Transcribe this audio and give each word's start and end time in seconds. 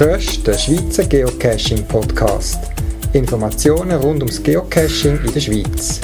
hörst 0.00 0.46
den 0.46 0.56
Schweizer 0.56 1.04
Geocaching 1.04 1.84
Podcast. 1.88 2.70
Informationen 3.14 4.00
rund 4.00 4.22
ums 4.22 4.40
Geocaching 4.40 5.18
in 5.24 5.32
der 5.32 5.40
Schweiz. 5.40 6.00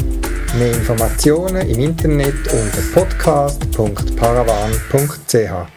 Mehr 0.59 0.72
Informationen 0.72 1.69
im 1.69 1.79
Internet 1.79 2.35
unter 2.53 2.83
podcast.paravan.ch. 2.93 5.69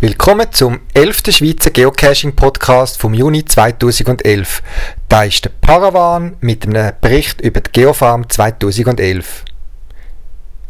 Willkommen 0.00 0.52
zum 0.52 0.80
11. 0.92 1.22
Schweizer 1.30 1.70
Geocaching 1.70 2.36
Podcast 2.36 3.00
vom 3.00 3.14
Juni 3.14 3.46
2011. 3.46 4.62
Da 5.08 5.24
ist 5.24 5.46
der 5.46 5.52
Paravan 5.62 6.36
mit 6.40 6.66
einem 6.66 6.92
Bericht 7.00 7.40
über 7.40 7.62
die 7.62 7.72
Geofarm 7.72 8.28
2011. 8.28 9.46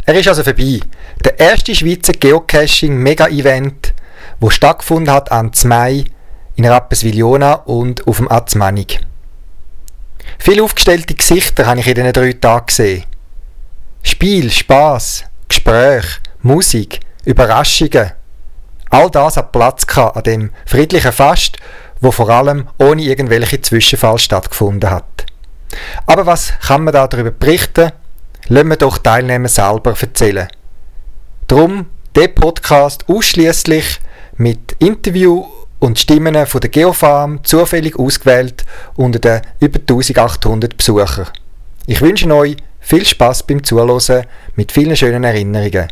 Er 0.07 0.15
ist 0.15 0.29
also 0.29 0.43
vorbei. 0.43 0.81
Der 1.25 1.39
erste 1.39 1.75
Schweizer 1.75 2.13
Geocaching 2.13 2.97
Mega-Event, 2.97 3.95
wo 4.41 4.51
stattgefunden 4.51 5.13
hat 5.13 5.33
am 5.33 5.51
Mai 5.65 6.05
in 6.57 6.67
Rapperswil-Jona 6.67 7.55
und 7.55 8.07
auf 8.07 8.19
dem 8.19 8.31
Azmanig. 8.31 9.01
Viele 10.39 10.63
aufgestellte 10.63 11.15
Gesichter 11.15 11.67
habe 11.67 11.81
ich 11.81 11.87
in 11.87 11.95
diesen 11.95 12.13
drei 12.13 12.33
Tagen 12.33 12.67
gesehen. 12.67 13.05
Spiel, 14.03 14.51
Spaß, 14.51 15.25
Gespräch, 15.49 16.21
Musik, 16.43 17.01
Überraschungen– 17.25 18.13
All 18.95 19.11
das 19.11 19.37
hat 19.37 19.51
Platz 19.51 19.89
gehabt 19.89 20.17
an 20.17 20.23
dem 20.23 20.51
friedlichen 20.67 21.11
Fest, 21.11 21.57
wo 22.01 22.13
vor 22.13 22.31
allem 22.31 22.69
ohne 22.79 23.03
irgendwelche 23.03 23.61
Zwischenfall 23.61 24.19
stattgefunden 24.19 24.89
hat. 24.89 25.27
Aber 26.07 26.27
was 26.27 26.53
kann 26.61 26.85
man 26.85 26.95
da 26.95 27.09
darüber 27.09 27.33
berichten? 27.33 27.91
Lassen 28.49 28.69
wir 28.69 28.77
doch 28.77 28.99
Teilnehmer 28.99 29.49
selber 29.49 29.95
erzählen. 29.99 30.49
Drum 31.49 31.87
der 32.15 32.29
Podcast 32.29 33.09
ausschließlich 33.09 34.01
mit 34.37 34.77
Interview 34.79 35.47
und 35.79 35.99
Stimmen 35.99 36.47
von 36.47 36.61
der 36.61 36.71
Geofarm 36.71 37.43
zufällig 37.43 37.99
ausgewählt 37.99 38.65
unter 38.97 39.19
den 39.19 39.41
über 39.61 39.79
1800 39.79 40.77
Besuchern. 40.77 41.29
Ich 41.87 42.01
wünsche 42.01 42.33
euch 42.35 42.57
viel 42.81 43.05
Spaß 43.05 43.45
beim 43.45 43.65
Zuhören 43.65 44.27
mit 44.57 44.73
vielen 44.73 44.97
schönen 44.97 45.25
Erinnerungen. 45.25 45.89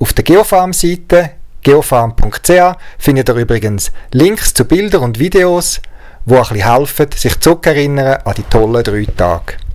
Auf 0.00 0.12
der 0.12 0.24
Geofarm-Seite 0.24 1.30
geofarm.ch 1.62 2.76
findet 2.98 3.28
ihr 3.28 3.36
übrigens 3.36 3.92
Links 4.12 4.52
zu 4.52 4.64
Bildern 4.64 5.02
und 5.02 5.18
Videos, 5.18 5.80
die 6.24 6.34
ein 6.34 6.40
bisschen 6.40 6.72
helfen, 6.72 7.06
sich 7.14 7.38
zurückerinnern 7.38 8.20
an 8.24 8.34
die 8.36 8.42
tollen 8.44 8.82
drei 8.82 9.06
Tage. 9.16 9.69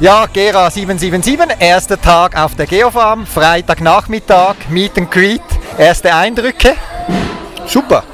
Ja, 0.00 0.26
Gera 0.32 0.70
777, 0.70 1.56
erster 1.58 2.00
Tag 2.00 2.40
auf 2.40 2.54
der 2.54 2.66
Geofarm, 2.66 3.26
Freitagnachmittag, 3.26 4.54
Meet 4.70 4.96
and 4.96 5.10
Greet, 5.10 5.42
erste 5.76 6.14
Eindrücke? 6.14 6.74
Super. 7.66 8.04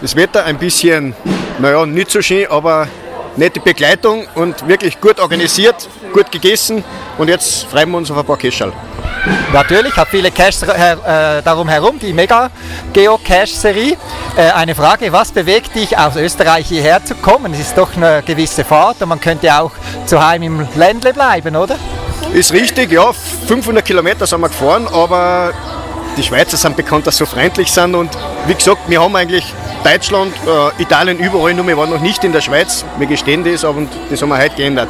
Das 0.00 0.14
Wetter 0.14 0.44
ein 0.44 0.56
bisschen, 0.56 1.12
naja, 1.58 1.84
nicht 1.84 2.12
so 2.12 2.22
schön, 2.22 2.46
aber 2.48 2.86
nette 3.36 3.60
Begleitung 3.60 4.26
und 4.34 4.66
wirklich 4.68 5.00
gut 5.00 5.20
organisiert, 5.20 5.88
gut 6.12 6.30
gegessen 6.30 6.84
und 7.18 7.28
jetzt 7.28 7.64
freuen 7.64 7.90
wir 7.90 7.98
uns 7.98 8.10
auf 8.10 8.18
ein 8.18 8.24
paar 8.24 8.38
Cache. 8.38 8.72
Natürlich, 9.52 9.96
hat 9.96 10.08
viele 10.08 10.30
Caches 10.30 10.62
äh, 10.62 11.42
darum 11.42 11.68
herum, 11.68 11.98
die 11.98 12.12
Mega 12.12 12.50
Geocache-Serie. 12.92 13.96
Äh, 14.36 14.50
eine 14.50 14.74
Frage, 14.74 15.12
was 15.12 15.32
bewegt 15.32 15.74
dich 15.74 15.96
aus 15.96 16.16
Österreich 16.16 16.68
hierher 16.68 17.02
zu 17.04 17.14
kommen? 17.14 17.54
Es 17.54 17.60
ist 17.60 17.78
doch 17.78 17.96
eine 17.96 18.22
gewisse 18.22 18.64
Fahrt 18.64 19.00
und 19.00 19.08
man 19.08 19.20
könnte 19.20 19.54
auch 19.54 19.72
zu 20.06 20.24
Heim 20.24 20.42
im 20.42 20.68
Ländle 20.74 21.14
bleiben, 21.14 21.56
oder? 21.56 21.76
Ist 22.34 22.52
richtig, 22.52 22.92
ja, 22.92 23.12
500 23.12 23.84
Kilometer 23.84 24.26
sind 24.26 24.40
wir 24.40 24.48
gefahren, 24.48 24.88
aber 24.92 25.52
die 26.16 26.22
Schweizer 26.22 26.56
sind 26.56 26.76
bekannt, 26.76 27.06
dass 27.06 27.16
sie 27.16 27.24
so 27.24 27.30
freundlich 27.30 27.70
sind 27.70 27.94
und 27.94 28.10
wie 28.46 28.54
gesagt, 28.54 28.88
wir 28.88 29.00
haben 29.00 29.14
eigentlich 29.16 29.44
Deutschland, 29.82 30.32
äh, 30.46 30.82
Italien 30.82 31.18
überall, 31.18 31.54
nur 31.54 31.66
wir 31.66 31.76
waren 31.76 31.90
noch 31.90 32.00
nicht 32.00 32.24
in 32.24 32.32
der 32.32 32.40
Schweiz. 32.40 32.84
Wir 32.98 33.06
gestehen 33.06 33.44
das, 33.44 33.64
aber 33.64 33.82
das 34.10 34.22
haben 34.22 34.30
wir 34.30 34.38
heute 34.38 34.56
geändert. 34.56 34.88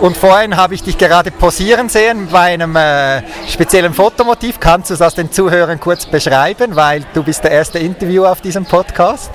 Und 0.00 0.16
vorhin 0.16 0.56
habe 0.56 0.74
ich 0.74 0.82
dich 0.82 0.98
gerade 0.98 1.30
posieren 1.30 1.88
sehen 1.88 2.28
bei 2.30 2.54
einem 2.54 2.74
äh, 2.74 3.22
speziellen 3.48 3.94
Fotomotiv. 3.94 4.58
Kannst 4.58 4.90
du 4.90 4.94
es 4.94 5.00
aus 5.02 5.14
den 5.14 5.30
Zuhörern 5.30 5.78
kurz 5.78 6.06
beschreiben, 6.06 6.74
weil 6.74 7.04
du 7.14 7.22
bist 7.22 7.44
der 7.44 7.52
erste 7.52 7.78
Interview 7.78 8.24
auf 8.24 8.40
diesem 8.40 8.64
Podcast? 8.64 9.30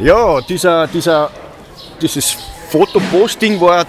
Ja, 0.00 0.40
dieser, 0.40 0.88
dieser, 0.88 1.30
dieses 2.00 2.36
Fotoposting 2.70 3.60
war 3.60 3.84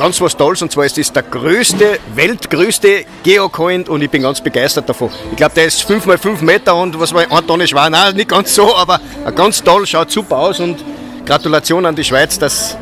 ganz 0.00 0.18
was 0.22 0.34
Tolles 0.34 0.62
und 0.62 0.72
zwar 0.72 0.86
ist 0.86 0.96
das 0.96 1.12
der 1.12 1.22
größte, 1.22 1.98
weltgrößte 2.14 3.04
Geocoin 3.22 3.86
und 3.86 4.00
ich 4.00 4.08
bin 4.08 4.22
ganz 4.22 4.40
begeistert 4.40 4.88
davon. 4.88 5.10
Ich 5.30 5.36
glaube, 5.36 5.54
der 5.54 5.66
ist 5.66 5.82
5 5.82 6.06
x 6.06 6.22
5 6.22 6.40
Meter 6.40 6.74
und 6.74 6.98
was 6.98 7.12
war 7.12 7.20
ein 7.20 7.46
Tonne 7.46 7.66
schwer, 7.66 7.90
nein, 7.90 8.16
nicht 8.16 8.30
ganz 8.30 8.54
so, 8.54 8.74
aber 8.74 8.98
ganz 9.36 9.62
toll, 9.62 9.86
schaut 9.86 10.10
super 10.10 10.38
aus 10.38 10.58
und 10.58 10.82
Gratulation 11.26 11.84
an 11.84 11.94
die 11.94 12.02
Schweiz, 12.02 12.38
dass, 12.38 12.78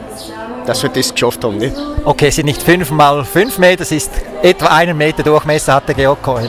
dass 0.64 0.80
wir 0.80 0.90
das 0.90 1.12
geschafft 1.12 1.42
haben. 1.42 1.58
Nicht? 1.58 1.74
Okay, 2.04 2.28
es 2.28 2.36
sind 2.36 2.46
nicht 2.46 2.62
5 2.62 2.92
mal 2.92 3.24
5 3.24 3.58
Meter, 3.58 3.82
es 3.82 3.90
ist 3.90 4.12
etwa 4.40 4.66
einen 4.66 4.96
Meter 4.96 5.24
Durchmesser 5.24 5.74
hat 5.74 5.88
der 5.88 5.96
Geocoin. 5.96 6.48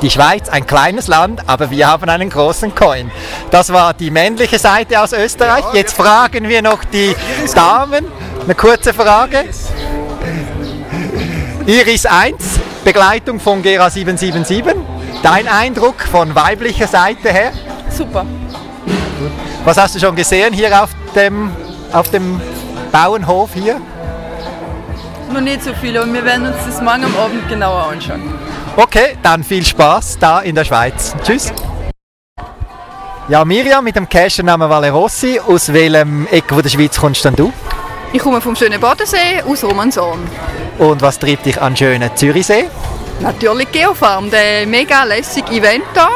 Die 0.00 0.10
Schweiz, 0.10 0.48
ein 0.48 0.66
kleines 0.66 1.06
Land, 1.06 1.42
aber 1.46 1.70
wir 1.70 1.86
haben 1.86 2.08
einen 2.08 2.30
großen 2.30 2.74
Coin. 2.74 3.10
Das 3.50 3.72
war 3.72 3.92
die 3.92 4.10
männliche 4.10 4.58
Seite 4.58 5.00
aus 5.00 5.12
Österreich. 5.12 5.64
Jetzt 5.74 5.94
fragen 5.94 6.48
wir 6.48 6.62
noch 6.62 6.82
die 6.84 7.14
Damen. 7.54 8.06
Eine 8.44 8.56
kurze 8.56 8.92
Frage. 8.92 9.44
Iris 11.64 12.06
1, 12.06 12.58
Begleitung 12.84 13.38
von 13.38 13.62
Gera 13.62 13.88
777. 13.88 14.74
Dein 15.22 15.46
Eindruck 15.46 16.00
von 16.00 16.34
weiblicher 16.34 16.88
Seite 16.88 17.28
her? 17.28 17.52
Super. 17.96 18.26
Was 19.64 19.76
hast 19.76 19.94
du 19.94 20.00
schon 20.00 20.16
gesehen 20.16 20.52
hier 20.52 20.82
auf 20.82 20.90
dem, 21.14 21.52
auf 21.92 22.10
dem 22.10 22.40
Bauernhof 22.90 23.50
hier? 23.54 23.80
Noch 25.32 25.40
nicht 25.40 25.62
so 25.62 25.72
viel, 25.74 25.96
aber 25.96 26.12
wir 26.12 26.24
werden 26.24 26.48
uns 26.48 26.56
das 26.66 26.82
morgen 26.82 27.04
am 27.04 27.16
Abend 27.16 27.48
genauer 27.48 27.86
anschauen. 27.92 28.22
Okay, 28.76 29.16
dann 29.22 29.44
viel 29.44 29.64
Spaß 29.64 30.18
da 30.18 30.40
in 30.40 30.56
der 30.56 30.64
Schweiz. 30.64 31.14
Tschüss. 31.22 31.52
Ja, 33.28 33.44
Miriam 33.44 33.84
mit 33.84 33.94
dem 33.94 34.08
Cash-Namen 34.08 34.68
Valerossi. 34.68 35.38
Aus 35.38 35.72
welchem 35.72 36.26
Ecke 36.26 36.60
der 36.60 36.68
Schweiz 36.68 36.98
kommst 36.98 37.24
denn 37.24 37.36
du? 37.36 37.52
Ich 38.14 38.20
komme 38.20 38.42
vom 38.42 38.54
schönen 38.54 38.78
Bodensee 38.78 39.42
aus 39.46 39.64
Romanson. 39.64 40.18
Und 40.76 41.00
was 41.00 41.18
treibt 41.18 41.46
dich 41.46 41.60
an 41.60 41.74
schönen 41.74 42.14
Zürichsee? 42.14 42.66
Natürlich 43.20 43.72
Geofarm, 43.72 44.30
der 44.30 44.66
mega 44.66 45.04
lässige 45.04 45.50
Event 45.50 45.84
hier. 45.94 46.08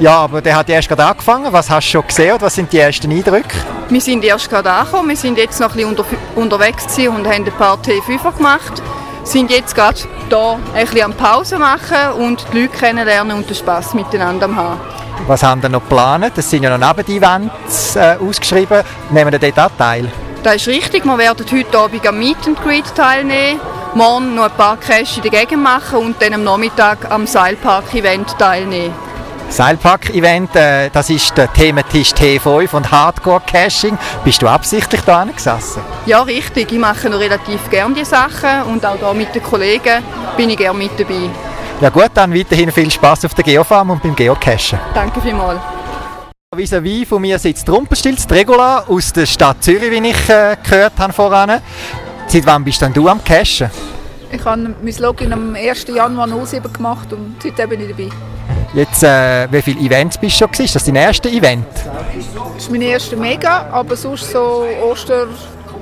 Ja, 0.00 0.18
aber 0.18 0.42
der 0.42 0.56
hat 0.56 0.68
erst 0.68 0.88
gerade 0.88 1.06
angefangen. 1.06 1.50
Was 1.50 1.70
hast 1.70 1.86
du 1.86 1.92
schon 1.92 2.06
gesehen 2.06 2.34
und 2.34 2.42
was 2.42 2.54
sind 2.54 2.70
die 2.70 2.78
ersten 2.78 3.10
Eindrücke? 3.10 3.56
Wir 3.88 4.02
sind 4.02 4.22
erst 4.22 4.50
gerade 4.50 4.70
angekommen, 4.70 5.08
wir 5.08 5.16
sind 5.16 5.38
jetzt 5.38 5.60
noch 5.60 5.70
ein 5.70 5.76
bisschen 5.76 5.88
unter, 5.88 6.04
unterwegs 6.36 6.98
und 6.98 7.26
haben 7.26 7.44
ein 7.46 7.52
paar 7.52 7.78
T5 7.78 8.36
gemacht. 8.36 8.82
Sind 9.24 9.50
jetzt 9.50 9.74
gerade 9.74 9.98
hier 10.28 10.58
ein 10.74 10.84
bisschen 10.84 11.02
am 11.04 11.14
Pause 11.14 11.58
machen 11.58 12.12
und 12.18 12.44
die 12.52 12.60
Leute 12.60 12.76
kennenlernen 12.76 13.34
und 13.34 13.48
den 13.48 13.56
Spass 13.56 13.94
miteinander 13.94 14.54
haben. 14.54 14.78
Was 15.26 15.42
haben 15.42 15.62
wir 15.62 15.70
noch 15.70 15.80
geplant? 15.80 16.32
Das 16.34 16.50
sind 16.50 16.64
ja 16.64 16.76
noch 16.76 16.94
Neben-Events 16.96 17.96
äh, 17.96 18.16
ausgeschrieben. 18.20 18.82
Nehmen 19.10 19.32
wir 19.32 19.38
dort 19.38 19.58
auch 19.58 19.76
teil? 19.78 20.10
Das 20.42 20.56
ist 20.56 20.68
richtig. 20.68 21.04
Wir 21.04 21.18
werden 21.18 21.44
heute 21.52 21.78
Abend 21.78 22.06
am 22.06 22.18
Meet 22.18 22.46
and 22.46 22.62
Greet 22.62 22.94
teilnehmen, 22.94 23.60
morgen 23.94 24.34
noch 24.34 24.44
ein 24.44 24.56
paar 24.56 24.78
Cash 24.78 25.18
in 25.18 25.22
der 25.22 25.30
Gegend 25.30 25.62
machen 25.62 25.98
und 25.98 26.22
dann 26.22 26.32
am 26.32 26.44
Nachmittag 26.44 27.10
am 27.10 27.26
Seilpark-Event 27.26 28.38
teilnehmen. 28.38 28.94
Seilpark-Event, 29.50 30.56
äh, 30.56 30.88
das 30.90 31.10
ist 31.10 31.36
der 31.36 31.52
Thementisch 31.52 32.12
T5 32.12 32.72
und 32.72 32.90
Hardcore-Caching. 32.90 33.98
Bist 34.24 34.40
du 34.40 34.48
absichtlich 34.48 35.02
da 35.02 35.24
gesessen? 35.24 35.82
Ja, 36.06 36.22
richtig. 36.22 36.72
Ich 36.72 36.78
mache 36.78 37.10
noch 37.10 37.18
relativ 37.18 37.68
gerne 37.68 37.94
die 37.94 38.04
Sachen 38.04 38.62
und 38.68 38.86
auch 38.86 38.96
hier 38.96 39.12
mit 39.14 39.34
den 39.34 39.42
Kollegen 39.42 40.02
bin 40.38 40.48
ich 40.48 40.56
gerne 40.56 40.78
mit 40.78 40.98
dabei. 40.98 41.28
Ja 41.82 41.90
gut, 41.90 42.10
dann 42.14 42.34
weiterhin 42.34 42.72
viel 42.72 42.90
Spaß 42.90 43.26
auf 43.26 43.34
der 43.34 43.44
Geofarm 43.44 43.90
und 43.90 44.02
beim 44.02 44.16
Geocachen. 44.16 44.78
Danke 44.94 45.20
vielmals. 45.20 45.60
Vis-à-vis 46.56 47.06
von 47.06 47.22
mir 47.22 47.38
sitzt 47.38 47.70
Rumpelstilz, 47.70 48.26
Regula 48.28 48.82
aus 48.88 49.12
der 49.12 49.24
Stadt 49.24 49.62
Zürich, 49.62 49.88
wie 49.88 50.08
ich 50.08 50.28
äh, 50.28 50.56
gehört 50.60 50.94
habe 50.98 51.12
voran. 51.12 51.60
Seit 52.26 52.44
wann 52.44 52.64
bist 52.64 52.82
denn 52.82 52.92
du 52.92 53.06
am 53.06 53.22
Cashen? 53.22 53.70
Ich 54.32 54.44
habe 54.44 54.74
mein 54.82 54.94
Login 54.98 55.32
am 55.32 55.54
1. 55.54 55.86
Januar 55.94 56.26
07 56.44 56.72
gemacht 56.72 57.12
und 57.12 57.36
seitdem 57.40 57.68
bin 57.68 57.82
ich 57.82 57.90
dabei. 57.90 58.08
Jetzt, 58.74 59.04
äh, 59.04 59.46
wie 59.52 59.62
viele 59.62 59.78
Events 59.78 60.18
bist 60.18 60.40
du 60.40 60.48
schon? 60.52 60.64
Ist 60.64 60.74
das 60.74 60.84
dein 60.86 60.96
erstes 60.96 61.30
Event? 61.30 61.68
Das 61.72 62.64
ist 62.64 62.70
mein 62.72 62.82
erster 62.82 63.16
Mega, 63.16 63.68
aber 63.70 63.94
sonst 63.94 64.32
so 64.32 64.64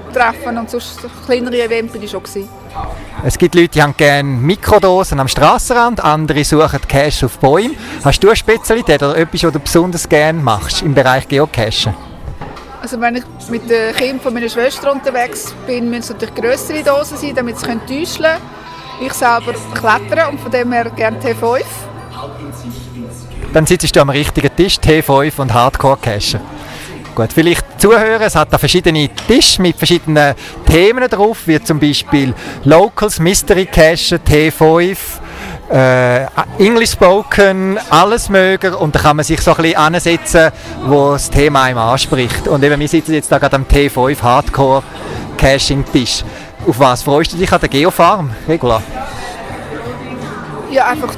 Ostertreffen 0.09 0.59
und 0.59 0.71
sonst 0.71 1.01
kleinere 1.27 1.63
Events 1.63 1.93
bin 1.93 2.03
ich 2.03 2.11
schon 2.11 2.23
gewesen. 2.23 2.49
Es 3.25 3.37
gibt 3.37 3.55
Leute, 3.55 3.69
die 3.69 3.83
haben 3.83 3.95
gerne 3.97 4.29
Mikrodosen 4.29 5.21
am 5.21 5.29
Strassenrand, 5.29 6.03
andere 6.03 6.45
suchen 6.45 6.81
Cache 6.87 7.27
auf 7.27 7.39
Bäumen. 7.39 7.77
Hast 8.05 8.23
du 8.23 8.29
eine 8.29 8.37
Spezialität 8.37 9.03
oder 9.03 9.17
etwas, 9.17 9.45
was 9.45 9.53
du 9.53 9.59
besonders 9.59 10.09
gerne 10.09 10.41
machst 10.41 10.83
im 10.83 10.95
Bereich 10.95 11.27
Geocachen? 11.29 11.95
Also 12.81 13.01
wenn 13.01 13.17
ich 13.17 13.25
mit 13.51 13.69
den 13.69 13.95
Kindern 13.95 14.21
von 14.21 14.35
meiner 14.35 14.49
Schwester 14.49 14.93
unterwegs 14.93 15.55
bin, 15.67 15.91
müssen 15.91 16.03
es 16.03 16.09
natürlich 16.11 16.35
größere 16.35 16.83
Dosen 16.83 17.17
sein, 17.17 17.35
damit 17.35 17.59
sie 17.59 17.67
täuschen 17.67 18.25
können. 18.25 18.39
Ich 19.01 19.13
selber 19.13 19.55
klettere 19.75 20.29
und 20.29 20.41
von 20.41 20.51
dem 20.51 20.73
her 20.73 20.91
gerne 20.91 21.19
T5. 21.19 21.63
Dann 23.53 23.67
sitzt 23.67 23.95
du 23.95 24.01
am 24.01 24.11
richtigen 24.11 24.55
Tisch, 24.55 24.77
T5 24.77 25.41
und 25.41 25.53
Hardcore-Cashen. 25.53 26.41
Gut, 27.19 27.33
vielleicht 27.33 27.81
zuhören. 27.81 28.23
Es 28.23 28.37
hat 28.37 28.53
da 28.53 28.59
verschiedene 28.59 29.09
Tische 29.27 29.61
mit 29.61 29.77
verschiedenen 29.77 30.37
Themen 30.65 31.09
drauf, 31.11 31.39
wie 31.47 31.61
zum 31.61 31.81
Beispiel 31.81 32.33
Locals, 32.63 33.19
Mystery 33.19 33.67
Cache, 33.67 34.21
T5, 34.25 34.97
äh, 35.69 36.27
English 36.61 36.93
Spoken, 36.93 37.77
alles 37.91 38.29
mögen 38.29 38.73
und 38.73 38.95
da 38.95 39.01
kann 39.01 39.17
man 39.17 39.25
sich 39.25 39.41
so 39.41 39.51
ein 39.51 39.57
bisschen 39.57 39.77
ansetzen, 39.79 40.53
wo 40.87 41.11
das 41.11 41.29
Thema 41.29 41.65
einem 41.65 41.79
anspricht. 41.79 42.47
Und 42.47 42.63
eben, 42.63 42.79
wir 42.79 42.87
sitzen 42.87 43.15
jetzt 43.15 43.33
da 43.33 43.39
gerade 43.39 43.57
am 43.57 43.65
T5 43.65 44.23
Hardcore 44.23 44.85
Caching 45.37 45.85
Tisch. 45.93 46.23
Auf 46.69 46.79
was 46.79 47.03
freust 47.03 47.33
du 47.33 47.37
dich 47.37 47.53
an 47.53 47.59
der 47.59 47.69
Geofarm, 47.69 48.31
Regula? 48.47 48.81
Ja, 50.71 50.89
einfach 50.89 51.15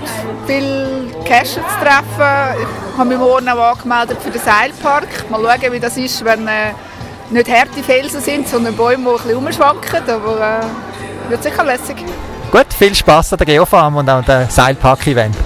viel 0.47 1.11
Cacher 1.25 1.45
zu 1.45 1.85
treffen. 1.85 2.61
Ich 2.63 2.99
habe 2.99 3.09
mich 3.09 3.19
morgen 3.19 3.49
auch 3.49 3.77
angemeldet 3.77 4.19
für 4.23 4.31
den 4.31 4.41
Seilpark. 4.41 5.29
Mal 5.29 5.41
schauen, 5.43 5.73
wie 5.73 5.81
das 5.81 5.97
ist, 5.97 6.25
wenn 6.25 6.47
äh, 6.47 6.73
nicht 7.31 7.51
harte 7.51 7.83
Felsen 7.83 8.21
sind, 8.21 8.49
sondern 8.49 8.77
Bäume, 8.77 9.05
die 9.05 9.11
ein 9.11 9.17
bisschen 9.17 9.35
rumschwanken. 9.35 10.09
Aber 10.09 10.61
äh, 10.63 11.31
wird 11.31 11.43
sicher 11.43 11.65
lässig. 11.65 11.97
Gut, 12.53 12.67
viel 12.77 12.95
Spaß 12.95 13.33
an 13.33 13.39
der 13.39 13.47
Geofarm 13.47 13.97
und 13.97 14.09
an 14.09 14.25
dem 14.25 14.49
Seilpark-Event. 14.49 15.37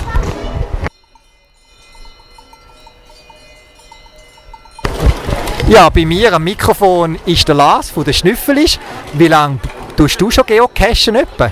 Ja, 5.67 5.89
bei 5.89 6.05
mir 6.05 6.35
am 6.35 6.45
Mikrofon 6.45 7.19
ist 7.25 7.49
der 7.49 7.55
Lars 7.55 7.89
von 7.89 8.05
der 8.05 8.13
Schnüffelisch. 8.13 8.79
Wie 9.15 9.29
lange 9.29 9.59
tust 9.97 10.21
du 10.21 10.31
schon 10.31 10.45
geocachen 10.45 11.15
etwa? 11.15 11.51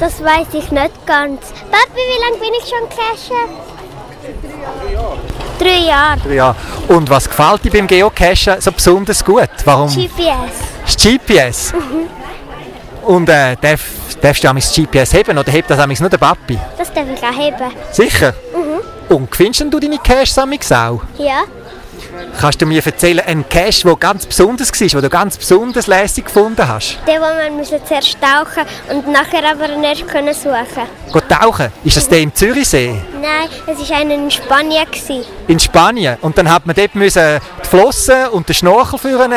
Das 0.00 0.22
weiß 0.22 0.48
ich 0.52 0.70
nicht 0.70 1.06
ganz. 1.06 1.40
Papi, 1.70 1.96
wie 1.96 2.20
lange 2.24 2.38
bin 2.38 2.52
ich 2.58 2.68
schon 2.68 2.88
cachen? 2.88 3.56
Drei 5.58 5.86
Jahre. 5.86 6.20
Drei 6.20 6.34
Jahre. 6.34 6.56
Und 6.88 7.08
was 7.10 7.28
gefällt 7.28 7.64
dir 7.64 7.70
beim 7.70 7.86
Geocachen 7.86 8.60
so 8.60 8.72
besonders 8.72 9.24
gut? 9.24 9.48
Warum? 9.64 9.88
GPS. 9.88 10.14
Das 10.84 10.96
GPS. 10.96 11.72
Und 13.02 13.28
äh, 13.28 13.56
darf, 13.60 13.82
darfst 14.20 14.42
du 14.44 14.52
das 14.52 14.74
GPS 14.74 15.12
heben 15.12 15.38
oder 15.38 15.52
hebt 15.52 15.70
das 15.70 16.00
nur 16.00 16.08
der 16.08 16.18
Papi? 16.18 16.58
Das 16.78 16.92
darf 16.92 17.04
ich 17.08 17.22
auch 17.22 17.38
heben. 17.38 17.72
Sicher? 17.92 18.34
Und 19.08 19.34
findest 19.34 19.72
du 19.72 19.78
deine 19.78 19.98
Caches 19.98 20.38
auch? 20.38 21.00
Ja. 21.18 21.44
Kannst 22.40 22.60
du 22.60 22.66
mir 22.66 22.84
erzählen, 22.84 23.20
einen 23.20 23.48
Cache, 23.48 23.82
der 23.84 23.96
ganz 23.96 24.26
besonders 24.26 24.72
war, 24.72 24.88
den 24.88 25.00
du 25.00 25.08
ganz 25.08 25.36
besonders 25.36 25.86
lässig 25.86 26.26
gefunden 26.26 26.66
hast? 26.66 26.98
Den, 27.06 27.16
wo 27.16 27.26
man 27.26 27.56
müssen 27.56 27.78
zuerst 27.86 28.16
tauchen 28.20 28.64
und 28.90 29.08
nachher 29.08 29.42
aber 29.50 29.68
erst 29.82 30.06
können 30.08 30.34
suchen. 30.34 30.86
Geh 31.12 31.20
tauchen? 31.20 31.68
Ist 31.84 31.96
das 31.96 32.08
der 32.08 32.20
im 32.20 32.34
Zürichsee? 32.34 32.94
Nein, 33.20 33.48
es 33.66 33.88
war 33.88 33.98
einer 33.98 34.14
in 34.14 34.30
Spanien. 34.30 34.86
In 35.48 35.58
Spanien? 35.60 36.16
Und 36.20 36.36
dann 36.36 36.50
hat 36.52 36.66
man 36.66 36.74
dort 36.74 36.94
müssen 36.94 37.40
die 37.62 37.68
Flossen 37.68 38.28
und 38.28 38.48
den 38.48 38.54
Schnorchel 38.54 38.98
führen 38.98 39.32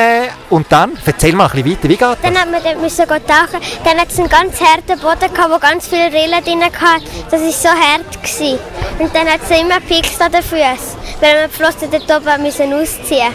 und 0.50 0.66
dann? 0.70 0.98
Erzähl 1.06 1.34
mal 1.34 1.46
ein 1.46 1.64
bisschen 1.64 1.72
weiter, 1.72 1.84
wie 1.84 1.98
geht 1.98 2.02
das? 2.02 2.18
Dann 2.22 2.38
hat 2.38 2.52
man 2.52 2.64
dort 2.64 2.82
müssen 2.82 3.06
tauchen. 3.08 3.62
Dann 3.84 3.98
hat 3.98 4.10
es 4.10 4.20
einen 4.20 4.30
ganz 4.30 4.60
harten 4.62 5.00
Boden 5.00 5.34
gehabt, 5.34 5.54
wo 5.54 5.60
ganz 5.60 5.88
viele 5.88 6.12
Rillen 6.12 6.44
drin 6.44 6.64
hatte. 6.64 7.06
Das 7.30 7.42
war 7.42 7.52
so 7.52 7.70
hart. 7.70 8.22
Gewesen. 8.22 8.60
Und 9.00 9.14
dann 9.16 9.28
hat 9.28 9.42
es 9.48 9.60
immer 9.60 9.80
Picks 9.80 10.20
an 10.20 10.32
den 10.32 10.42
Füßen, 10.42 10.98
weil 11.22 11.36
man 11.36 11.50
die 11.50 11.56
Flossen 11.56 11.92
dort 11.92 12.22
oben 12.22 12.44
müssen 12.44 12.67
ausziehen 12.74 13.34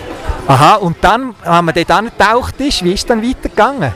Aha, 0.48 0.74
und 0.76 0.96
dann, 1.02 1.34
wenn 1.44 1.64
man 1.64 1.74
dort 1.74 1.90
angetaucht 1.90 2.60
ist, 2.60 2.82
wie 2.84 2.92
ist 2.94 3.00
es 3.00 3.06
dann 3.06 3.22
weitergegangen? 3.22 3.92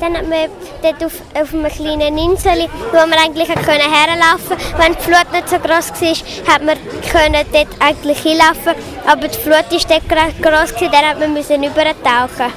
Dann 0.00 0.16
hat 0.16 0.28
man 0.28 0.38
dort 0.80 1.04
auf, 1.04 1.12
auf 1.34 1.52
einer 1.52 1.70
kleinen 1.70 2.16
Insel, 2.16 2.68
wo 2.92 2.98
man 2.98 3.14
eigentlich 3.14 3.48
können 3.48 3.80
herlaufen 3.80 4.56
konnte. 4.56 4.78
Wenn 4.78 4.92
die 4.94 5.02
Flut 5.02 5.32
nicht 5.32 5.48
so 5.48 5.58
groß 5.58 5.90
war, 5.90 6.54
hat 6.54 6.62
man 6.64 6.76
können 7.10 7.44
dort 7.52 7.66
eigentlich 7.80 8.18
hinlaufen. 8.20 8.74
Aber 9.08 9.26
die 9.26 9.36
Flut 9.38 9.54
war 9.54 9.64
dort 9.88 10.04
gra- 10.08 10.40
gross, 10.40 10.72
dann 10.78 11.04
hat 11.04 11.18
man 11.18 11.32
müssen 11.34 11.60
übertauchen. 11.64 12.52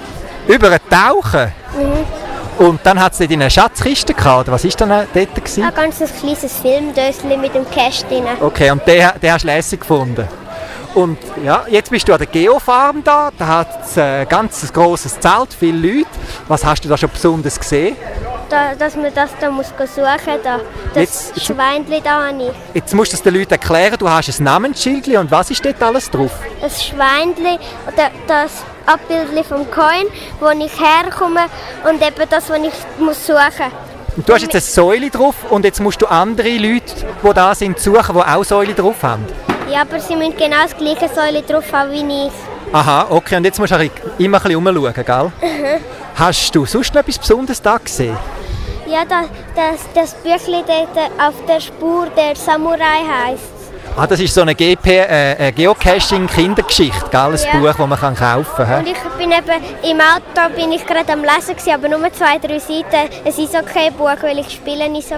Über 0.47 0.69
ein 0.69 0.79
Tauchen? 0.87 1.51
Und 2.59 2.79
dann 2.83 2.99
hat 3.01 3.13
es 3.13 3.17
dort 3.17 3.31
in 3.31 3.41
einer 3.41 3.49
Schatzkiste 3.49 4.13
gehabt, 4.13 4.41
oder 4.41 4.51
was 4.51 4.63
ist 4.63 4.79
dann 4.79 4.89
dort? 4.89 5.35
Gewesen? 5.35 5.63
Ein 5.63 5.73
ganz 5.73 5.97
kleines 5.97 6.59
Filmdöschen 6.61 7.41
mit 7.41 7.55
dem 7.55 7.67
Cash 7.71 8.03
drin. 8.03 8.25
Okay, 8.39 8.69
und 8.69 8.85
den, 8.85 9.09
den 9.19 9.33
hast 9.33 9.41
du 9.41 9.47
lässig 9.47 9.79
gefunden. 9.79 10.27
Und 10.93 11.17
ja, 11.43 11.63
jetzt 11.69 11.89
bist 11.89 12.07
du 12.07 12.11
an 12.13 12.17
der 12.19 12.27
Geofarm 12.27 13.01
da, 13.03 13.31
da 13.37 13.47
hat 13.47 13.85
es 13.85 13.97
ein 13.97 14.27
ganz 14.27 14.71
grosses 14.73 15.17
Zelt, 15.19 15.53
viele 15.57 15.77
Leute. 15.87 16.09
Was 16.49 16.65
hast 16.65 16.83
du 16.83 16.89
da 16.89 16.97
schon 16.97 17.09
besonders 17.09 17.57
gesehen? 17.57 17.95
Da, 18.49 18.75
dass 18.75 18.97
man 18.97 19.13
das 19.15 19.29
da 19.39 19.49
muss 19.49 19.67
suchen 19.67 20.39
da. 20.43 20.59
Das 20.93 21.31
Jetzt- 21.35 21.45
Schweinchen 21.45 22.03
da 22.03 22.27
habe 22.27 22.43
ich. 22.43 22.51
Jetzt 22.75 22.93
musst 22.93 23.13
du 23.13 23.15
es 23.15 23.23
den 23.23 23.33
Leuten 23.35 23.51
erklären, 23.51 23.95
du 23.97 24.09
hast 24.09 24.37
ein 24.37 24.43
Namensschild 24.43 25.07
und 25.07 25.31
was 25.31 25.49
ist 25.49 25.63
dort 25.63 25.81
alles 25.81 26.09
drauf? 26.09 26.31
ein 26.61 27.29
oder 27.87 28.11
das 28.27 28.63
Abbildchen 28.85 29.45
vom 29.45 29.71
Coin, 29.71 30.07
wo 30.41 30.49
ich 30.49 30.73
herkomme 30.77 31.45
und 31.89 32.01
eben 32.05 32.29
das, 32.29 32.49
was 32.49 32.57
ich 32.57 32.73
muss 32.99 33.25
suchen 33.25 33.71
Und 34.17 34.27
du 34.27 34.33
hast 34.33 34.41
jetzt 34.41 34.55
eine 34.55 34.61
Säule 34.61 35.09
drauf 35.09 35.35
und 35.49 35.63
jetzt 35.63 35.79
musst 35.79 36.01
du 36.01 36.07
andere 36.07 36.49
Leute, 36.57 36.93
die 37.23 37.33
da 37.33 37.55
sind, 37.55 37.79
suchen, 37.79 38.13
die 38.15 38.21
auch 38.21 38.43
Säule 38.43 38.73
drauf 38.73 39.01
haben. 39.03 39.25
Ja, 39.71 39.81
aber 39.81 39.99
sie 39.99 40.15
müssen 40.15 40.35
genau 40.37 40.63
das 40.63 40.75
gleiche 40.75 41.07
Säule 41.13 41.41
drauf 41.43 41.63
haben 41.71 41.91
wie 41.91 42.27
ich. 42.27 42.33
Aha, 42.73 43.07
okay, 43.09 43.37
und 43.37 43.45
jetzt 43.45 43.59
musst 43.59 43.71
du 43.71 43.75
ein 43.77 43.89
bisschen- 43.89 44.11
immer 44.17 44.37
ein 44.37 44.43
bisschen 44.43 44.55
umschauen, 44.67 44.93
gell? 45.05 45.31
Hast 46.15 46.55
du 46.55 46.65
sonst 46.65 46.93
noch 46.93 47.01
etwas 47.01 47.17
Besonderes 47.19 47.61
da 47.61 47.77
gesehen? 47.77 48.17
Ja, 48.87 49.03
das, 49.07 49.27
das, 49.55 49.85
das 49.93 50.13
Büchlein 50.15 50.63
dort 50.67 50.97
auf 51.19 51.33
der 51.47 51.61
Spur 51.61 52.07
der 52.17 52.35
Samurai 52.35 53.01
heisst. 53.25 53.43
Ah, 53.97 54.07
das 54.07 54.19
ist 54.21 54.33
so 54.33 54.41
eine 54.41 54.55
GP, 54.55 54.87
äh, 54.87 55.35
eine 55.37 55.51
Geocaching-Kindergeschichte, 55.53 57.09
gell? 57.09 57.19
Ein 57.19 57.37
Ja. 57.37 57.59
Buch, 57.59 57.77
das 57.77 57.87
man 57.87 57.99
kann 57.99 58.15
kaufen 58.15 58.65
kann. 58.65 58.79
Und 58.79 58.87
ich 58.87 58.97
bin 59.17 59.31
eben 59.31 59.63
im 59.83 59.99
Auto 59.99 60.53
bin 60.55 60.71
ich 60.71 60.85
gerade 60.85 61.11
am 61.11 61.21
Lesen 61.23 61.55
gewesen, 61.55 61.73
aber 61.73 61.87
nur 61.89 62.11
zwei, 62.13 62.37
drei 62.39 62.59
Seiten. 62.59 63.09
Es 63.25 63.37
ist 63.37 63.53
okay 63.55 63.89
Buch, 63.97 64.09
weil 64.21 64.39
ich 64.39 64.49
spiele 64.51 64.85
ist 64.97 65.11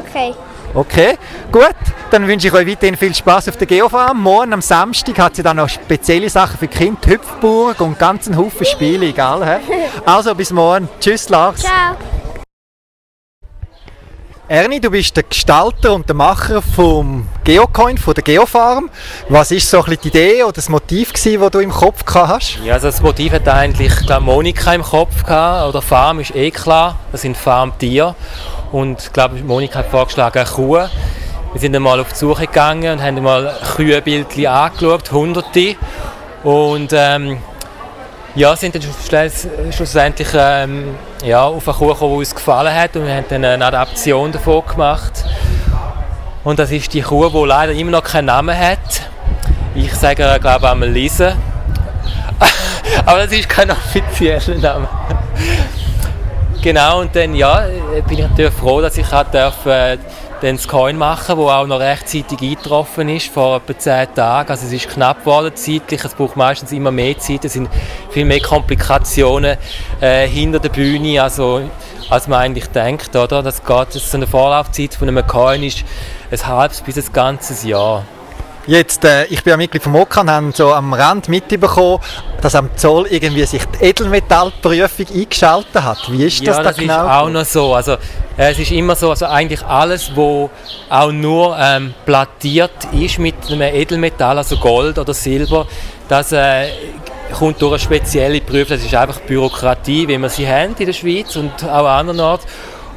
okay. 0.73 1.17
Gut. 1.51 1.75
Dann 2.11 2.27
wünsche 2.27 2.47
ich 2.47 2.53
euch 2.53 2.67
weiterhin 2.67 2.95
viel 2.95 3.13
Spaß 3.13 3.49
auf 3.49 3.57
der 3.57 3.65
Geofarm. 3.65 4.21
Morgen 4.21 4.53
am 4.53 4.61
Samstag 4.61 5.17
hat 5.17 5.35
sie 5.35 5.43
dann 5.43 5.57
noch 5.57 5.69
spezielle 5.69 6.29
Sachen 6.29 6.59
für 6.59 6.67
Kinder, 6.67 6.99
Hüpfburg 7.07 7.81
und 7.81 7.97
ganz 7.97 8.27
einen 8.27 8.37
Haufen 8.37 8.65
Spiele, 8.65 9.07
egal. 9.07 9.61
Also 10.05 10.35
bis 10.35 10.51
morgen. 10.51 10.87
Tschüss, 10.99 11.29
Lars. 11.29 11.61
Ciao! 11.61 11.97
Ernie, 14.49 14.81
du 14.81 14.91
bist 14.91 15.15
der 15.15 15.23
Gestalter 15.23 15.93
und 15.93 16.09
der 16.09 16.17
Macher 16.17 16.61
vom 16.61 17.29
Geocoin, 17.45 17.97
von 17.97 18.13
der 18.13 18.25
Geofarm. 18.25 18.89
Was 19.29 19.51
ist 19.51 19.69
so 19.69 19.81
die 19.81 20.09
Idee 20.09 20.43
oder 20.43 20.51
das 20.51 20.67
Motiv, 20.67 21.13
gewesen, 21.13 21.39
das 21.39 21.51
du 21.51 21.59
im 21.59 21.71
Kopf 21.71 22.03
hast? 22.13 22.59
Ja, 22.61 22.73
also 22.73 22.87
das 22.87 23.01
Motiv 23.01 23.31
hat 23.31 23.47
eigentlich 23.47 23.93
Monika 24.19 24.73
im 24.73 24.83
Kopf 24.83 25.23
gehabt, 25.23 25.69
oder 25.69 25.81
Farm 25.81 26.19
ist 26.19 26.35
eh 26.35 26.51
klar, 26.51 26.99
das 27.13 27.21
sind 27.21 27.37
Farmtiere. 27.37 28.15
Und 28.73 29.03
ich 29.03 29.13
glaube, 29.13 29.41
Monika 29.41 29.79
hat 29.79 29.87
vorgeschlagen, 29.87 30.45
Kuh. 30.45 30.75
Wir 31.53 31.61
sind 31.61 31.73
einmal 31.73 32.01
auf 32.01 32.11
die 32.11 32.19
Suche 32.19 32.47
gegangen 32.47 32.99
und 32.99 33.01
haben 33.01 33.15
einmal 33.15 33.55
Kühenbildchen 33.77 34.47
angeschaut, 34.47 35.09
hunderte. 35.13 35.77
Und 36.43 36.91
ähm, 36.91 37.37
ja, 38.35 38.55
sind 38.55 38.75
dann 38.75 38.81
schluss- 38.81 39.47
schlussendlich 39.75 40.27
ähm, 40.35 40.95
ja, 41.23 41.43
auf 41.43 41.67
eine 41.67 41.77
Kuh 41.77 41.87
gekommen, 41.87 42.13
die 42.13 42.17
uns 42.19 42.33
gefallen 42.35 42.73
hat 42.73 42.95
und 42.95 43.05
wir 43.05 43.15
haben 43.15 43.25
dann 43.29 43.45
eine 43.45 43.65
Adaption 43.65 44.31
davon 44.31 44.63
gemacht. 44.65 45.23
Und 46.43 46.59
das 46.59 46.71
ist 46.71 46.93
die 46.93 47.01
Kuh, 47.01 47.29
die 47.29 47.47
leider 47.47 47.71
immer 47.73 47.91
noch 47.91 48.03
keinen 48.03 48.25
Namen 48.25 48.57
hat. 48.57 48.79
Ich 49.75 49.93
sage, 49.95 50.37
glaube 50.41 50.69
einmal 50.69 50.89
Lise. 50.89 51.35
Aber 53.05 53.19
das 53.25 53.31
ist 53.31 53.47
kein 53.47 53.71
offizieller 53.71 54.55
Name. 54.59 54.87
genau, 56.61 56.99
und 57.01 57.15
dann 57.15 57.33
ja, 57.35 57.65
bin 58.07 58.19
ich 58.19 58.27
natürlich 58.27 58.53
froh, 58.53 58.81
dass 58.81 58.97
ich 58.97 59.11
auch 59.13 59.23
darf, 59.31 59.65
äh, 59.65 59.97
dann 60.43 60.57
das 60.57 60.67
Coin 60.67 60.97
machen 60.97 61.37
wo 61.37 61.49
auch 61.49 61.65
noch 61.65 61.79
rechtzeitig 61.79 62.41
eingetroffen 62.41 63.07
ist, 63.07 63.27
vor 63.27 63.57
etwa 63.57 63.77
10 63.77 64.13
Tagen. 64.13 64.49
Also 64.49 64.65
es 64.65 64.73
ist 64.73 64.89
knapp 64.89 65.21
geworden 65.21 65.55
zeitlich, 65.55 66.03
es 66.03 66.13
braucht 66.13 66.35
meistens 66.35 66.73
immer 66.73 66.91
mehr 66.91 67.17
Zeit, 67.17 67.45
es 67.45 67.53
sind 67.53 67.69
viel 68.11 68.25
mehr 68.25 68.41
Komplikationen 68.41 69.57
äh, 70.01 70.27
hinter 70.27 70.59
der 70.59 70.69
Bühne, 70.69 71.23
also, 71.23 71.61
als 72.09 72.27
man 72.27 72.41
eigentlich 72.41 72.67
denkt. 72.67 73.15
Oder? 73.15 73.41
Das 73.41 73.63
geht, 73.63 73.95
das 73.95 74.11
so 74.11 74.17
eine 74.17 74.27
Vorlaufzeit 74.27 74.93
von 74.93 75.07
einem 75.07 75.25
Coin 75.25 75.63
ist 75.63 75.85
ein 76.29 76.45
halbes 76.45 76.81
bis 76.81 76.97
ein 76.97 77.13
ganzes 77.13 77.63
Jahr. 77.63 78.03
Jetzt, 78.65 79.03
äh, 79.03 79.25
ich 79.25 79.43
bin 79.43 79.51
ja 79.51 79.57
Mitglied 79.57 79.83
vom 79.83 79.95
OKA 79.95 80.21
und 80.21 80.31
habe 80.31 80.51
so 80.53 80.73
am 80.73 80.93
Rand 80.93 81.27
mitbekommen, 81.27 81.99
dass 82.41 82.55
am 82.55 82.69
Zoll 82.77 83.07
irgendwie 83.09 83.45
sich 83.45 83.63
die 83.65 83.85
Edelmetallprüfung 83.85 85.05
eingeschaltet 85.13 85.83
hat. 85.83 85.99
Wie 86.09 86.25
ist 86.25 86.39
das 86.41 86.57
ja, 86.57 86.63
da 86.63 86.69
das 86.69 86.77
genau? 86.77 87.03
ist 87.05 87.11
auch 87.11 87.29
noch 87.29 87.45
so. 87.45 87.73
Also, 87.73 87.97
es 88.35 88.57
ist 88.57 88.71
immer 88.71 88.95
so, 88.95 89.11
also 89.11 89.25
eigentlich 89.27 89.63
alles, 89.63 90.11
wo 90.15 90.49
auch 90.89 91.11
nur 91.11 91.57
ähm, 91.59 91.93
plattiert 92.05 92.71
ist 92.91 93.19
mit 93.19 93.35
einem 93.49 93.61
Edelmetall, 93.61 94.37
also 94.37 94.57
Gold 94.57 94.97
oder 94.97 95.13
Silber, 95.13 95.67
das 96.07 96.31
äh, 96.31 96.67
kommt 97.33 97.61
durch 97.61 97.73
eine 97.73 97.79
spezielle 97.79 98.41
Prüfung. 98.41 98.77
Das 98.77 98.85
ist 98.85 98.95
einfach 98.95 99.19
Bürokratie, 99.21 100.07
wie 100.07 100.17
wir 100.17 100.29
sie 100.29 100.47
haben 100.47 100.75
in 100.77 100.85
der 100.85 100.93
Schweiz 100.93 101.35
und 101.35 101.63
auch 101.63 101.85
an 101.85 102.09
anderen 102.09 102.19
Orten. 102.19 102.47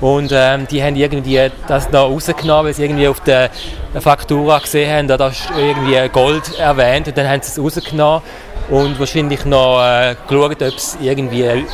Und 0.00 0.31
ähm, 0.33 0.66
die 0.71 0.83
haben 0.83 0.95
irgendwie 0.95 1.50
das 1.66 1.90
noch 1.90 2.11
rausgenommen, 2.11 2.66
weil 2.66 2.75
sie 2.75 2.85
irgendwie 2.85 3.09
auf 3.09 3.21
der 3.21 3.50
Faktura 3.99 4.59
gesehen 4.59 4.95
haben, 4.95 5.09
da 5.09 5.28
ist 5.28 5.49
irgendwie 5.57 6.09
Gold 6.11 6.59
erwähnt 6.59 7.09
und 7.09 7.16
dann 7.16 7.28
haben 7.28 7.40
sie 7.40 7.50
es 7.50 7.59
rausgenommen 7.59 8.21
und 8.69 8.99
wahrscheinlich 8.99 9.47
noch 9.47 9.83
äh, 9.83 10.16
geschaut, 10.28 10.62
ob 10.62 10.76
es 10.76 10.99
irgendwie 11.00 11.64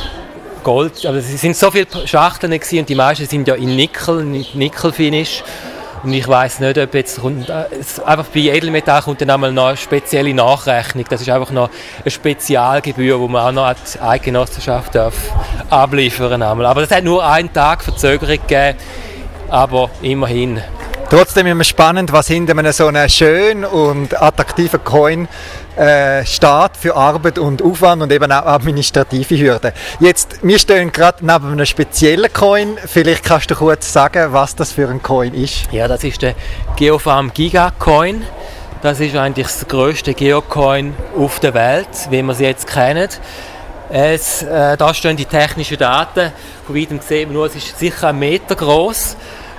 Gold, 0.63 1.05
aber 1.05 1.17
es 1.17 1.41
sind 1.41 1.55
so 1.55 1.71
viele 1.71 1.87
Schachteln 2.05 2.51
gewesen, 2.51 2.79
und 2.79 2.89
die 2.89 2.95
meisten 2.95 3.25
sind 3.25 3.47
ja 3.47 3.55
in 3.55 3.75
Nickel, 3.75 4.23
Nickelfinish. 4.23 5.43
Und 6.03 6.11
ich 6.11 6.27
weiß 6.27 6.59
nicht, 6.59 6.77
ob 6.77 6.93
jetzt 6.95 7.21
kommt, 7.21 7.49
äh, 7.49 7.65
einfach 8.05 8.25
bei 8.25 8.41
Edelmetall 8.41 9.01
kommt 9.03 9.21
dann 9.21 9.29
einmal 9.29 9.53
noch 9.53 9.67
eine 9.67 9.77
spezielle 9.77 10.33
Nachrechnung. 10.33 11.05
Das 11.09 11.21
ist 11.21 11.29
einfach 11.29 11.51
noch 11.51 11.69
eine 12.01 12.11
Spezialgebühr, 12.11 13.19
wo 13.21 13.29
man 13.29 13.47
auch 13.47 13.51
noch 13.53 13.65
als 13.65 14.01
Eidgenossenschaft 14.01 14.95
darf 14.95 15.15
abliefern 15.69 16.41
darf. 16.41 16.59
Aber 16.59 16.81
das 16.81 16.91
hat 16.91 17.05
nur 17.05 17.25
einen 17.25 17.53
Tag 17.53 17.83
Verzögerung 17.83 18.37
gegeben, 18.47 18.77
aber 19.49 19.89
immerhin. 20.01 20.61
Trotzdem 21.15 21.45
immer 21.45 21.63
spannend, 21.63 22.11
was 22.11 22.27
hinter 22.27 22.57
einem 22.57 22.71
so 22.71 22.87
einem 22.87 23.07
schönen 23.07 23.65
und 23.65 24.19
attraktiven 24.19 24.83
Coin 24.83 25.27
äh, 25.77 26.25
steht 26.25 26.71
für 26.79 26.95
Arbeit 26.95 27.37
und 27.37 27.61
Aufwand 27.61 28.01
und 28.01 28.11
eben 28.11 28.31
auch 28.31 28.47
administrative 28.47 29.37
Hürden. 29.37 29.73
Jetzt, 29.99 30.39
wir 30.41 30.57
stehen 30.57 30.91
gerade 30.91 31.23
neben 31.23 31.51
einem 31.51 31.67
speziellen 31.67 32.33
Coin. 32.33 32.79
Vielleicht 32.83 33.25
kannst 33.25 33.51
du 33.51 33.53
kurz 33.53 33.93
sagen, 33.93 34.33
was 34.33 34.55
das 34.55 34.71
für 34.71 34.89
ein 34.89 35.03
Coin 35.03 35.35
ist. 35.35 35.71
Ja, 35.71 35.87
das 35.87 36.03
ist 36.03 36.23
der 36.23 36.33
Geofarm 36.77 37.31
Giga 37.31 37.71
Coin. 37.77 38.23
Das 38.81 38.99
ist 38.99 39.15
eigentlich 39.15 39.45
das 39.45 39.67
größte 39.67 40.15
Geocoin 40.15 40.95
auf 41.15 41.39
der 41.39 41.53
Welt, 41.53 41.89
wie 42.09 42.23
wir 42.23 42.33
sie 42.33 42.45
jetzt 42.45 42.65
kennen. 42.65 43.09
Es, 43.91 44.41
äh, 44.41 44.77
da 44.77 44.91
stehen 44.95 45.15
die 45.15 45.25
technischen 45.25 45.77
Daten. 45.77 46.31
Von 46.65 46.75
weitem 46.75 46.99
sehen 47.01 47.29
wir 47.29 47.35
nur, 47.35 47.45
es 47.45 47.55
ist 47.55 47.77
sicher 47.77 48.07
ein 48.07 48.17
Meter 48.17 48.55
groß. 48.55 49.15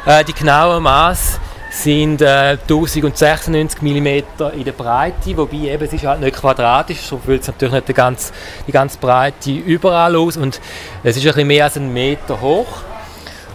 Äh, 0.07 0.23
die 0.23 0.35
genauen 0.35 0.83
Maß 0.83 1.41
sind 1.71 2.21
äh, 2.21 2.59
1096 2.69 3.81
mm 3.81 4.07
in 4.55 4.65
der 4.65 4.73
Breite, 4.73 5.35
wobei 5.35 5.57
eben, 5.57 5.83
es 5.83 5.95
ist 5.95 6.05
halt 6.05 6.21
nicht 6.21 6.37
quadratisch, 6.37 7.01
so 7.01 7.17
füllt 7.17 7.41
es 7.41 7.49
natürlich 7.49 7.73
nicht 7.73 7.89
die 7.89 7.95
ganze, 7.95 8.35
die 8.67 8.73
ganze 8.73 8.99
Breite 8.99 9.51
überall 9.51 10.15
aus 10.15 10.37
und 10.37 10.61
es 11.03 11.17
ist 11.17 11.23
ein 11.23 11.29
bisschen 11.29 11.47
mehr 11.49 11.65
als 11.65 11.79
einen 11.79 11.91
Meter 11.91 12.39
hoch. 12.43 12.67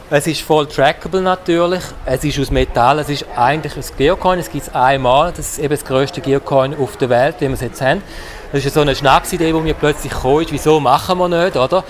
Es 0.09 0.25
ist 0.25 0.41
voll 0.41 0.65
trackable 0.65 1.21
natürlich, 1.21 1.83
es 2.03 2.23
ist 2.23 2.39
aus 2.39 2.49
Metall, 2.49 2.97
es 2.97 3.09
ist 3.09 3.25
eigentlich 3.35 3.75
ein 3.75 3.83
Geocoin, 3.95 4.39
es 4.39 4.49
gibt 4.49 4.65
es 4.65 4.73
einmal, 4.73 5.31
das 5.31 5.51
ist 5.51 5.59
eben 5.59 5.69
das 5.69 5.85
größte 5.85 6.19
Geocoin 6.19 6.75
auf 6.75 6.97
der 6.97 7.09
Welt, 7.09 7.35
wie 7.41 7.47
wir 7.47 7.53
es 7.53 7.61
jetzt 7.61 7.79
haben. 7.79 8.01
Das 8.51 8.65
ist 8.65 8.73
so 8.73 8.81
eine 8.81 8.95
Schnapsidee, 8.95 9.51
die 9.51 9.59
mir 9.59 9.75
plötzlich 9.75 10.11
gekommen 10.11 10.41
ist, 10.41 10.51
wieso 10.51 10.79
machen 10.79 11.19
wir 11.19 11.29
nicht, 11.29 11.55
oder? 11.55 11.83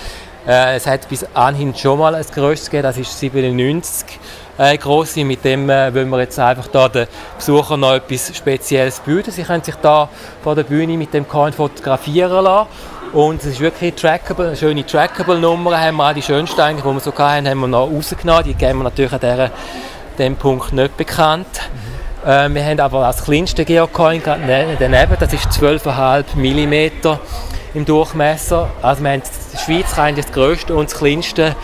Äh, 0.45 0.75
es 0.75 0.85
hat 0.85 1.07
bis 1.07 1.25
anhin 1.33 1.73
schon 1.75 1.99
mal 1.99 2.13
ein 2.13 2.25
größtes 2.25 2.69
gegeben, 2.69 2.83
das 2.83 2.97
ist 2.97 3.17
97 3.19 4.19
äh, 4.59 4.77
große. 4.77 5.23
Mit 5.23 5.43
dem 5.43 5.69
äh, 5.69 5.93
wollen 5.93 6.09
wir 6.09 6.19
jetzt 6.19 6.37
einfach 6.37 6.67
da 6.67 6.87
den 6.87 7.07
Besuchern 7.37 7.79
noch 7.79 7.93
etwas 7.93 8.35
Spezielles 8.35 8.99
bieten. 8.99 9.31
Sie 9.31 9.43
können 9.43 9.63
sich 9.63 9.75
da 9.75 10.09
vor 10.43 10.55
der 10.55 10.63
Bühne 10.63 10.97
mit 10.97 11.13
dem 11.13 11.27
Coin 11.27 11.53
fotografieren 11.53 12.43
lassen. 12.43 12.67
Und 13.13 13.39
es 13.39 13.47
ist 13.47 13.59
wirklich 13.59 13.95
trackable, 13.95 14.47
eine 14.47 14.55
schöne 14.55 14.85
Trackable-Nummer 14.85 15.79
haben 15.81 15.97
wir 15.97 16.09
auch 16.09 16.13
die 16.13 16.21
schönsten 16.21 16.61
eigentlich, 16.61 16.83
die 16.85 16.93
wir 16.93 16.99
so 16.99 17.11
hatten, 17.17 17.49
haben 17.49 17.59
wir 17.61 17.67
noch 17.67 17.89
rausgenommen. 17.89 18.43
Die 18.43 18.53
geben 18.53 18.79
wir 18.79 18.83
natürlich 18.83 19.11
an 19.13 19.19
dieser, 19.19 19.51
diesem 20.15 20.35
Punkt 20.35 20.73
nicht 20.73 20.95
bekannt. 20.95 21.47
Mhm. 22.23 22.29
Äh, 22.29 22.53
wir 22.53 22.65
haben 22.65 22.79
aber 22.79 23.01
das 23.01 23.23
kleinste 23.23 23.65
Geocoin 23.65 24.21
ne-, 24.45 24.77
daneben, 24.77 25.15
das 25.19 25.33
ist 25.33 25.47
12,5 25.47 26.35
mm 26.35 27.17
im 27.73 27.85
Durchmesser. 27.85 28.69
Also 28.81 29.03
wir 29.03 29.11
haben 29.11 29.21
die 29.53 29.57
Schweiz 29.57 29.97
eigentlich 29.97 30.25
das 30.25 30.33
größte 30.35 30.75
und 30.75 30.91
das 30.91 30.99
kleinste 30.99 31.55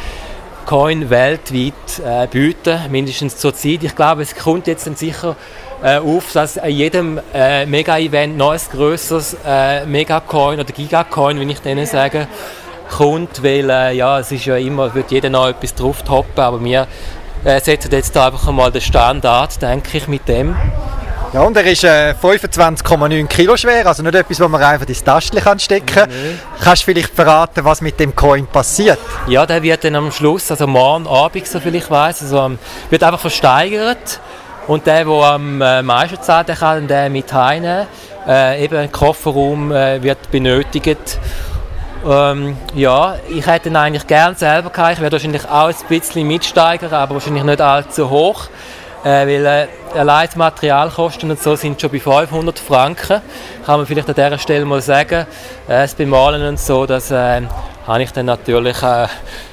Coin 0.65 1.09
weltweit 1.09 1.73
äh, 2.03 2.27
bieten, 2.27 2.79
mindestens 2.89 3.37
zur 3.37 3.53
Zeit. 3.53 3.83
Ich 3.83 3.95
glaube, 3.95 4.23
es 4.23 4.35
kommt 4.35 4.67
jetzt 4.67 4.87
dann 4.87 4.95
sicher 4.95 5.35
äh, 5.83 5.97
auf, 5.97 6.31
dass 6.33 6.57
an 6.57 6.71
jedem 6.71 7.19
äh, 7.33 7.65
Mega-Event 7.65 8.35
noch 8.37 8.51
ein 8.51 8.59
grösseres 8.71 9.37
äh, 9.45 9.85
Mega-Coin 9.85 10.59
oder 10.59 10.73
Giga-Coin, 10.73 11.39
wie 11.39 11.51
ich 11.51 11.59
denen 11.59 11.85
sage, 11.85 12.27
kommt, 12.89 13.43
weil 13.43 13.69
äh, 13.69 13.95
ja, 13.95 14.19
es 14.19 14.31
ist 14.31 14.45
ja 14.45 14.57
immer, 14.57 14.93
wird 14.95 15.11
jeder 15.11 15.29
noch 15.29 15.47
etwas 15.47 15.75
drauf 15.75 16.01
toppen, 16.01 16.39
aber 16.39 16.63
wir 16.63 16.87
äh, 17.43 17.59
setzen 17.59 17.91
jetzt 17.91 18.15
da 18.15 18.27
einfach 18.27 18.51
mal 18.51 18.71
den 18.71 18.81
Standard, 18.81 19.61
denke 19.61 19.97
ich, 19.97 20.07
mit 20.07 20.27
dem. 20.27 20.55
Ja, 21.35 21.41
und 21.41 21.57
er 21.57 21.65
ist 21.65 21.83
äh, 21.83 22.13
25,9 22.13 23.27
Kilo 23.27 23.57
schwer, 23.57 23.85
also 23.85 24.01
nicht 24.01 24.15
etwas, 24.15 24.39
was 24.39 24.47
man 24.47 24.63
einfach 24.63 24.87
ins 24.87 25.03
Taschen 25.03 25.59
stecken 25.59 25.85
kann. 25.85 26.09
Mhm. 26.09 26.39
Kannst 26.63 26.83
du 26.83 26.85
vielleicht 26.85 27.13
verraten, 27.13 27.65
was 27.65 27.81
mit 27.81 27.99
dem 27.99 28.15
Coin 28.15 28.47
passiert? 28.47 28.97
Ja, 29.27 29.45
der 29.45 29.61
wird 29.61 29.83
dann 29.83 29.95
am 29.95 30.13
Schluss, 30.13 30.49
also 30.49 30.65
morgen 30.65 31.05
Abend, 31.07 31.45
so 31.45 31.59
viel 31.59 31.75
ich 31.75 31.91
weiß, 31.91 32.21
also, 32.21 32.37
ähm, 32.39 32.57
wird 32.89 33.03
einfach 33.03 33.19
versteigert. 33.19 34.21
Und 34.67 34.87
der, 34.87 35.03
der 35.03 35.13
am 35.13 35.61
äh, 35.61 35.81
meisten 35.81 36.21
zahlt, 36.21 36.47
der 36.47 36.55
kann 36.55 36.87
den 36.87 37.11
mit 37.11 37.33
heimnehmen. 37.33 37.87
Äh, 38.25 38.63
eben 38.63 38.77
ein 38.77 38.91
Kofferraum 38.93 39.73
äh, 39.73 40.01
wird 40.01 40.31
benötigt. 40.31 41.19
Ähm, 42.09 42.55
ja, 42.75 43.17
ich 43.27 43.45
hätte 43.45 43.67
ihn 43.67 43.75
eigentlich 43.75 44.07
gerne 44.07 44.37
selber 44.37 44.69
gehabt. 44.69 44.93
Ich 44.93 45.01
werde 45.01 45.11
wahrscheinlich 45.11 45.43
auch 45.49 45.67
ein 45.67 45.75
bisschen 45.89 46.25
mitsteigern, 46.29 46.93
aber 46.93 47.15
wahrscheinlich 47.15 47.43
nicht 47.43 47.59
allzu 47.59 48.09
hoch 48.09 48.47
äh, 49.05 49.27
weil 49.27 49.45
äh, 49.45 49.67
allein 49.95 50.29
die 50.33 50.37
Materialkosten 50.37 51.31
und 51.31 51.41
so 51.41 51.55
sind 51.55 51.79
schon 51.79 51.91
bei 51.91 51.99
500 51.99 52.59
Franken. 52.59 53.21
Kann 53.65 53.77
man 53.77 53.85
vielleicht 53.85 54.09
an 54.09 54.15
dieser 54.15 54.37
Stelle 54.37 54.65
mal 54.65 54.81
sagen, 54.81 55.25
äh, 55.67 55.81
das 55.81 55.95
Bemalen 55.95 56.45
und 56.47 56.59
so, 56.59 56.85
das 56.85 57.11
äh, 57.11 57.41
habe 57.87 58.03
ich 58.03 58.11
dann 58.11 58.25
natürlich, 58.25 58.81
äh, 58.81 59.07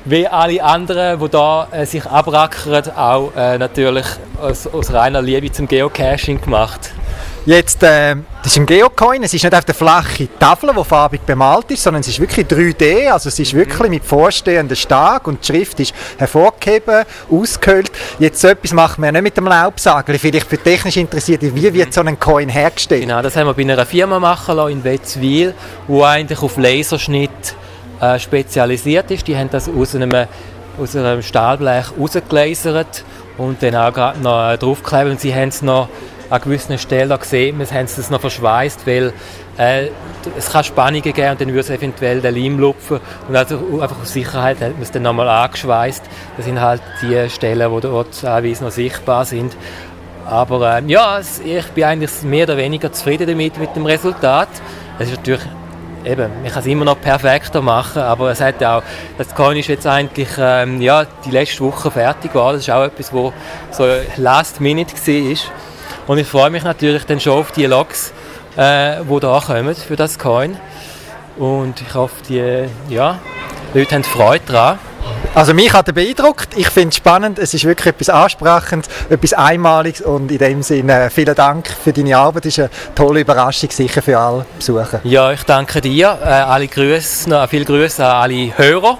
wie 0.04 0.26
alle 0.26 0.62
anderen, 0.62 1.20
die 1.20 1.28
da 1.28 1.68
äh, 1.70 1.86
sich 1.86 2.04
abrackern, 2.06 2.90
auch 2.96 3.32
äh, 3.36 3.58
natürlich 3.58 4.06
aus, 4.40 4.66
aus 4.66 4.92
reiner 4.92 5.22
Liebe 5.22 5.50
zum 5.52 5.68
Geocaching 5.68 6.40
gemacht. 6.40 6.92
Jetzt, 7.44 7.82
äh, 7.82 8.14
das 8.44 8.52
ist 8.52 8.58
ein 8.58 8.66
Geocoin, 8.66 9.24
es 9.24 9.34
ist 9.34 9.42
nicht 9.42 9.52
auf 9.52 9.64
der 9.64 9.74
flache 9.74 10.28
Tafel, 10.38 10.70
die 10.78 10.84
farbig 10.84 11.22
bemalt 11.22 11.72
ist, 11.72 11.82
sondern 11.82 12.02
es 12.02 12.06
ist 12.06 12.20
wirklich 12.20 12.46
3D, 12.46 13.10
also 13.10 13.30
es 13.30 13.38
ist 13.40 13.52
wirklich 13.52 13.90
mit 13.90 14.04
vorstehenden 14.04 14.76
Stark 14.76 15.26
und 15.26 15.42
die 15.42 15.46
Schrift 15.48 15.80
ist 15.80 15.92
hervorgehoben, 16.18 17.04
ausgehöhlt. 17.28 17.90
Jetzt 18.20 18.40
so 18.40 18.46
etwas 18.46 18.72
machen 18.72 19.02
wir 19.02 19.10
nicht 19.10 19.22
mit 19.22 19.36
dem 19.36 19.46
Laubsagel, 19.46 20.20
vielleicht 20.20 20.46
für 20.46 20.56
technisch 20.56 20.96
Interessierte, 20.96 21.52
wie 21.52 21.74
wird 21.74 21.92
so 21.92 22.02
ein 22.02 22.20
Coin 22.20 22.48
hergestellt? 22.48 23.02
Genau, 23.02 23.20
das 23.22 23.34
haben 23.34 23.48
wir 23.48 23.54
bei 23.54 23.62
einer 23.62 23.86
Firma 23.86 24.20
machen 24.20 24.54
lassen 24.54 24.70
in 24.70 24.84
Wetzwil, 24.84 25.52
wo 25.88 26.04
eigentlich 26.04 26.40
auf 26.42 26.56
Laserschnitt 26.56 27.56
äh, 28.00 28.20
spezialisiert 28.20 29.10
ist. 29.10 29.26
Die 29.26 29.36
haben 29.36 29.50
das 29.50 29.68
aus 29.68 29.96
einem, 29.96 30.12
aus 30.80 30.94
einem 30.94 31.20
Stahlblech 31.22 31.86
rausgelasert 31.98 33.04
und 33.36 33.60
dann 33.64 33.74
auch 33.74 33.92
gerade 33.92 34.20
noch 34.20 34.48
äh, 34.48 34.58
draufgeklebt 34.58 35.10
und 35.10 35.20
sie 35.20 35.34
haben 35.34 35.48
es 35.48 35.60
noch 35.60 35.88
an 36.32 36.40
gewissen 36.40 36.78
Stellen 36.78 37.18
gesehen, 37.18 37.58
wir 37.58 37.66
haben 37.66 37.84
es 37.84 38.08
noch 38.08 38.20
verschweißt, 38.20 38.86
weil 38.86 39.12
äh, 39.58 39.88
es 40.38 40.50
kann 40.50 40.64
Spannungen 40.64 41.02
geben 41.02 41.30
und 41.30 41.40
dann 41.42 41.48
würde 41.48 41.60
es 41.60 41.68
eventuell 41.70 42.22
den 42.22 42.34
Leim 42.34 42.58
lupfen 42.58 43.00
und 43.28 43.36
also 43.36 43.80
einfach 43.82 44.00
aus 44.00 44.14
Sicherheit 44.14 44.58
hat 44.62 44.72
man 44.72 44.82
es 44.82 44.90
dann 44.90 45.02
nochmal 45.02 45.28
angeschweißt. 45.28 46.02
Das 46.38 46.46
sind 46.46 46.58
halt 46.58 46.80
die 47.02 47.28
Stellen, 47.28 47.70
die 47.74 47.80
dort 47.82 48.18
teilweise 48.18 48.64
noch 48.64 48.70
sichtbar 48.70 49.26
sind. 49.26 49.54
Aber 50.24 50.78
äh, 50.78 50.82
ja, 50.86 51.20
ich 51.20 51.66
bin 51.66 51.84
eigentlich 51.84 52.22
mehr 52.22 52.44
oder 52.44 52.56
weniger 52.56 52.90
zufrieden 52.90 53.26
damit, 53.26 53.58
mit 53.58 53.76
dem 53.76 53.84
Resultat. 53.84 54.48
Es 54.98 55.10
ist 55.10 55.18
natürlich 55.18 55.44
eben, 56.06 56.30
man 56.42 56.50
kann 56.50 56.60
es 56.60 56.66
immer 56.66 56.86
noch 56.86 56.98
perfekter 56.98 57.60
machen, 57.60 58.00
aber 58.00 58.30
es 58.30 58.40
hat 58.40 58.64
auch, 58.64 58.82
das 59.18 59.34
Coin 59.34 59.58
ist 59.58 59.68
jetzt 59.68 59.86
eigentlich 59.86 60.30
ähm, 60.38 60.80
ja, 60.80 61.04
die 61.26 61.30
letzte 61.30 61.60
Woche 61.60 61.90
fertig 61.90 62.32
geworden. 62.32 62.54
Das 62.54 62.62
ist 62.62 62.70
auch 62.70 62.84
etwas, 62.84 63.12
was 63.12 63.32
so 63.76 63.84
last 64.16 64.62
minute 64.62 64.94
war. 64.94 65.36
Und 66.06 66.18
ich 66.18 66.26
freue 66.26 66.50
mich 66.50 66.64
natürlich 66.64 67.04
dann 67.04 67.20
schon 67.20 67.38
auf 67.38 67.52
die 67.52 67.66
Logs, 67.66 68.12
äh, 68.56 68.96
die 69.02 69.20
da 69.20 69.42
kommen 69.44 69.74
für 69.74 69.96
das 69.96 70.18
Coin. 70.18 70.56
Und 71.38 71.80
ich 71.80 71.94
hoffe, 71.94 72.16
die 72.28 72.68
ja, 72.88 73.18
Leute 73.74 73.94
haben 73.94 74.04
Freude 74.04 74.44
daran. 74.46 74.78
Also 75.34 75.54
mich 75.54 75.72
hat 75.72 75.88
er 75.88 75.94
beeindruckt. 75.94 76.56
Ich 76.56 76.68
finde 76.68 76.90
es 76.90 76.96
spannend. 76.96 77.38
Es 77.38 77.54
ist 77.54 77.64
wirklich 77.64 77.94
etwas 77.94 78.10
Ansprechendes, 78.10 78.90
etwas 79.08 79.32
Einmaliges 79.32 80.02
und 80.02 80.30
in 80.30 80.38
dem 80.38 80.62
Sinne 80.62 81.08
vielen 81.10 81.34
Dank 81.34 81.68
für 81.68 81.92
deine 81.92 82.16
Arbeit. 82.16 82.46
Es 82.46 82.58
ist 82.58 82.64
eine 82.64 82.94
tolle 82.94 83.20
Überraschung 83.20 83.70
sicher 83.70 84.02
für 84.02 84.18
alle 84.18 84.44
Besucher. 84.58 85.00
Ja, 85.04 85.32
ich 85.32 85.42
danke 85.44 85.80
dir. 85.80 86.18
Äh, 86.22 86.26
alle 86.26 86.68
Grüße, 86.68 87.48
viele 87.48 87.64
Grüße 87.64 88.04
an 88.04 88.22
alle 88.22 88.58
Hörer. 88.58 88.98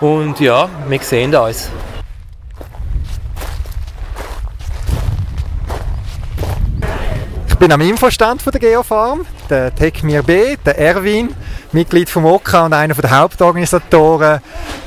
Und 0.00 0.40
ja, 0.40 0.68
wir 0.88 1.00
sehen 1.00 1.34
uns. 1.34 1.70
Bin 7.58 7.72
am 7.72 7.80
Infostand 7.80 8.42
von 8.42 8.50
der 8.50 8.60
Geofarm, 8.60 9.24
der 9.48 9.74
Techmir 9.74 10.22
B, 10.22 10.56
der 10.64 10.78
Erwin, 10.78 11.34
Mitglied 11.72 12.10
vom 12.10 12.26
OKA 12.26 12.66
und 12.66 12.72
einer 12.72 12.94
der 12.94 13.18
Hauptorganisatoren, 13.18 14.40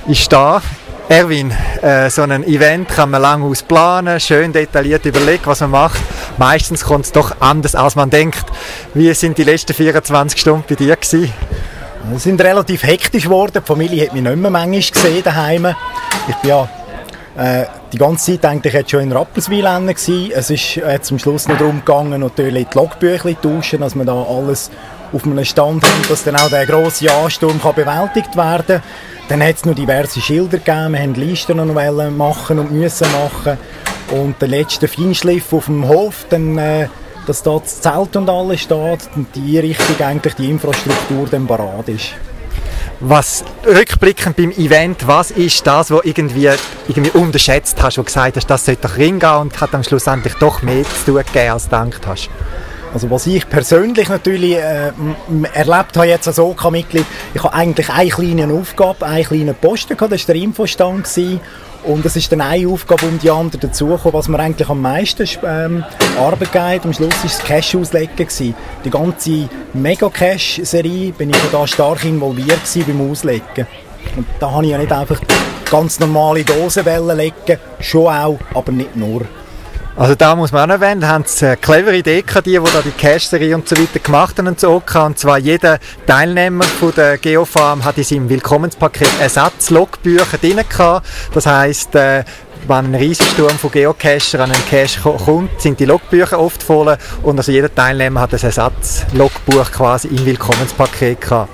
ist 0.08 0.32
da. 0.32 0.62
Erwin, 1.08 1.52
äh, 1.82 2.10
so 2.10 2.22
ein 2.22 2.44
Event 2.44 2.90
kann 2.90 3.10
man 3.10 3.22
lange 3.22 3.46
ausplanen, 3.46 4.20
schön 4.20 4.54
detailliert 4.54 5.06
überlegen, 5.06 5.46
was 5.46 5.62
man 5.62 5.72
macht. 5.72 6.00
Meistens 6.38 6.84
kommt 6.84 7.06
es 7.06 7.12
doch 7.12 7.36
anders, 7.40 7.74
als 7.74 7.96
man 7.96 8.12
denkt. 8.12 8.46
Wie 8.94 9.12
sind 9.16 9.38
die 9.40 9.44
letzten 9.44 9.74
24 9.74 10.40
Stunden 10.40 10.66
bei 10.70 10.76
dir 10.76 10.96
gewesen? 10.96 11.34
Wir 12.10 12.20
sind 12.20 12.40
relativ 12.42 12.84
hektisch 12.84 13.24
geworden. 13.24 13.54
Die 13.56 13.68
Familie 13.68 14.06
hat 14.06 14.14
mich 14.14 14.22
nicht 14.22 14.36
mehr 14.36 14.52
manchmal 14.52 14.82
gesehen 14.82 15.24
daheim. 15.24 15.74
Ich 16.28 16.36
bin 16.36 16.50
ja 16.50 16.70
äh, 17.38 17.66
die 17.92 17.98
ganze 17.98 18.34
Zeit 18.34 18.46
eigentlich 18.46 18.74
jetzt 18.74 18.92
schon 18.92 19.02
in 19.02 19.12
Rapperswil. 19.12 19.66
Es 20.34 20.50
ist 20.50 20.78
äh, 20.78 21.02
zum 21.02 21.20
Schluss 21.20 21.48
noch 21.48 21.58
darum 21.58 21.80
gegangen, 21.80 22.22
natürlich 22.22 22.68
die 22.68 22.78
Logbücher 22.78 23.42
tauschen, 23.42 23.82
dass 23.82 23.96
man 23.96 24.06
da 24.06 24.22
alles 24.24 24.70
auf 25.12 25.26
einem 25.26 25.44
Stand 25.44 25.84
hat, 25.84 26.10
dass 26.10 26.24
dann 26.24 26.36
auch 26.36 26.50
der 26.50 26.66
grosse 26.66 27.12
Ansturm 27.12 27.60
kann 27.62 27.76
bewältigt 27.76 28.36
werden 28.36 28.66
kann. 28.68 28.84
Dann 29.28 29.44
hat 29.44 29.56
es 29.56 29.66
noch 29.66 29.76
diverse 29.76 30.22
Schilder 30.22 30.58
gegeben, 30.58 30.94
wir 30.94 31.08
mussten 31.08 31.22
Listen 31.22 31.58
noch 31.58 32.12
machen 32.12 32.60
und 32.60 32.72
müssen 32.72 33.08
machen. 33.12 33.58
Und 34.12 34.42
der 34.42 34.48
letzte 34.48 34.88
Feinschliff 34.88 35.54
auf 35.54 35.66
dem 35.66 35.88
Hof, 35.88 36.26
dann, 36.30 36.58
äh, 36.58 36.88
dass 37.28 37.44
da 37.44 37.60
das 37.60 37.82
Zelt 37.82 38.16
und 38.16 38.30
alles 38.30 38.62
steht 38.62 39.10
und 39.16 39.28
die 39.36 39.60
Richtung 39.60 40.06
eigentlich 40.06 40.34
die 40.34 40.50
Infrastruktur 40.50 41.28
dann 41.30 41.46
parat 41.46 41.90
ist. 41.90 42.14
Was 43.02 43.46
rückblickend 43.66 44.36
beim 44.36 44.52
Event, 44.52 45.08
was 45.08 45.32
ist 45.32 45.66
das, 45.66 45.90
was 45.90 46.04
irgendwie, 46.04 46.50
irgendwie 46.90 47.18
unterschätzt 47.18 47.82
hast, 47.82 47.98
wo 47.98 48.04
gesagt 48.04 48.36
hast, 48.36 48.48
das 48.48 48.66
sollte 48.66 48.90
doch 48.90 48.98
reingehen 48.98 49.36
und 49.36 49.62
hat 49.62 49.74
dann 49.74 49.86
schlussendlich 49.86 50.34
doch 50.34 50.62
mehr 50.62 50.84
zu 50.84 51.14
tun 51.14 51.24
gegeben, 51.26 51.52
als 51.52 51.70
du 51.70 51.70
gedacht 51.70 52.06
hast? 52.06 52.30
Also 52.94 53.10
was 53.10 53.26
ich 53.28 53.48
persönlich 53.48 54.10
natürlich 54.10 54.58
äh, 54.58 54.92
erlebt 55.54 55.96
habe 55.96 56.08
jetzt 56.08 56.28
als 56.28 56.40
OK-Mitglied, 56.40 57.06
ich 57.34 57.44
habe 57.44 57.54
eigentlich 57.54 57.90
eine 57.90 58.10
kleine 58.10 58.54
Aufgabe, 58.54 59.06
einen 59.06 59.24
kleinen 59.24 59.56
Posten 59.56 59.96
gehabt, 59.96 60.12
das 60.12 60.28
war 60.28 60.34
der 60.34 60.44
Infostand 60.44 61.06
gewesen. 61.06 61.40
Und 61.84 62.06
es 62.06 62.16
ist 62.16 62.32
dann 62.32 62.42
eine 62.42 62.68
Aufgabe 62.68 63.06
um 63.06 63.20
die 63.20 63.32
andere 63.32 63.60
dazugekommen, 63.60 64.14
was 64.14 64.28
mir 64.28 64.40
eigentlich 64.40 64.70
am 64.70 64.82
meisten 64.82 65.28
ähm, 65.46 65.84
Arbeit 66.18 66.52
geht. 66.52 66.86
Am 66.86 66.94
Schluss 66.94 67.16
war 67.16 67.24
das 67.24 67.40
Cash 67.40 67.76
auslegen. 67.76 68.16
Gewesen. 68.16 68.56
Die 68.84 68.90
ganze 68.90 69.50
Mega-Cash-Serie 69.74 71.14
bin 71.14 71.30
ich 71.30 71.38
da 71.52 71.66
stark 71.66 72.04
involviert 72.04 72.60
beim 72.86 73.10
Auslegen. 73.12 73.68
Und 74.16 74.26
da 74.40 74.52
habe 74.52 74.66
ich 74.66 74.72
ja 74.72 74.78
nicht 74.78 74.92
einfach 74.92 75.20
ganz 75.70 76.00
normale 76.00 76.44
Dosenwellen 76.44 77.18
legen, 77.18 77.60
schon 77.80 78.08
auch, 78.08 78.40
aber 78.54 78.72
nicht 78.72 78.96
nur. 78.96 79.22
Also 80.00 80.16
da 80.16 80.34
muss 80.34 80.54
man 80.54 80.72
auch 80.72 80.76
erwähnen, 80.76 81.02
da 81.02 81.10
haben 81.10 81.26
sie 81.28 81.46
eine 81.46 81.58
clevere 81.58 81.98
Idee 81.98 82.22
gehabt, 82.22 82.46
die, 82.46 82.52
die 82.52 82.58
da 82.58 82.82
die 82.82 82.92
Cash-Serie 82.92 83.54
und 83.54 83.68
so 83.68 83.76
weiter 83.76 84.00
gemacht 84.00 84.38
haben 84.38 84.48
und 84.48 84.58
so 84.58 84.82
Und 84.96 85.20
zwar 85.20 85.38
jeder 85.38 85.78
Teilnehmer 86.08 86.64
von 86.64 86.94
der 86.96 87.18
Geofarm 87.18 87.84
hat 87.84 87.98
in 87.98 88.06
seinem 88.06 88.30
Willkommenspaket 88.30 89.10
Ersatz-Logbücher 89.20 90.38
drin 90.38 90.62
gehabt. 90.70 91.06
Das 91.34 91.46
heisst, 91.46 91.96
äh, 91.96 92.24
wenn 92.66 92.86
ein 92.86 92.96
Riesensturm 92.96 93.60
von 93.60 93.72
Geocacher 93.72 94.40
an 94.40 94.54
einen 94.54 94.66
Cache 94.70 95.02
kommt, 95.02 95.60
sind 95.60 95.82
die 95.82 95.86
Logbücher 95.86 96.40
oft 96.40 96.64
voll 96.64 96.98
und 97.22 97.38
also 97.38 97.52
jeder 97.52 97.76
Teilnehmer 97.76 98.22
hat 98.22 98.34
ein 98.34 98.40
Ersatz-Logbuch 98.40 99.70
quasi 99.70 100.08
im 100.08 100.26
Willkommenspaket 100.26 101.20
gehabt. 101.20 101.50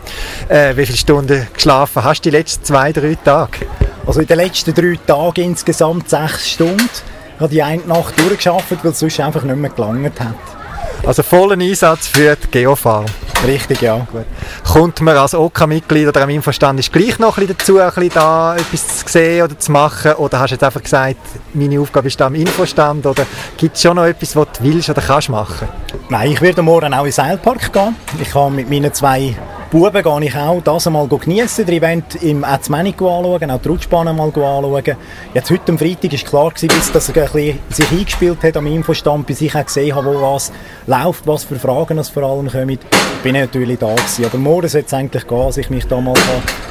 Äh, 0.50 0.78
wie 0.78 0.86
viele 0.86 1.00
Stunden 1.00 1.48
geschlafen 1.52 2.04
hast 2.04 2.24
du 2.24 2.30
die 2.30 2.38
letzten 2.38 2.64
zwei, 2.64 2.94
drei 2.94 3.16
Tage? 3.16 3.66
Also 4.06 4.20
in 4.20 4.28
den 4.28 4.38
letzten 4.38 4.76
drei 4.76 5.00
Tagen 5.04 5.46
insgesamt 5.46 6.12
sechs 6.12 6.52
Stunden. 6.52 7.15
Ich 7.36 7.42
habe 7.42 7.54
die 7.54 7.62
eine 7.62 7.84
Nacht 7.84 8.18
durchgeschafft, 8.18 8.82
weil 8.82 8.92
es 8.92 9.00
sonst 9.00 9.20
einfach 9.20 9.44
nicht 9.44 9.58
mehr 9.58 9.70
gelangt 9.70 10.22
hat. 10.22 10.65
Also 11.06 11.22
vollen 11.22 11.62
Einsatz 11.62 12.08
für 12.08 12.36
die 12.36 12.48
Geofarm. 12.50 13.06
Richtig, 13.46 13.82
ja. 13.82 14.08
Gut. 14.12 14.26
Kommt 14.64 15.02
man 15.02 15.16
als 15.16 15.36
OK-Mitglied 15.36 16.08
oder 16.08 16.24
am 16.24 16.30
Infostand 16.32 16.80
ist 16.80 16.92
gleich 16.92 17.20
noch 17.20 17.38
ein 17.38 17.46
bisschen 17.46 17.58
dazu, 17.58 17.78
ein 17.80 17.88
bisschen 17.90 18.10
da 18.16 18.56
etwas 18.56 19.06
zu 19.06 19.08
sehen 19.08 19.44
oder 19.44 19.60
zu 19.60 19.72
machen? 19.72 20.14
Oder 20.14 20.40
hast 20.40 20.50
du 20.50 20.56
jetzt 20.56 20.64
einfach 20.64 20.82
gesagt, 20.82 21.20
meine 21.54 21.80
Aufgabe 21.80 22.08
ist 22.08 22.20
da 22.20 22.26
am 22.26 22.34
Infostand? 22.34 23.06
Oder 23.06 23.28
gibt 23.56 23.76
es 23.76 23.84
schon 23.84 23.98
noch 23.98 24.06
etwas, 24.06 24.36
was 24.36 24.48
du 24.58 24.64
willst 24.64 24.90
oder 24.90 25.02
kannst 25.04 25.30
machen? 25.30 25.68
Nein, 26.10 26.32
ich 26.32 26.42
werde 26.42 26.64
morgen 26.64 26.92
auch 26.96 27.00
in 27.00 27.06
den 27.06 27.12
Seilpark 27.12 27.72
gehen. 27.72 27.96
Ich 28.20 28.34
habe 28.34 28.50
mit 28.50 28.68
meinen 28.68 28.92
zwei 28.92 29.36
Buben 29.76 30.04
gehe 30.04 30.26
ich 30.26 30.36
auch 30.38 30.62
das 30.62 30.88
einmal 30.88 31.08
geniessen, 31.08 31.66
den 31.66 31.76
Event 31.76 32.24
im 32.24 32.44
Azmanic 32.44 32.96
anschauen, 33.02 33.52
auch 33.52 33.60
die 33.60 33.68
Rutschbahn 33.68 34.16
mal 34.16 34.28
anschauen. 34.28 34.96
Jetzt 35.34 35.52
heute 35.52 35.72
am 35.72 35.78
Freitag 35.78 36.14
war 36.14 36.20
klar, 36.20 36.50
gewesen, 36.52 36.68
bis 36.68 36.92
das 36.94 37.10
ein 37.10 37.14
bisschen 37.14 37.60
sich 37.70 37.92
eingespielt 37.92 38.42
hat 38.44 38.56
am 38.56 38.68
Infostand, 38.68 39.28
bis 39.28 39.42
ich 39.42 39.54
auch 39.54 39.66
gesehen 39.66 39.94
habe, 39.94 40.08
wo 40.08 40.34
was 40.34 40.52
läuft, 40.88 40.95
was 41.26 41.44
für 41.44 41.58
Fragen 41.58 41.98
es 41.98 42.10
vor 42.10 42.24
allem 42.24 42.50
kommen. 42.50 42.80
Bin 43.24 43.36
ich 43.36 43.42
natürlich 43.42 43.80
da 43.80 43.94
gewesen. 43.94 44.26
Aber 44.26 44.38
morgen 44.38 44.68
soll 44.68 44.84
es 44.86 44.94
eigentlich 44.94 45.28
gehen, 45.28 45.46
dass 45.46 45.58
ich 45.58 45.70
mich 45.70 45.86
da 45.88 46.00
mal 46.00 46.14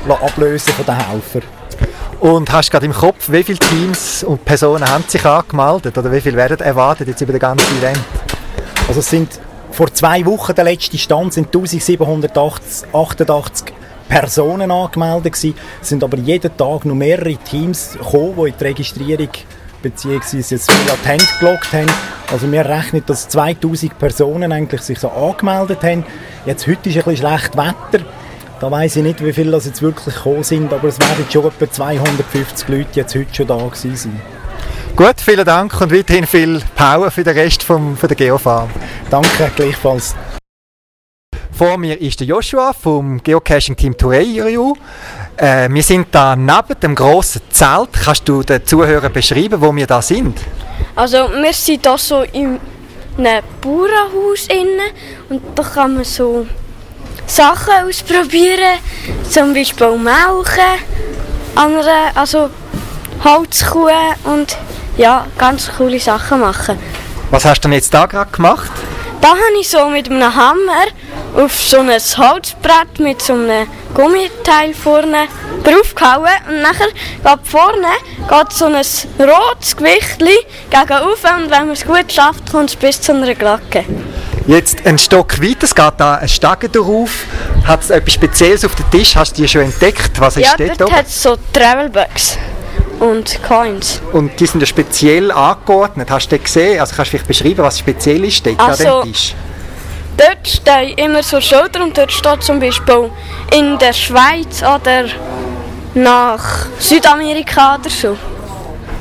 ablösen 0.08 0.72
von 0.72 0.86
den 0.86 0.96
Helfern. 0.96 1.42
Und 2.20 2.50
hast 2.52 2.68
du 2.68 2.72
gerade 2.72 2.86
im 2.86 2.92
Kopf, 2.92 3.30
wie 3.30 3.42
viele 3.42 3.58
Teams 3.58 4.24
und 4.24 4.44
Personen 4.44 4.88
haben 4.88 5.04
sich 5.06 5.24
angemeldet 5.26 5.98
oder 5.98 6.10
wie 6.10 6.20
viele 6.20 6.36
werden 6.36 6.60
erwartet 6.60 7.08
jetzt 7.08 7.20
über 7.20 7.32
den 7.32 7.40
ganzen 7.40 7.78
Event? 7.78 7.98
Also 8.88 9.00
es 9.00 9.10
sind 9.10 9.38
vor 9.70 9.92
zwei 9.92 10.24
Wochen, 10.24 10.54
der 10.54 10.64
letzte 10.64 10.96
Stand, 10.96 11.34
sind 11.34 11.48
1788 11.48 13.74
Personen 14.08 14.70
angemeldet 14.70 15.34
gewesen. 15.34 15.54
Es 15.82 15.88
sind 15.88 16.02
aber 16.02 16.16
jeden 16.16 16.56
Tag 16.56 16.84
noch 16.84 16.94
mehrere 16.94 17.36
Teams 17.36 17.92
gekommen, 17.92 18.34
die 18.36 18.48
in 18.48 18.54
die 18.58 18.64
Registrierung 18.64 19.28
bzw. 19.84 20.38
jetzt 20.38 20.70
latent 20.88 21.28
gelockt 21.38 21.72
haben. 21.72 21.90
Also 22.32 22.50
wir 22.50 22.64
rechnen, 22.64 23.04
dass 23.06 23.28
2000 23.28 23.98
Personen 23.98 24.50
eigentlich 24.50 24.80
sich 24.80 24.98
so 24.98 25.10
angemeldet 25.10 25.82
haben. 25.82 26.04
Jetzt 26.46 26.66
heute 26.66 26.88
ist 26.88 26.96
ein 26.96 27.04
bisschen 27.04 27.16
schlecht 27.28 27.56
Wetter. 27.56 28.04
Da 28.60 28.70
weiß 28.70 28.96
ich 28.96 29.02
nicht, 29.02 29.24
wie 29.24 29.32
viele 29.32 29.50
das 29.52 29.66
jetzt 29.66 29.82
wirklich 29.82 30.14
gekommen 30.14 30.42
sind, 30.42 30.72
aber 30.72 30.88
es 30.88 30.98
werden 30.98 31.26
schon 31.30 31.46
etwa 31.46 31.70
250 31.70 32.68
Leute 32.68 32.88
jetzt 32.94 33.14
heute 33.14 33.34
schon 33.34 33.46
da 33.46 33.56
gewesen 33.56 33.96
sein. 33.96 34.20
Gut, 34.96 35.20
vielen 35.20 35.44
Dank 35.44 35.80
und 35.80 35.92
weiterhin 35.92 36.26
viel 36.26 36.60
Power 36.74 37.10
für 37.10 37.24
den 37.24 37.36
Rest 37.36 37.62
vom, 37.62 37.96
von 37.96 38.08
der 38.08 38.16
Geofarm. 38.16 38.70
Danke, 39.10 39.50
gleichfalls. 39.54 40.14
Vor 41.56 41.78
mir 41.78 42.00
ist 42.00 42.18
der 42.18 42.26
Joshua 42.26 42.72
vom 42.72 43.22
Geocaching-Team 43.22 43.96
Toureiru. 43.96 44.74
Äh, 45.36 45.68
wir 45.70 45.84
sind 45.84 46.08
da 46.10 46.34
neben 46.34 46.80
dem 46.82 46.96
grossen 46.96 47.42
Zelt. 47.48 47.90
Kannst 47.92 48.28
du 48.28 48.42
den 48.42 48.66
Zuhörern 48.66 49.12
beschreiben, 49.12 49.60
wo 49.60 49.74
wir 49.74 49.86
da 49.86 50.02
sind? 50.02 50.36
Also 50.96 51.28
wir 51.30 51.52
sind 51.52 51.86
hier 51.86 51.96
so 51.96 52.22
in 52.22 52.58
einem 53.16 53.44
Bauernhaus 53.60 54.48
innen 54.48 54.90
und 55.28 55.42
da 55.54 55.62
kann 55.62 55.94
man 55.94 56.02
so 56.02 56.44
Sachen 57.26 57.88
ausprobieren, 57.88 58.80
zum 59.30 59.54
Beispiel 59.54 59.96
melken, 59.96 60.82
andere, 61.54 62.10
also 62.16 62.50
Holzkuh 63.22 63.90
und 64.24 64.56
ja, 64.96 65.24
ganz 65.38 65.70
coole 65.78 66.00
Sachen 66.00 66.40
machen. 66.40 66.78
Was 67.30 67.44
hast 67.44 67.60
du 67.60 67.68
denn 67.68 67.74
jetzt 67.74 67.94
da 67.94 68.06
gerade 68.06 68.32
gemacht? 68.32 68.72
Da 69.24 69.30
habe 69.30 69.58
ich 69.58 69.70
so 69.70 69.88
mit 69.88 70.10
einem 70.10 70.34
Hammer 70.34 70.84
auf 71.34 71.58
so 71.58 71.78
ein 71.78 71.88
Holzbrett 71.88 72.98
mit 72.98 73.22
so 73.22 73.32
einem 73.32 73.66
Gummiteil 73.94 74.74
vorne 74.74 75.28
draufgehauen 75.64 76.28
und 76.46 76.60
nachher 76.60 76.88
geht 76.88 77.48
vorne 77.48 77.88
geht 78.28 78.52
so 78.52 78.66
ein 78.66 78.74
rotes 78.74 79.74
Gewicht 79.78 80.18
gegen 80.18 80.92
auf 80.92 81.24
und 81.24 81.50
wenn 81.50 81.68
man 81.68 81.70
es 81.70 81.86
gut 81.86 82.12
schafft, 82.12 82.52
kommt 82.52 82.68
es 82.68 82.76
bis 82.76 83.00
zu 83.00 83.12
einer 83.12 83.34
Glocke. 83.34 83.86
Jetzt 84.46 84.84
ein 84.84 84.98
Stock 84.98 85.40
weiter, 85.40 85.64
es 85.64 85.74
geht 85.74 85.94
da 85.96 86.16
ein 86.16 86.28
Stege 86.28 86.68
drauf. 86.68 87.24
Hat 87.66 87.80
es 87.80 87.88
etwas 87.88 88.12
Spezielles 88.12 88.62
auf 88.62 88.74
dem 88.74 88.90
Tisch? 88.90 89.16
Hast 89.16 89.38
du 89.38 89.40
die 89.40 89.48
schon 89.48 89.62
entdeckt? 89.62 90.20
Was 90.20 90.34
ja, 90.34 90.48
ist 90.48 90.60
dort, 90.60 90.80
dort 90.82 90.92
hat 90.92 91.06
es 91.06 91.22
so 91.22 91.38
Travelbugs 91.50 92.36
und 93.04 93.42
Coins. 93.42 94.00
Und 94.12 94.38
die 94.40 94.46
sind 94.46 94.60
ja 94.60 94.66
speziell 94.66 95.30
angeordnet. 95.30 96.10
Hast 96.10 96.30
du 96.30 96.38
gesehen? 96.38 96.80
Also 96.80 96.94
kannst 96.96 97.12
du 97.12 97.18
vielleicht 97.18 97.28
beschreiben, 97.28 97.62
was 97.62 97.78
speziell 97.78 98.24
ist 98.24 98.44
dort 98.46 98.60
also, 98.60 98.88
an 98.88 99.02
dem 99.04 99.12
Tisch? 99.12 99.34
Dort 100.16 100.48
stehen 100.48 100.96
immer 100.96 101.22
so 101.22 101.40
Schilder 101.40 101.82
und 101.82 101.96
dort 101.96 102.12
steht 102.12 102.42
zum 102.42 102.60
Beispiel 102.60 103.10
in 103.52 103.78
der 103.78 103.92
Schweiz 103.92 104.62
oder 104.62 105.06
nach 105.94 106.66
Südamerika 106.78 107.76
oder 107.76 107.90
so. 107.90 108.16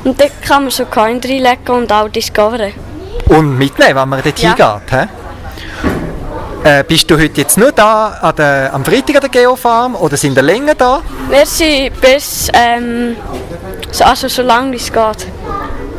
Und 0.02 0.20
dort 0.20 0.42
kann 0.42 0.64
man 0.64 0.70
so 0.70 0.84
Coins 0.84 1.24
reinlegen 1.24 1.74
und 1.74 1.92
auch 1.92 2.08
discoveren. 2.08 2.72
Und 3.26 3.56
mitnehmen, 3.56 3.96
wenn 3.96 4.08
man 4.08 4.22
dort 4.22 4.38
ja. 4.38 4.54
hingeht, 4.54 4.90
he? 4.90 5.23
Äh, 6.64 6.82
bist 6.82 7.10
du 7.10 7.18
heute 7.18 7.42
jetzt 7.42 7.58
nur 7.58 7.72
da 7.72 8.32
der, 8.38 8.72
am 8.72 8.82
Freitag 8.86 9.16
an 9.16 9.20
der 9.20 9.28
Geofarm 9.28 9.94
oder 9.96 10.16
sind 10.16 10.34
wir 10.34 10.42
länger 10.42 10.74
da? 10.74 11.02
Wir 11.28 11.44
sind 11.44 12.00
bis, 12.00 12.50
ähm, 12.54 13.16
also 14.00 14.28
so 14.28 14.40
lange 14.40 14.76
es 14.76 14.90
geht. 14.90 15.26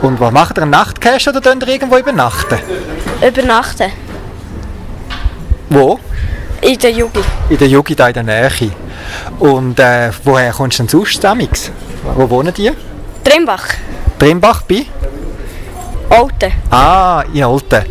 Und 0.02 0.20
was 0.20 0.32
macht 0.32 0.58
ihr, 0.58 0.64
einen 0.64 0.72
Nachtcache 0.72 1.30
oder 1.30 1.40
könnt 1.40 1.62
ihr 1.62 1.70
irgendwo 1.70 1.98
übernachten? 1.98 2.58
Übernachten. 3.22 3.92
Wo? 5.70 6.00
In 6.62 6.80
der 6.80 6.92
Jugi. 6.92 7.22
In 7.48 7.58
der 7.60 7.68
Jugi, 7.68 7.96
da 7.96 8.08
in 8.08 8.14
der 8.16 8.24
Nähe. 8.24 8.72
Und 9.38 9.80
äh, 9.80 10.10
woher 10.24 10.52
kommst 10.52 10.80
du 10.80 10.84
denn 10.84 10.90
sonst 10.90 11.14
zusammen? 11.14 11.48
Wo 12.16 12.28
wohnen 12.28 12.52
die? 12.56 12.72
Trimbach. 13.24 13.68
Trimbach 14.18 14.64
bei? 14.64 14.88
Olten. 16.10 16.52
Ah, 16.72 17.24
in 17.32 17.44
Olten. 17.44 17.86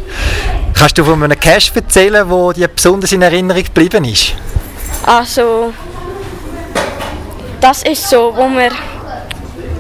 Kannst 0.77 0.99
du 0.99 1.05
von 1.05 1.23
einem 1.23 1.39
Cache 1.39 1.71
erzählen, 1.77 2.29
wo 2.29 2.53
dir 2.53 2.69
besonders 2.69 3.13
in 3.13 3.23
Erinnerung 3.23 3.63
geblieben 3.63 4.05
ist? 4.05 4.35
Also, 5.07 5.73
das 7.61 7.83
ist 7.85 8.11
so, 8.11 8.35
wo 8.37 8.49
wir 8.49 8.71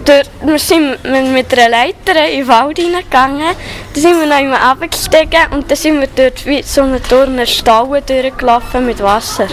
dort, 0.05 0.31
wir 0.43 0.59
sind 0.59 1.03
mit 1.03 1.53
einer 1.59 1.69
Leiter 1.69 2.29
in 2.31 2.41
den 2.41 2.49
Wald 2.49 2.79
reingegangen. 2.79 3.57
Dann 3.93 4.03
sind 4.03 4.21
wir 4.21 4.27
noch 4.27 4.37
einmal 4.37 4.71
runtergestiegen 4.71 5.53
und 5.53 5.71
dann 5.71 5.77
sind 5.77 6.01
wir 6.01 6.09
dort 6.15 6.47
wie 6.47 6.63
so 6.63 6.83
einen 6.83 7.03
Turner 7.03 7.47
Stall 7.47 8.03
durchgelaufen 8.03 8.87
mit 8.87 9.03
Wasser. 9.03 9.49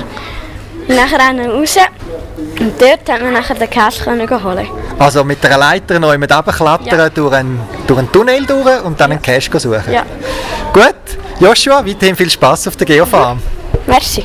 Und 0.87 0.95
wir 0.95 1.51
raus 1.51 1.77
und 2.59 2.81
dort 2.81 3.05
konnte 3.05 3.23
man 3.23 3.33
nachher 3.33 3.55
den 3.55 3.69
Cash 3.69 4.05
holen. 4.05 4.80
Also 5.01 5.23
mit 5.23 5.43
einer 5.45 5.57
Leiter 5.57 5.99
noch 5.99 6.11
jemand 6.11 6.31
runterklettern, 6.31 6.99
Ja. 6.99 7.09
durch, 7.09 7.33
einen, 7.33 7.59
durch 7.87 7.99
einen 7.99 8.11
Tunnel 8.11 8.45
durch 8.45 8.83
und 8.83 8.99
dann 8.99 9.11
einen 9.11 9.21
Cash 9.21 9.49
suchen. 9.51 9.91
Ja, 9.91 10.05
Gut, 10.71 10.95
Joshua, 11.39 11.83
weiterhin 11.85 12.15
viel 12.15 12.29
Spaß 12.29 12.67
auf 12.67 12.75
der 12.75 12.85
Geofarm. 12.85 13.41
merci. 13.87 14.23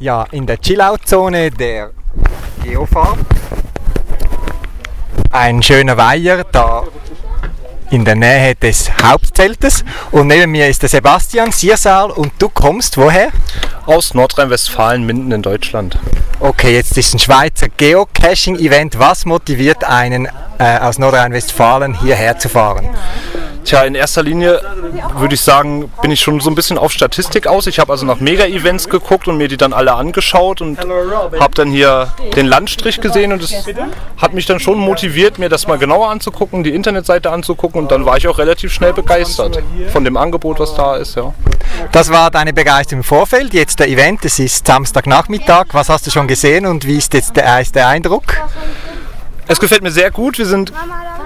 Ja, 0.00 0.24
in 0.30 0.46
der 0.46 0.58
Chillout-Zone 0.60 1.50
der 1.50 1.90
Geofarm. 2.62 3.18
Ein 5.30 5.62
schöner 5.62 5.96
Weiher 5.96 6.44
da 6.44 6.84
in 7.90 8.04
der 8.04 8.14
Nähe 8.16 8.54
des 8.54 8.90
Hauptzeltes. 9.02 9.84
Und 10.10 10.28
neben 10.28 10.52
mir 10.52 10.68
ist 10.68 10.82
der 10.82 10.88
Sebastian 10.88 11.52
Siersal 11.52 12.10
und 12.10 12.32
du 12.38 12.48
kommst 12.48 12.96
woher? 12.96 13.30
Aus 13.88 14.12
Nordrhein-Westfalen, 14.12 15.06
Minden 15.06 15.32
in 15.32 15.40
Deutschland. 15.40 15.98
Okay, 16.40 16.74
jetzt 16.74 16.98
ist 16.98 17.14
ein 17.14 17.18
Schweizer 17.18 17.68
Geocaching-Event. 17.74 18.98
Was 18.98 19.24
motiviert 19.24 19.82
einen 19.82 20.28
äh, 20.58 20.78
aus 20.78 20.98
Nordrhein-Westfalen 20.98 21.98
hierher 21.98 22.38
zu 22.38 22.50
fahren? 22.50 22.90
Tja, 23.64 23.82
in 23.82 23.94
erster 23.94 24.22
Linie 24.22 24.60
würde 25.16 25.34
ich 25.34 25.40
sagen, 25.40 25.90
bin 26.00 26.10
ich 26.10 26.20
schon 26.20 26.40
so 26.40 26.50
ein 26.50 26.54
bisschen 26.54 26.78
auf 26.78 26.92
Statistik 26.92 27.46
aus. 27.46 27.66
Ich 27.66 27.78
habe 27.78 27.92
also 27.92 28.06
nach 28.06 28.20
Mega-Events 28.20 28.88
geguckt 28.88 29.28
und 29.28 29.36
mir 29.36 29.48
die 29.48 29.56
dann 29.56 29.72
alle 29.72 29.94
angeschaut 29.94 30.60
und 30.60 30.78
habe 30.78 31.54
dann 31.54 31.70
hier 31.70 32.12
den 32.36 32.46
Landstrich 32.46 33.00
gesehen 33.00 33.32
und 33.32 33.42
es 33.42 33.52
hat 34.16 34.34
mich 34.34 34.46
dann 34.46 34.60
schon 34.60 34.78
motiviert, 34.78 35.38
mir 35.38 35.48
das 35.48 35.66
mal 35.66 35.78
genauer 35.78 36.08
anzugucken, 36.10 36.64
die 36.64 36.74
Internetseite 36.74 37.30
anzugucken 37.30 37.82
und 37.82 37.90
dann 37.90 38.06
war 38.06 38.16
ich 38.16 38.26
auch 38.28 38.38
relativ 38.38 38.72
schnell 38.72 38.92
begeistert 38.92 39.62
von 39.92 40.04
dem 40.04 40.16
Angebot, 40.16 40.60
was 40.60 40.74
da 40.74 40.96
ist. 40.96 41.16
Ja. 41.16 41.34
Das 41.92 42.10
war 42.10 42.30
deine 42.30 42.52
Begeisterung 42.52 43.00
im 43.00 43.04
Vorfeld. 43.04 43.54
Jetzt 43.54 43.80
der 43.80 43.88
Event, 43.88 44.24
es 44.24 44.38
ist 44.38 44.66
Samstagnachmittag. 44.66 45.66
Was 45.72 45.88
hast 45.88 46.06
du 46.06 46.10
schon 46.10 46.26
gesehen 46.26 46.66
und 46.66 46.86
wie 46.86 46.96
ist 46.96 47.14
jetzt 47.14 47.36
der 47.36 47.44
erste 47.44 47.86
Eindruck? 47.86 48.24
Es 49.46 49.60
gefällt 49.60 49.82
mir 49.82 49.90
sehr 49.90 50.10
gut. 50.10 50.38
Wir 50.38 50.46
sind 50.46 50.72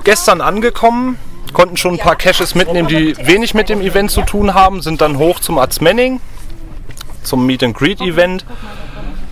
gestern 0.05 0.41
angekommen, 0.41 1.19
konnten 1.53 1.77
schon 1.77 1.95
ein 1.95 1.99
paar 1.99 2.17
Caches 2.17 2.55
mitnehmen, 2.55 2.89
die 2.89 3.17
wenig 3.27 3.55
mit 3.55 3.69
dem 3.69 3.81
Event 3.81 4.11
zu 4.11 4.23
tun 4.23 4.55
haben, 4.55 4.83
sind 4.83 5.01
dann 5.01 5.19
hoch 5.19 5.41
zum 5.41 5.59
Arzmenning, 5.59 6.21
zum 7.23 7.47
Meet 7.47 7.63
and 7.65 7.77
Greet 7.77 8.01
Event. 8.01 8.45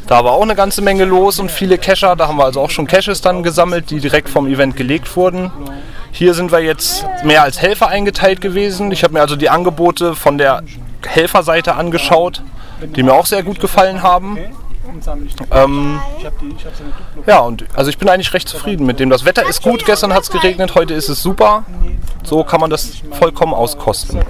Da 0.07 0.25
war 0.25 0.33
auch 0.33 0.43
eine 0.43 0.57
ganze 0.57 0.83
Menge 0.83 1.05
los 1.05 1.39
und 1.39 1.53
viele 1.53 1.79
Cacher. 1.79 2.17
Da 2.17 2.27
haben 2.27 2.37
wir 2.37 2.45
also 2.45 2.61
auch 2.61 2.71
schon 2.71 2.89
Caches 2.89 3.21
dann 3.21 3.45
gesammelt, 3.45 3.91
die 3.91 4.01
direkt 4.01 4.29
vom 4.29 4.49
Event 4.49 4.77
gelegt 4.77 5.15
wurden. 5.15 5.53
Hier 6.11 6.35
sind 6.35 6.51
wir 6.51 6.59
jetzt 6.59 7.07
mehr 7.25 7.45
als 7.45 7.63
Helfer 7.63 7.87
eingeteilt 7.87 8.41
gewesen. 8.41 8.91
Ich 8.91 9.05
habe 9.05 9.15
mir 9.15 9.21
also 9.21 9.37
die 9.37 9.49
Angebote 9.49 10.17
von 10.17 10.37
der 10.37 10.65
Helferseite 11.07 11.77
angeschaut, 11.77 12.43
die 12.97 13.05
mir 13.05 13.13
auch 13.13 13.27
sehr 13.27 13.45
gut 13.45 13.61
gefallen 13.61 14.03
haben. 14.03 14.37
Ähm, 15.51 16.01
ja, 17.27 17.41
und 17.41 17.65
also 17.75 17.91
ich 17.91 17.99
bin 17.99 18.09
eigentlich 18.09 18.33
recht 18.33 18.49
zufrieden 18.49 18.87
mit 18.87 19.01
dem. 19.01 19.11
Das 19.11 19.25
Wetter 19.25 19.47
ist 19.49 19.63
gut, 19.63 19.85
gestern 19.85 20.13
hat 20.13 20.23
es 20.23 20.31
geregnet, 20.31 20.75
heute 20.75 20.95
ist 20.95 21.09
es 21.09 21.23
super. 21.23 21.65
So 22.23 22.45
kann 22.45 22.61
man 22.61 22.71
das 22.71 23.03
vollkommen 23.13 23.55
auskosten. 23.55 24.21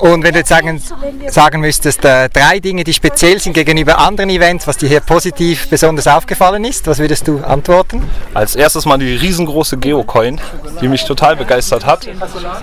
Und 0.00 0.22
wenn 0.24 0.32
du 0.32 0.38
jetzt 0.38 0.48
sagen, 0.48 0.82
sagen 1.28 1.60
müsstest, 1.60 2.04
äh, 2.06 2.30
drei 2.30 2.58
Dinge, 2.58 2.84
die 2.84 2.94
speziell 2.94 3.38
sind 3.38 3.52
gegenüber 3.52 3.98
anderen 3.98 4.30
Events, 4.30 4.66
was 4.66 4.78
dir 4.78 4.88
hier 4.88 5.00
positiv 5.00 5.68
besonders 5.68 6.06
aufgefallen 6.06 6.64
ist, 6.64 6.86
was 6.86 6.98
würdest 6.98 7.28
du 7.28 7.40
antworten? 7.40 8.02
Als 8.32 8.56
erstes 8.56 8.86
mal 8.86 8.96
die 8.96 9.14
riesengroße 9.14 9.76
Geocoin, 9.76 10.40
die 10.80 10.88
mich 10.88 11.04
total 11.04 11.36
begeistert 11.36 11.84
hat. 11.84 12.08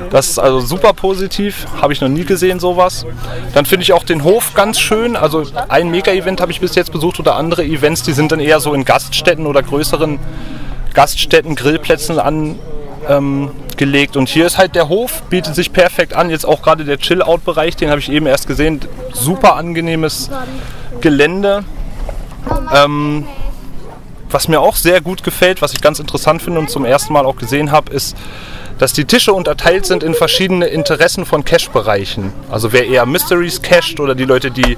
Das 0.10 0.30
ist 0.30 0.40
also 0.40 0.62
super 0.62 0.94
positiv, 0.94 1.68
habe 1.80 1.94
ich 1.94 2.02
noch 2.02 2.10
nie 2.10 2.26
gesehen 2.26 2.60
sowas. 2.60 3.06
Dann 3.54 3.66
finde 3.66 3.84
ich 3.84 3.94
auch 3.94 4.04
den 4.04 4.24
Hof 4.24 4.56
ganz 4.56 4.80
schön. 4.80 5.16
Also 5.16 5.44
ein 5.68 5.92
Mega-Event 5.92 6.42
habe 6.42 6.52
ich 6.52 6.60
bis 6.60 6.74
jetzt 6.74 6.92
besucht 6.92 7.20
oder 7.28 7.36
andere 7.36 7.66
Events, 7.66 8.04
die 8.04 8.14
sind 8.14 8.32
dann 8.32 8.40
eher 8.40 8.62
so 8.62 8.74
in 8.74 8.86
Gaststätten 8.86 9.48
oder 9.48 9.62
größeren 9.62 10.18
Gaststätten, 10.94 11.56
Grillplätzen 11.56 12.20
angelegt. 12.20 14.16
Ähm, 14.16 14.20
und 14.20 14.30
hier 14.30 14.46
ist 14.46 14.58
halt 14.58 14.76
der 14.76 14.88
Hof, 14.88 15.24
bietet 15.24 15.54
sich 15.54 15.74
perfekt 15.74 16.14
an. 16.14 16.30
Jetzt 16.30 16.46
auch 16.46 16.62
gerade 16.62 16.86
der 16.86 16.98
Chill-Out-Bereich, 16.98 17.76
den 17.76 17.90
habe 17.90 18.00
ich 18.00 18.10
eben 18.10 18.28
erst 18.28 18.48
gesehen. 18.48 18.80
Super 19.12 19.58
angenehmes 19.58 20.30
Gelände. 21.02 21.66
Ähm, 22.74 23.28
was 24.30 24.48
mir 24.48 24.62
auch 24.62 24.78
sehr 24.78 25.02
gut 25.02 25.22
gefällt, 25.24 25.62
was 25.62 25.74
ich 25.74 25.82
ganz 25.82 26.00
interessant 26.00 26.42
finde 26.42 26.60
und 26.62 26.70
zum 26.70 26.86
ersten 26.86 27.12
Mal 27.12 27.26
auch 27.26 27.36
gesehen 27.36 27.72
habe, 27.72 27.92
ist, 27.92 28.16
dass 28.78 28.94
die 28.94 29.04
Tische 29.04 29.34
unterteilt 29.34 29.86
sind 29.86 30.02
in 30.02 30.14
verschiedene 30.14 30.68
Interessen 30.68 31.26
von 31.26 31.44
Cache-Bereichen. 31.44 32.32
Also 32.50 32.72
wer 32.72 32.88
eher 32.88 33.06
Mysteries 33.06 33.62
cached 33.62 34.00
oder 34.00 34.16
die 34.16 34.26
Leute, 34.26 34.50
die 34.50 34.78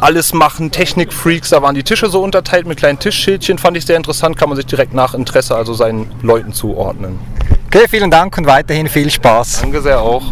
alles 0.00 0.32
machen, 0.32 0.70
Technik-Freaks, 0.70 1.50
da 1.50 1.62
waren 1.62 1.74
die 1.74 1.82
Tische 1.82 2.08
so 2.08 2.22
unterteilt 2.22 2.66
mit 2.66 2.78
kleinen 2.78 2.98
Tischschildchen, 2.98 3.58
fand 3.58 3.76
ich 3.76 3.86
sehr 3.86 3.96
interessant, 3.96 4.36
kann 4.36 4.48
man 4.48 4.56
sich 4.56 4.66
direkt 4.66 4.94
nach 4.94 5.14
Interesse 5.14 5.56
also 5.56 5.74
seinen 5.74 6.10
Leuten 6.22 6.52
zuordnen. 6.52 7.18
Okay, 7.66 7.86
vielen 7.88 8.10
Dank 8.10 8.36
und 8.38 8.46
weiterhin 8.46 8.88
viel 8.88 9.10
Spaß. 9.10 9.62
Danke 9.62 9.80
sehr 9.80 10.00
auch. 10.00 10.22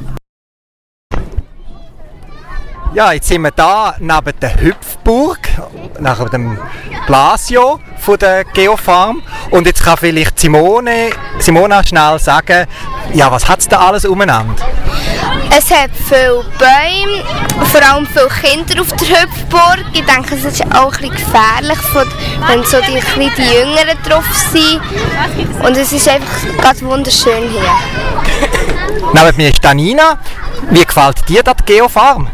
Ja, 2.95 3.13
jetzt 3.13 3.29
sind 3.29 3.41
wir 3.41 3.51
da 3.51 3.95
neben 3.99 4.39
der 4.39 4.61
Hüpfburg, 4.61 5.39
neben 5.99 6.31
dem 6.31 6.59
Blasio 7.07 7.81
von 7.99 8.19
der 8.19 8.45
Geofarm. 8.45 9.23
Und 9.51 9.67
jetzt 9.67 9.83
kann 9.83 9.97
vielleicht 9.97 10.39
Simone, 10.39 11.09
Simona 11.39 11.83
schnell 11.83 12.19
sagen, 12.19 12.67
ja, 13.15 13.33
was 13.33 13.49
hat 13.49 13.61
es 13.61 13.69
da 13.69 13.79
alles 13.79 14.05
umeinander? 14.05 14.63
Es 15.57 15.71
hat 15.71 15.91
viele 16.09 16.45
Bäume, 16.59 17.23
vor 17.67 17.83
allem 17.83 18.07
viele 18.07 18.29
Kinder 18.29 18.81
auf 18.81 18.89
der 18.93 19.23
Hüpfburg. 19.23 19.85
Ich 19.93 20.05
denke, 20.05 20.35
es 20.35 20.45
ist 20.45 20.63
auch 20.75 20.93
ein 20.95 21.11
bisschen 21.11 21.11
gefährlich, 21.11 21.79
wenn 22.49 22.65
so 22.65 22.79
die, 22.81 23.01
die 23.37 23.43
Jüngeren 23.43 23.99
drauf 24.09 24.25
sind. 24.51 24.81
Und 25.63 25.77
es 25.77 25.93
ist 25.93 26.09
einfach 26.09 26.63
ganz 26.63 26.83
wunderschön 26.83 27.51
hier. 27.51 27.71
Neben 29.13 29.37
mir 29.37 29.49
ist 29.51 29.63
Danina. 29.63 30.19
Wie 30.71 30.85
gefällt 30.85 31.29
dir 31.29 31.43
das 31.43 31.57
Geofarm? 31.67 32.29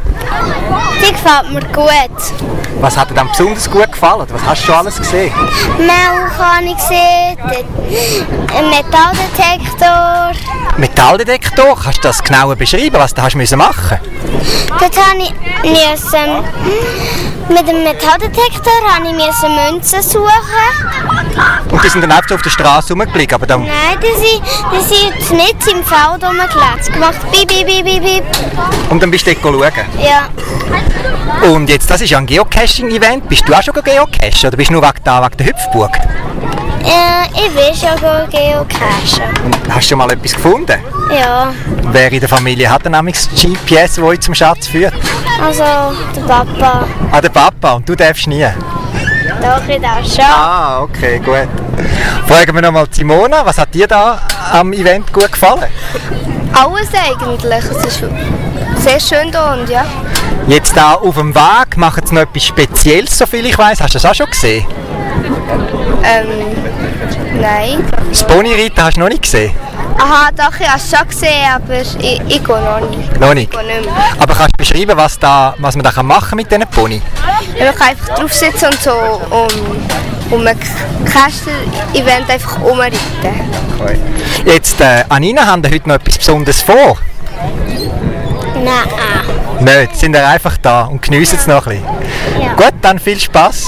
Die 1.02 1.12
gefällt 1.12 1.52
mir 1.52 1.64
gut. 1.72 2.47
Was 2.80 2.96
hat 2.96 3.10
dir 3.10 3.14
dann 3.14 3.28
besonders 3.28 3.70
gut 3.70 3.90
gefallen? 3.90 4.26
Was 4.30 4.42
hast 4.44 4.62
du 4.62 4.66
schon 4.66 4.74
alles 4.76 4.98
gesehen? 4.98 5.32
Melk 5.78 6.38
habe 6.38 6.64
ich 6.64 6.76
gesehen, 6.76 7.36
den 8.30 8.70
Metalldetektor. 8.70 10.32
Metalldetektor, 10.76 11.76
kannst 11.82 11.98
du 11.98 12.02
das 12.02 12.22
genauer 12.22 12.54
beschreiben, 12.54 12.96
was 12.98 13.12
du 13.14 13.22
hast 13.22 13.34
müssen 13.34 13.58
machen 13.58 13.98
Dort 14.78 14.96
habe 14.96 15.18
ich 15.18 15.32
müssen, 15.62 16.44
mit 17.48 17.66
dem 17.68 17.82
Metalldetektor 17.82 18.72
habe 18.94 19.06
ich 19.08 19.14
Münzen 19.14 20.02
suchen. 20.02 20.30
Und 21.70 21.84
die 21.84 21.88
sind 21.88 22.02
dann 22.02 22.10
einfach 22.12 22.28
so 22.28 22.34
auf 22.34 22.42
der 22.42 22.50
Straße 22.50 22.92
rumgelegen, 22.92 23.34
aber 23.34 23.46
dann, 23.46 23.62
Nein, 23.62 23.98
die 24.02 24.14
sind, 24.18 24.42
die 24.72 24.80
sind 24.82 25.14
jetzt 25.14 25.32
nicht 25.32 25.66
im 25.74 25.84
Feld 25.84 26.22
rumgelegt. 26.22 26.92
gemacht. 26.92 27.16
Bip, 27.32 27.48
bip, 27.48 27.66
bip, 27.66 27.84
bip, 27.84 28.02
bip. 28.02 28.24
und 28.90 29.02
dann 29.02 29.10
bist 29.10 29.26
du 29.26 29.34
dort 29.34 29.42
schauen. 29.42 29.86
Ja, 30.02 30.28
Und 31.48 31.68
jetzt, 31.68 31.90
das 31.90 32.00
ist 32.00 32.10
ja 32.10 32.18
ein 32.18 32.26
Geocaching-Event. 32.26 33.28
Bist 33.28 33.48
du 33.48 33.54
auch 33.54 33.62
schon 33.62 33.74
geocachen 33.74 34.46
oder 34.46 34.56
bist 34.56 34.70
du 34.70 34.74
nur 34.74 34.82
wegen, 34.82 35.04
da, 35.04 35.22
wegen 35.24 35.36
der 35.36 35.46
Hüpfburg? 35.46 35.92
Äh, 36.88 37.26
ich 37.34 37.54
will 37.54 37.74
schon 37.74 38.30
geocachen. 38.30 39.44
Und 39.44 39.56
hast 39.74 39.84
du 39.84 39.88
schon 39.90 39.98
mal 39.98 40.10
etwas 40.10 40.32
gefunden? 40.32 40.78
Ja, 41.14 41.52
Wer 41.90 42.12
in 42.12 42.20
der 42.20 42.28
Familie 42.28 42.70
hat 42.70 42.84
denn 42.84 42.92
nämlich 42.92 43.16
das 43.16 43.28
GPS, 43.40 43.94
das 43.94 43.98
euch 44.00 44.20
zum 44.20 44.34
Schatz 44.34 44.66
führt? 44.66 44.92
also 45.42 45.62
der 46.14 46.20
Papa. 46.22 46.86
Ah, 47.12 47.20
der 47.20 47.28
Papa. 47.30 47.72
Und 47.74 47.88
du 47.88 47.94
darfst 47.94 48.26
nie? 48.26 48.46
Doch, 49.40 49.68
ich 49.68 49.80
darf 49.80 50.04
schon. 50.04 50.24
Ah, 50.24 50.80
okay, 50.82 51.18
gut. 51.18 51.48
Fragen 52.26 52.54
wir 52.54 52.62
nochmal 52.62 52.86
Simona, 52.90 53.44
was 53.46 53.56
hat 53.58 53.72
dir 53.72 53.86
da 53.86 54.20
am 54.52 54.72
Event 54.72 55.12
gut 55.12 55.30
gefallen? 55.30 55.64
Alles 56.52 56.88
eigentlich. 56.92 57.64
Es 57.70 57.86
ist 57.86 58.02
sehr 58.82 59.00
schön 59.00 59.30
hier 59.30 59.56
und 59.58 59.68
ja. 59.70 59.84
Jetzt 60.46 60.76
da 60.76 60.94
auf 60.94 61.14
dem 61.14 61.34
Weg 61.34 61.76
machen 61.76 62.04
sie 62.06 62.14
noch 62.14 62.22
etwas 62.22 62.44
Spezielles, 62.44 63.16
soviel 63.16 63.46
ich 63.46 63.56
weiß. 63.56 63.80
Hast 63.80 63.94
du 63.94 63.98
das 63.98 64.06
auch 64.10 64.14
schon 64.14 64.26
gesehen? 64.30 64.66
Ähm, 66.04 67.40
nein. 67.40 67.84
Das 68.08 68.26
Ponyreiten 68.26 68.82
hast 68.82 68.96
du 68.96 69.00
noch 69.00 69.08
nicht 69.08 69.22
gesehen? 69.22 69.52
Aha, 69.98 70.30
doch, 70.36 70.58
ich 70.60 70.68
habe 70.68 70.78
es 70.78 70.90
schon 70.90 71.08
gesehen, 71.08 71.44
aber 71.52 71.80
ich, 71.80 72.20
ich 72.28 72.44
gehe 72.44 72.60
noch 72.60 72.80
nicht. 72.88 73.20
Noch 73.20 73.34
nicht. 73.34 73.52
Ich 73.52 73.58
gehe 73.58 73.66
nicht 73.66 73.84
mehr. 73.84 73.94
Aber 74.18 74.34
kannst 74.34 74.52
du 74.52 74.58
beschreiben, 74.58 74.96
was, 74.96 75.18
da, 75.18 75.54
was 75.58 75.74
man 75.74 75.84
da 75.84 75.90
kann 75.90 76.06
machen 76.06 76.36
mit 76.36 76.50
diesen 76.50 76.66
Pony? 76.68 77.02
Man 77.58 77.74
kann 77.74 77.88
einfach 77.88 78.14
drauf 78.14 78.32
sitzen 78.32 78.66
und 78.66 78.80
so 78.80 78.92
um, 78.92 80.38
um 80.38 80.46
ein 80.46 80.58
Käster-Event 81.04 82.30
einfach 82.30 82.60
umreiten. 82.62 82.98
Jetzt, 84.44 84.80
äh, 84.80 85.04
Anina, 85.08 85.46
haben 85.46 85.62
wir 85.62 85.70
heute 85.70 85.88
noch 85.88 85.96
etwas 85.96 86.18
Besonderes 86.18 86.62
vor? 86.62 86.98
Nein. 88.54 89.64
Nicht, 89.64 89.96
sind 89.96 90.14
ihr 90.14 90.26
einfach 90.26 90.56
da 90.58 90.82
und 90.82 91.02
geniessen 91.02 91.38
es 91.38 91.46
noch 91.46 91.66
ein 91.66 91.80
bisschen. 91.80 92.40
Ja. 92.40 92.54
Gut, 92.54 92.74
dann 92.82 92.98
viel 92.98 93.18
Spaß. 93.18 93.66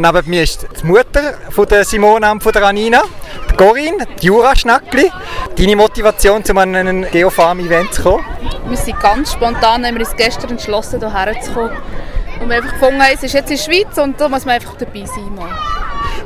Neben 0.00 0.30
mir 0.30 0.44
ist 0.44 0.64
die 0.80 0.86
Mutter 0.86 1.34
von 1.50 1.66
der 1.66 1.84
Simona 1.84 2.30
und 2.30 2.40
von 2.40 2.52
der 2.52 2.62
Anina, 2.62 3.02
die 3.50 3.56
Corinne, 3.56 4.06
die 4.22 4.26
Jura 4.26 4.54
Schnackli. 4.54 5.10
Deine 5.56 5.74
Motivation, 5.74 6.44
um 6.48 6.58
an 6.58 6.74
ein 6.76 7.10
Geofarm-Event 7.10 7.94
zu 7.94 8.02
kommen? 8.02 8.24
Wir 8.68 8.76
sind 8.76 9.00
ganz 9.00 9.32
spontan, 9.32 9.84
haben 9.84 9.94
wir 9.94 10.06
uns 10.06 10.14
gestern 10.14 10.50
entschlossen, 10.50 11.00
hierher 11.00 11.40
zu 11.40 11.52
kommen. 11.52 11.76
Und 12.40 12.48
wir 12.48 12.58
einfach 12.58 12.74
gefunden, 12.74 13.02
haben, 13.02 13.14
es 13.14 13.24
ist 13.24 13.32
jetzt 13.34 13.50
in 13.50 13.56
der 13.56 13.62
Schweiz 13.64 13.98
und 13.98 14.20
da 14.20 14.28
muss 14.28 14.44
man 14.44 14.54
einfach 14.54 14.76
dabei 14.76 15.04
sein. 15.04 15.34
Mal. 15.34 15.50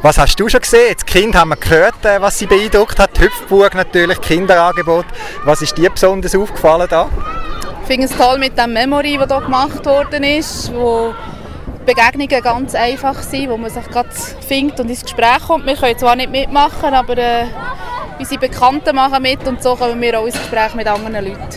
Was 0.02 0.18
hast 0.18 0.38
du 0.38 0.48
schon 0.50 0.60
gesehen? 0.60 0.94
Das 0.94 1.06
Kind 1.06 1.34
haben 1.34 1.50
wir 1.50 1.56
gehört, 1.56 2.04
äh, 2.04 2.20
was 2.20 2.38
sie 2.38 2.46
beeindruckt 2.46 2.98
hat. 2.98 3.16
Die 3.16 3.22
Hüpfburg 3.22 3.74
natürlich, 3.74 4.20
Kinderangebot. 4.20 5.06
Was 5.44 5.62
ist 5.62 5.78
dir 5.78 5.88
besonders 5.88 6.34
aufgefallen 6.34 6.88
da? 6.90 7.08
Ich 7.80 7.86
finde 7.86 8.06
es 8.06 8.16
toll 8.16 8.38
mit 8.38 8.58
dem 8.58 8.74
Memory, 8.74 9.16
das 9.16 9.28
hier 9.28 9.40
gemacht 9.40 9.86
worden 9.86 10.24
ist, 10.24 10.72
wo 10.74 11.14
Begegnungen 11.84 12.42
ganz 12.42 12.74
einfach 12.74 13.22
sind, 13.22 13.50
wo 13.50 13.56
man 13.56 13.70
sich 13.70 13.86
gerade 13.88 14.08
findet 14.46 14.80
und 14.80 14.88
ins 14.88 15.02
Gespräch 15.02 15.40
kommt. 15.46 15.66
Wir 15.66 15.76
können 15.76 15.98
zwar 15.98 16.16
nicht 16.16 16.30
mitmachen, 16.30 16.94
aber 16.94 17.18
äh, 17.18 17.44
unsere 18.18 18.40
Bekannten 18.40 18.94
machen 18.94 19.22
mit 19.22 19.46
und 19.46 19.62
so 19.62 19.74
kommen 19.74 20.00
wir 20.00 20.18
auch 20.18 20.26
ins 20.26 20.38
Gespräch 20.38 20.74
mit 20.74 20.86
anderen 20.86 21.24
Leuten. 21.24 21.48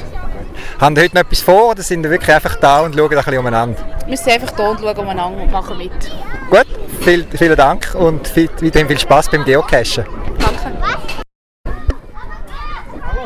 Haben 0.80 0.96
Sie 0.96 1.04
heute 1.04 1.16
noch 1.16 1.22
etwas 1.22 1.40
vor 1.40 1.70
oder 1.72 1.84
sind 1.84 2.04
Sie 2.04 2.10
wirklich 2.10 2.36
einfach 2.36 2.56
da 2.56 2.82
und 2.82 2.96
schauen 2.96 3.10
ein 3.12 3.18
bisschen 3.18 3.38
umeinander? 3.38 3.78
Wir 4.08 4.18
sind 4.18 4.34
einfach 4.34 4.52
da 4.52 4.70
und 4.72 4.80
schauen 4.80 4.98
umeinander 4.98 5.44
und 5.44 5.52
machen 5.52 5.78
mit. 5.78 5.92
Gut, 6.50 6.68
viel, 7.02 7.26
vielen 7.38 7.56
Dank 7.56 7.96
und 7.96 8.28
viel, 8.28 8.50
weiterhin 8.62 8.88
viel 8.88 9.00
Spaß 9.00 9.30
beim 9.30 9.46
Geocachen. 9.46 10.06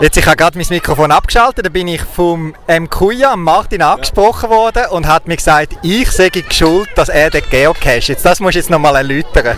Jetzt, 0.01 0.15
ich 0.15 0.25
habe 0.25 0.37
gerade 0.37 0.57
mein 0.57 0.65
Mikrofon 0.69 1.11
abgeschaltet, 1.11 1.65
da 1.65 1.69
bin 1.69 1.89
ich 1.89 2.01
vom 2.01 2.55
M. 2.67 2.89
Kuya, 2.89 3.35
Martin, 3.35 3.81
angesprochen 3.81 4.49
worden 4.49 4.85
und 4.91 5.05
hat 5.05 5.27
mir 5.27 5.35
gesagt, 5.35 5.73
ich 5.83 6.09
sei 6.09 6.31
schuld, 6.49 6.87
dass 6.95 7.09
er 7.09 7.29
den 7.29 7.43
Geocache. 7.49 8.13
Jetzt, 8.13 8.23
das 8.23 8.39
musst 8.39 8.55
du 8.55 8.59
jetzt 8.59 8.69
nochmal 8.69 8.95
erläutern. 8.95 9.57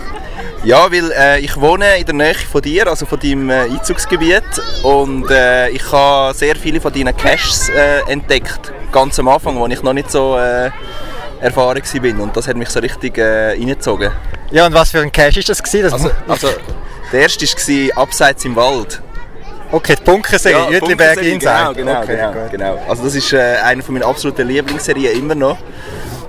Ja, 0.64 0.90
weil 0.90 1.12
äh, 1.12 1.38
ich 1.38 1.60
wohne 1.60 1.96
in 1.96 2.06
der 2.06 2.14
Nähe 2.16 2.34
von 2.34 2.60
dir, 2.60 2.88
also 2.88 3.06
von 3.06 3.20
deinem 3.20 3.50
äh, 3.50 3.70
Einzugsgebiet 3.70 4.42
und 4.82 5.30
äh, 5.30 5.68
ich 5.68 5.92
habe 5.92 6.34
sehr 6.34 6.56
viele 6.56 6.80
von 6.80 6.92
deinen 6.92 7.16
Caches 7.16 7.68
äh, 7.68 8.00
entdeckt, 8.10 8.72
ganz 8.90 9.20
am 9.20 9.28
Anfang, 9.28 9.56
wo 9.56 9.66
ich 9.68 9.82
noch 9.84 9.92
nicht 9.92 10.10
so 10.10 10.36
äh, 10.38 10.70
erfahren 11.40 11.80
war 11.80 12.22
und 12.22 12.36
das 12.36 12.48
hat 12.48 12.56
mich 12.56 12.68
so 12.68 12.80
richtig 12.80 13.16
äh, 13.16 13.50
reingezogen. 13.50 14.10
Ja, 14.50 14.66
und 14.66 14.74
was 14.74 14.90
für 14.90 15.02
ein 15.02 15.12
Cache 15.12 15.36
war 15.36 15.42
das? 15.46 15.62
Gewesen? 15.62 15.82
das 15.84 15.92
Also, 15.92 16.10
also 16.26 16.48
der 17.12 17.20
erste 17.20 17.46
war 17.46 18.02
«Abseits 18.02 18.44
im 18.44 18.56
Wald». 18.56 19.00
Okay, 19.72 19.94
die 19.98 20.02
Bunkerserie, 20.04 20.70
Ja, 20.72 20.78
Bunkerserie, 20.80 21.32
Inside. 21.32 21.50
Genau, 21.50 21.72
genau, 21.74 22.00
Okay, 22.02 22.16
genau, 22.16 22.48
genau. 22.76 22.82
Also 22.88 23.04
das 23.04 23.14
ist 23.14 23.32
äh, 23.32 23.56
eine 23.64 23.82
von 23.82 23.94
meinen 23.94 24.04
absoluten 24.04 24.46
Lieblingsserien 24.46 25.18
immer 25.18 25.34
noch. 25.34 25.56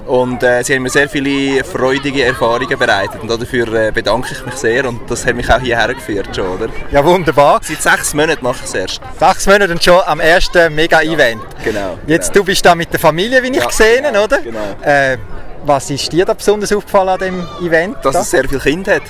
Und 0.06 0.44
äh, 0.44 0.62
sie 0.64 0.76
haben 0.76 0.84
mir 0.84 0.90
sehr 0.90 1.08
viele 1.08 1.64
freudige 1.64 2.24
Erfahrungen 2.26 2.78
bereitet 2.78 3.22
und 3.22 3.30
dafür 3.30 3.74
äh, 3.74 3.92
bedanke 3.92 4.30
ich 4.34 4.46
mich 4.46 4.56
sehr 4.56 4.86
und 4.86 5.10
das 5.10 5.26
hat 5.26 5.34
mich 5.36 5.50
auch 5.50 5.62
hierher 5.62 5.94
geführt 5.94 6.28
schon, 6.36 6.46
oder? 6.58 6.68
Ja, 6.92 7.04
wunderbar. 7.06 7.62
Seit 7.64 7.82
sechs 7.82 8.14
Monaten 8.14 8.44
mache 8.44 8.58
ich 8.60 8.66
es 8.66 8.74
erst. 8.74 9.02
Sechs 9.18 9.46
Monate 9.48 9.72
und 9.72 9.82
schon 9.82 10.02
am 10.06 10.20
ersten 10.20 10.76
Mega-Event. 10.76 11.42
Genau. 11.64 11.98
Jetzt, 12.06 12.36
du 12.36 12.44
bist 12.44 12.66
da 12.66 12.76
mit 12.76 12.92
der 12.92 13.00
Familie, 13.00 13.42
wie 13.44 13.48
ich 13.48 13.56
Ja, 13.56 13.66
gesehen 13.66 14.06
habe, 14.06 14.22
oder? 14.24 14.40
genau. 14.40 14.60
Äh, 14.82 15.18
was 15.66 15.90
ist 15.90 16.12
dir 16.12 16.26
da 16.26 16.34
besonders 16.34 16.74
aufgefallen 16.74 17.08
an 17.10 17.20
dem 17.20 17.48
Event? 17.66 17.96
Dass 18.04 18.14
da? 18.14 18.22
es 18.22 18.32
sehr 18.32 18.44
viele 18.48 18.60
Kinder 18.60 18.96
hat 18.96 19.04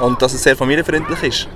und 0.00 0.22
dass 0.22 0.34
es 0.34 0.42
sehr 0.44 0.56
familienfreundlich 0.56 1.20
ist. 1.24 1.48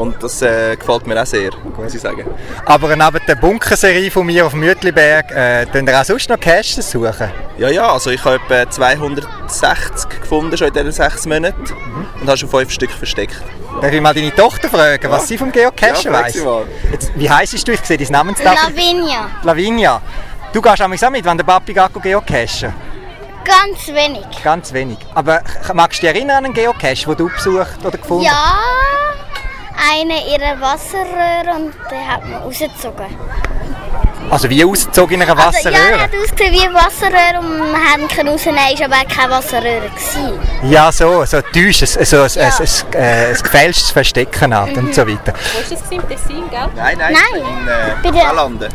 Und 0.00 0.22
das 0.22 0.40
äh, 0.40 0.76
gefällt 0.76 1.06
mir 1.06 1.20
auch 1.20 1.26
sehr, 1.26 1.50
muss 1.76 1.94
ich 1.94 2.00
sagen. 2.00 2.24
Aber 2.64 2.96
neben 2.96 3.20
der 3.28 3.34
Bunkerserie 3.34 4.10
von 4.10 4.24
mir 4.24 4.46
auf 4.46 4.54
Mütliberg, 4.54 5.30
äh, 5.30 5.66
könnt 5.70 5.90
ihr 5.90 6.00
auch 6.00 6.04
sonst 6.06 6.30
noch 6.30 6.40
Caches 6.40 6.90
suchen? 6.90 7.30
Ja, 7.58 7.68
ja, 7.68 7.92
also 7.92 8.08
ich 8.08 8.24
habe 8.24 8.40
etwa 8.48 8.70
260 8.70 10.22
gefunden 10.22 10.56
schon 10.56 10.68
in 10.68 10.72
diesen 10.72 10.92
sechs 10.92 11.26
Monaten 11.26 11.64
und 12.18 12.26
habe 12.26 12.38
schon 12.38 12.48
fünf 12.48 12.70
Stück 12.70 12.90
versteckt. 12.90 13.42
Darf 13.82 13.92
ich 13.92 14.00
mal 14.00 14.14
deine 14.14 14.34
Tochter 14.34 14.70
fragen, 14.70 15.10
was 15.10 15.28
sie 15.28 15.36
vom 15.36 15.52
Geocachen 15.52 16.10
Ja, 16.10 16.22
weiss? 16.22 16.42
Jetzt, 16.90 17.12
wie 17.16 17.28
heisst 17.28 17.68
du? 17.68 17.72
Ich 17.72 17.80
sehe 17.80 17.98
dein 17.98 18.10
Namenstag. 18.10 18.56
Lavinia. 18.68 19.28
Lavinia. 19.42 20.00
Du 20.54 20.62
gehst 20.62 20.80
auch 20.80 20.88
mit, 20.88 21.02
wenn 21.02 21.36
der 21.36 21.44
Papi 21.44 21.74
geht 21.74 22.02
geocachen? 22.02 22.72
Ganz 23.44 23.86
wenig. 23.88 24.24
Ganz 24.42 24.72
wenig. 24.72 24.96
Aber 25.14 25.42
magst 25.74 26.02
du 26.02 26.06
dich 26.06 26.16
erinnern 26.16 26.38
an 26.38 26.44
einen 26.46 26.54
Geocache, 26.54 27.04
den 27.04 27.16
du 27.16 27.28
besucht 27.28 27.84
oder 27.84 27.98
gefunden 27.98 28.24
Ja, 28.24 28.58
eine 29.92 30.26
ihrer 30.28 30.60
Wasserröhre 30.60 31.56
und 31.56 31.74
den 31.90 32.08
hat 32.08 32.24
man 32.28 32.42
rausgezogen. 32.42 33.06
Also 34.30 34.48
wie 34.48 34.64
ausgezogen 34.64 35.20
in 35.20 35.22
einer 35.28 35.32
Also, 35.44 35.68
ja, 35.68 35.74
Wasserröhre? 35.74 35.92
er 35.92 36.00
hat 36.02 36.10
ausgesehen 36.14 36.52
wie 36.52 36.74
Wasserröhre 36.74 37.40
und 37.40 37.72
wir 37.72 37.92
haben 37.92 38.06
können 38.08 38.28
rausnehmen, 38.28 38.60
ist 38.74 38.82
aber 38.82 38.96
keine 39.12 39.30
Wasserröhre 39.32 39.88
gewesen. 39.90 40.38
Ja, 40.70 40.92
so, 40.92 41.24
so 41.24 41.40
täusch, 41.42 41.78
so, 41.84 42.04
so 42.04 42.22
ein, 42.22 42.30
ein, 42.38 42.52
ein, 42.52 42.92
äh, 42.94 43.26
ein 43.34 43.42
gefälschtes 43.42 43.90
Verstecken 43.90 44.54
halt 44.56 44.76
und 44.76 44.94
so 44.94 45.06
weiter. 45.06 45.32
Wo 45.54 45.60
ist 45.60 45.72
das 45.72 45.90
im 45.90 46.08
Tessin, 46.08 46.48
gell? 46.50 46.60
Nein, 46.76 46.96
nein, 46.98 47.12
Nein. 47.14 47.42
in 47.42 47.68
äh, 47.68 47.72
Bei 48.02 48.10
der- 48.10 48.26
Fellanden. 48.28 48.68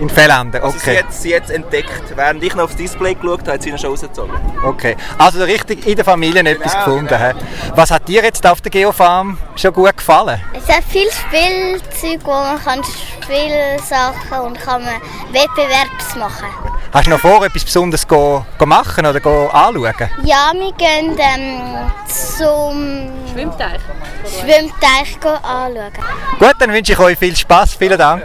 In 0.00 0.10
Fellenden, 0.10 0.60
Also 0.62 0.76
sie 0.78 0.90
okay. 0.90 0.98
hat 1.02 1.12
sie 1.12 1.30
jetzt 1.30 1.50
entdeckt. 1.50 2.02
Während 2.16 2.42
ich 2.42 2.54
noch 2.54 2.64
aufs 2.64 2.76
Display 2.76 3.14
geschaut 3.14 3.40
habe, 3.42 3.52
hat 3.52 3.62
sie 3.62 3.70
ihn 3.70 3.78
schon 3.78 3.90
rausgezogen. 3.90 4.34
okay. 4.64 4.96
Also 5.18 5.44
richtig 5.44 5.86
in 5.86 5.94
der 5.96 6.04
Familie 6.04 6.40
etwas 6.42 6.72
Genau, 6.72 6.84
gefunden. 6.84 7.06
genau. 7.08 7.20
hä? 7.20 7.34
Was 7.76 7.90
hat 7.90 8.08
dir 8.08 8.22
jetzt 8.24 8.44
auf 8.46 8.60
der 8.60 8.70
Geofarm 8.72 9.38
schon 9.56 9.72
gut 9.72 9.96
gefallen? 9.96 10.40
Es 10.52 10.68
hat 10.74 10.82
viel 10.84 11.08
Spielzeug, 11.12 12.20
wo 12.24 12.30
man 12.32 12.62
kann 12.62 12.82
Spielsachen 12.84 14.40
und 14.46 14.60
kann 14.60 14.82
man 14.84 14.94
Wettbewerbs 15.32 16.16
machen. 16.16 16.46
Hast 16.92 17.06
du 17.06 17.10
noch 17.10 17.20
vor, 17.20 17.44
etwas 17.44 17.64
Besonderes 17.64 18.06
go, 18.06 18.44
go 18.58 18.66
machen 18.66 19.04
oder 19.06 19.20
go 19.20 19.46
anschauen? 19.48 19.94
Ja, 20.24 20.52
wir 20.54 20.72
gehen 20.72 21.16
ähm, 21.18 21.90
zum 22.06 23.10
Schwimmteich. 23.32 23.80
Schwimmteich 24.40 25.18
go 25.20 25.30
anschauen. 25.30 25.92
Gut, 26.38 26.54
dann 26.58 26.72
wünsche 26.72 26.92
ich 26.92 26.98
euch 26.98 27.18
viel 27.18 27.34
Spaß. 27.36 27.74
Vielen 27.74 27.98
Dank. 27.98 28.24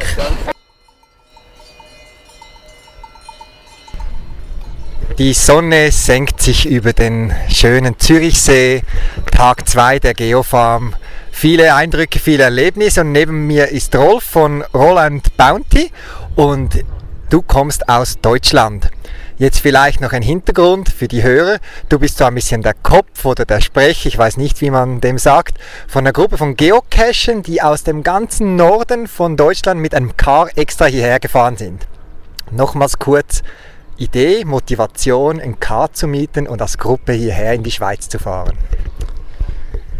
Die 5.19 5.33
Sonne 5.33 5.91
senkt 5.91 6.41
sich 6.41 6.65
über 6.65 6.93
den 6.93 7.33
schönen 7.49 7.99
Zürichsee. 7.99 8.83
Tag 9.29 9.67
2 9.67 9.99
der 9.99 10.13
Geofarm. 10.13 10.95
Viele 11.29 11.75
Eindrücke, 11.75 12.19
viele 12.19 12.43
Erlebnisse 12.43 13.01
und 13.01 13.11
neben 13.11 13.45
mir 13.45 13.67
ist 13.67 13.93
Rolf 13.97 14.23
von 14.23 14.61
Roland 14.73 15.35
Bounty 15.35 15.91
und 16.37 16.85
du 17.29 17.41
kommst 17.41 17.89
aus 17.89 18.21
Deutschland. 18.21 18.91
Jetzt 19.37 19.59
vielleicht 19.59 19.99
noch 19.99 20.13
ein 20.13 20.21
Hintergrund 20.21 20.87
für 20.87 21.09
die 21.09 21.21
Hörer. 21.21 21.57
Du 21.89 21.99
bist 21.99 22.17
zwar 22.17 22.29
ein 22.29 22.35
bisschen 22.35 22.61
der 22.61 22.75
Kopf 22.75 23.25
oder 23.25 23.43
der 23.43 23.59
Sprecher, 23.59 24.07
ich 24.07 24.17
weiß 24.17 24.37
nicht, 24.37 24.61
wie 24.61 24.71
man 24.71 25.01
dem 25.01 25.17
sagt, 25.17 25.57
von 25.89 26.03
einer 26.03 26.13
Gruppe 26.13 26.37
von 26.37 26.55
Geocachern, 26.55 27.43
die 27.43 27.61
aus 27.61 27.83
dem 27.83 28.03
ganzen 28.03 28.55
Norden 28.55 29.05
von 29.09 29.35
Deutschland 29.35 29.81
mit 29.81 29.93
einem 29.93 30.15
Car 30.15 30.47
extra 30.55 30.85
hierher 30.85 31.19
gefahren 31.19 31.57
sind. 31.57 31.87
Nochmals 32.51 32.99
kurz, 32.99 33.43
Idee, 33.99 34.45
Motivation, 34.45 35.41
ein 35.41 35.59
Car 35.59 35.91
zu 35.91 36.07
mieten 36.07 36.47
und 36.47 36.61
als 36.61 36.77
Gruppe 36.77 37.11
hierher 37.11 37.53
in 37.53 37.63
die 37.63 37.71
Schweiz 37.71 38.07
zu 38.07 38.17
fahren. 38.17 38.57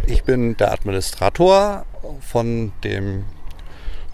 Ich 0.06 0.24
bin 0.24 0.56
der 0.56 0.72
Administrator 0.72 1.84
von 2.20 2.72
dem 2.82 3.24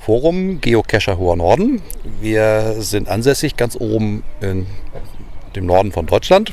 Forum 0.01 0.61
Geocacher 0.61 1.18
Hoher 1.18 1.37
Norden. 1.37 1.83
Wir 2.20 2.75
sind 2.81 3.09
ansässig 3.09 3.57
ganz 3.57 3.77
oben 3.77 4.25
in 4.40 4.66
dem 5.55 5.66
Norden 5.66 5.92
von 5.92 6.07
Deutschland, 6.07 6.53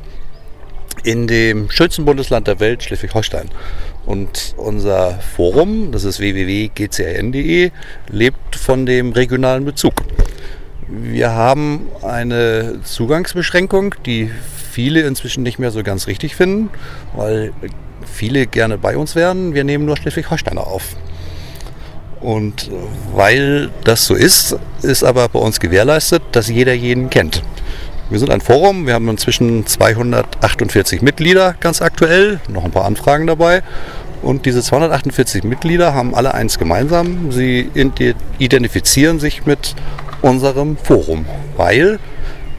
in 1.04 1.26
dem 1.26 1.72
schönsten 1.72 2.06
Bundesland 2.06 2.46
der 2.46 2.60
Welt, 2.60 2.84
Schleswig-Holstein. 2.84 3.50
Und 4.06 4.54
unser 4.58 5.20
Forum, 5.36 5.92
das 5.92 6.04
ist 6.04 6.20
www.gcrn.de, 6.20 7.72
lebt 8.10 8.56
von 8.56 8.86
dem 8.86 9.12
regionalen 9.12 9.66
Bezug. 9.66 9.96
Wir 10.88 11.32
haben 11.32 11.88
eine 12.02 12.80
Zugangsbeschränkung, 12.84 13.96
die 14.06 14.32
viele 14.72 15.02
inzwischen 15.02 15.44
nicht 15.44 15.60
mehr 15.60 15.72
so 15.72 15.84
ganz 15.84 16.08
richtig 16.08 16.36
finden, 16.36 16.70
weil 17.16 17.54
viele 18.06 18.48
gerne 18.48 18.78
bei 18.78 18.98
uns 18.98 19.16
wären. 19.16 19.54
Wir 19.54 19.64
nehmen 19.64 19.86
nur 19.86 19.98
Schleswig-Holsteiner 19.98 20.66
auf. 20.66 20.96
Und 22.20 22.72
weil 23.14 23.70
das 23.84 24.06
so 24.06 24.16
ist, 24.16 24.58
ist 24.82 25.04
aber 25.04 25.28
bei 25.30 25.40
uns 25.40 25.60
gewährleistet, 25.60 26.24
dass 26.32 26.48
jeder 26.48 26.74
jeden 26.74 27.10
kennt. 27.10 27.44
Wir 28.10 28.20
sind 28.20 28.32
ein 28.32 28.42
Forum, 28.42 28.86
wir 28.88 28.94
haben 28.94 29.10
inzwischen 29.10 29.66
248 29.66 31.02
Mitglieder 31.02 31.56
ganz 31.60 31.82
aktuell, 31.82 32.40
noch 32.48 32.64
ein 32.64 32.72
paar 32.72 32.86
Anfragen 32.86 33.28
dabei. 33.28 33.64
Und 34.22 34.46
diese 34.46 34.62
248 34.62 35.44
Mitglieder 35.44 35.94
haben 35.94 36.16
alle 36.16 36.34
eins 36.34 36.58
gemeinsam, 36.58 37.32
sie 37.32 37.70
identifizieren 38.38 39.20
sich 39.20 39.46
mit 39.46 39.76
unserem 40.24 40.78
Forum, 40.78 41.26
weil 41.58 42.00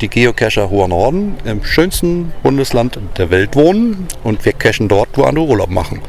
die 0.01 0.09
Geocacher 0.09 0.71
Hoher 0.71 0.89
Norden 0.89 1.37
im 1.45 1.65
schönsten 1.65 2.33
Bundesland 2.43 2.99
der 3.17 3.31
Welt 3.31 3.57
wohnen 3.57 4.07
und 4.23 4.45
wir 4.45 4.53
cachen 4.53 4.89
dort, 4.89 5.09
wo 5.15 5.23
andere 5.23 5.47
Urlaub 5.47 5.71
machen. 5.71 6.01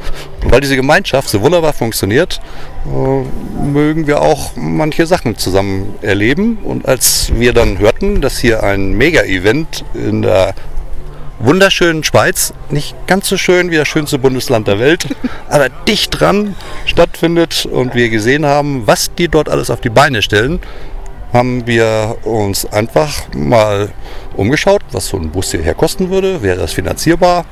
Und 0.42 0.50
weil 0.52 0.60
diese 0.60 0.76
Gemeinschaft 0.76 1.28
so 1.28 1.40
wunderbar 1.40 1.72
funktioniert, 1.72 2.40
äh, 2.84 3.64
mögen 3.64 4.06
wir 4.06 4.20
auch 4.20 4.52
manche 4.56 5.06
Sachen 5.06 5.38
zusammen 5.38 5.94
erleben. 6.02 6.58
Und 6.62 6.86
als 6.86 7.32
wir 7.34 7.52
dann 7.52 7.78
hörten, 7.78 8.20
dass 8.20 8.38
hier 8.38 8.62
ein 8.62 8.92
Mega-Event 8.92 9.84
in 9.94 10.22
der 10.22 10.54
wunderschönen 11.38 12.02
Schweiz, 12.02 12.54
nicht 12.70 12.94
ganz 13.06 13.28
so 13.28 13.36
schön 13.36 13.70
wie 13.70 13.76
das 13.76 13.88
schönste 13.88 14.18
Bundesland 14.18 14.68
der 14.68 14.78
Welt, 14.78 15.06
aber 15.48 15.68
dicht 15.86 16.20
dran 16.20 16.54
stattfindet 16.86 17.66
und 17.66 17.94
wir 17.94 18.08
gesehen 18.08 18.46
haben, 18.46 18.86
was 18.86 19.14
die 19.14 19.28
dort 19.28 19.48
alles 19.48 19.70
auf 19.70 19.80
die 19.80 19.90
Beine 19.90 20.22
stellen, 20.22 20.60
haben 21.32 21.66
wir 21.66 22.16
uns 22.24 22.64
einfach 22.66 23.32
mal 23.34 23.90
umgeschaut, 24.36 24.82
was 24.92 25.08
so 25.08 25.16
ein 25.16 25.30
Bus 25.30 25.50
hierher 25.50 25.74
kosten 25.74 26.10
würde, 26.10 26.42
wäre 26.42 26.58
das 26.58 26.72
finanzierbar. 26.72 27.44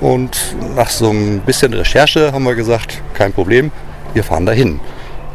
Und 0.00 0.54
nach 0.76 0.90
so 0.90 1.10
ein 1.10 1.40
bisschen 1.40 1.74
Recherche 1.74 2.32
haben 2.32 2.44
wir 2.44 2.54
gesagt, 2.54 3.02
kein 3.14 3.32
Problem, 3.32 3.72
wir 4.14 4.24
fahren 4.24 4.46
dahin. 4.46 4.80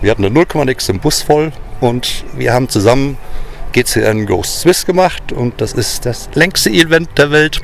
Wir 0.02 0.12
hatten 0.12 0.26
eine 0.26 0.34
0, 0.34 0.66
nix 0.66 0.90
im 0.90 1.00
Bus 1.00 1.22
voll 1.22 1.52
und 1.82 2.24
wir 2.36 2.54
haben 2.54 2.70
zusammen 2.70 3.18
GCN 3.74 4.26
Ghost 4.26 4.62
Swiss 4.62 4.86
gemacht 4.86 5.32
und 5.32 5.60
das 5.60 5.74
ist 5.74 6.06
das 6.06 6.30
längste 6.34 6.70
Event 6.70 7.10
der 7.18 7.32
Welt. 7.32 7.62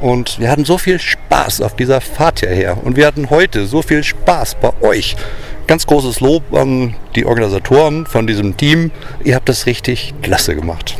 Und 0.00 0.38
wir 0.38 0.50
hatten 0.50 0.64
so 0.64 0.76
viel 0.76 0.98
Spaß 0.98 1.62
auf 1.62 1.74
dieser 1.74 2.00
Fahrt 2.00 2.40
hierher 2.40 2.76
und 2.84 2.96
wir 2.96 3.06
hatten 3.06 3.30
heute 3.30 3.66
so 3.66 3.80
viel 3.82 4.04
Spaß 4.04 4.56
bei 4.60 4.72
euch. 4.82 5.16
Ganz 5.66 5.86
großes 5.86 6.20
Lob 6.20 6.54
an 6.54 6.94
die 7.14 7.26
Organisatoren 7.26 8.06
von 8.06 8.26
diesem 8.26 8.56
Team. 8.56 8.90
Ihr 9.24 9.34
habt 9.34 9.48
das 9.48 9.66
richtig 9.66 10.14
klasse 10.22 10.54
gemacht. 10.54 10.96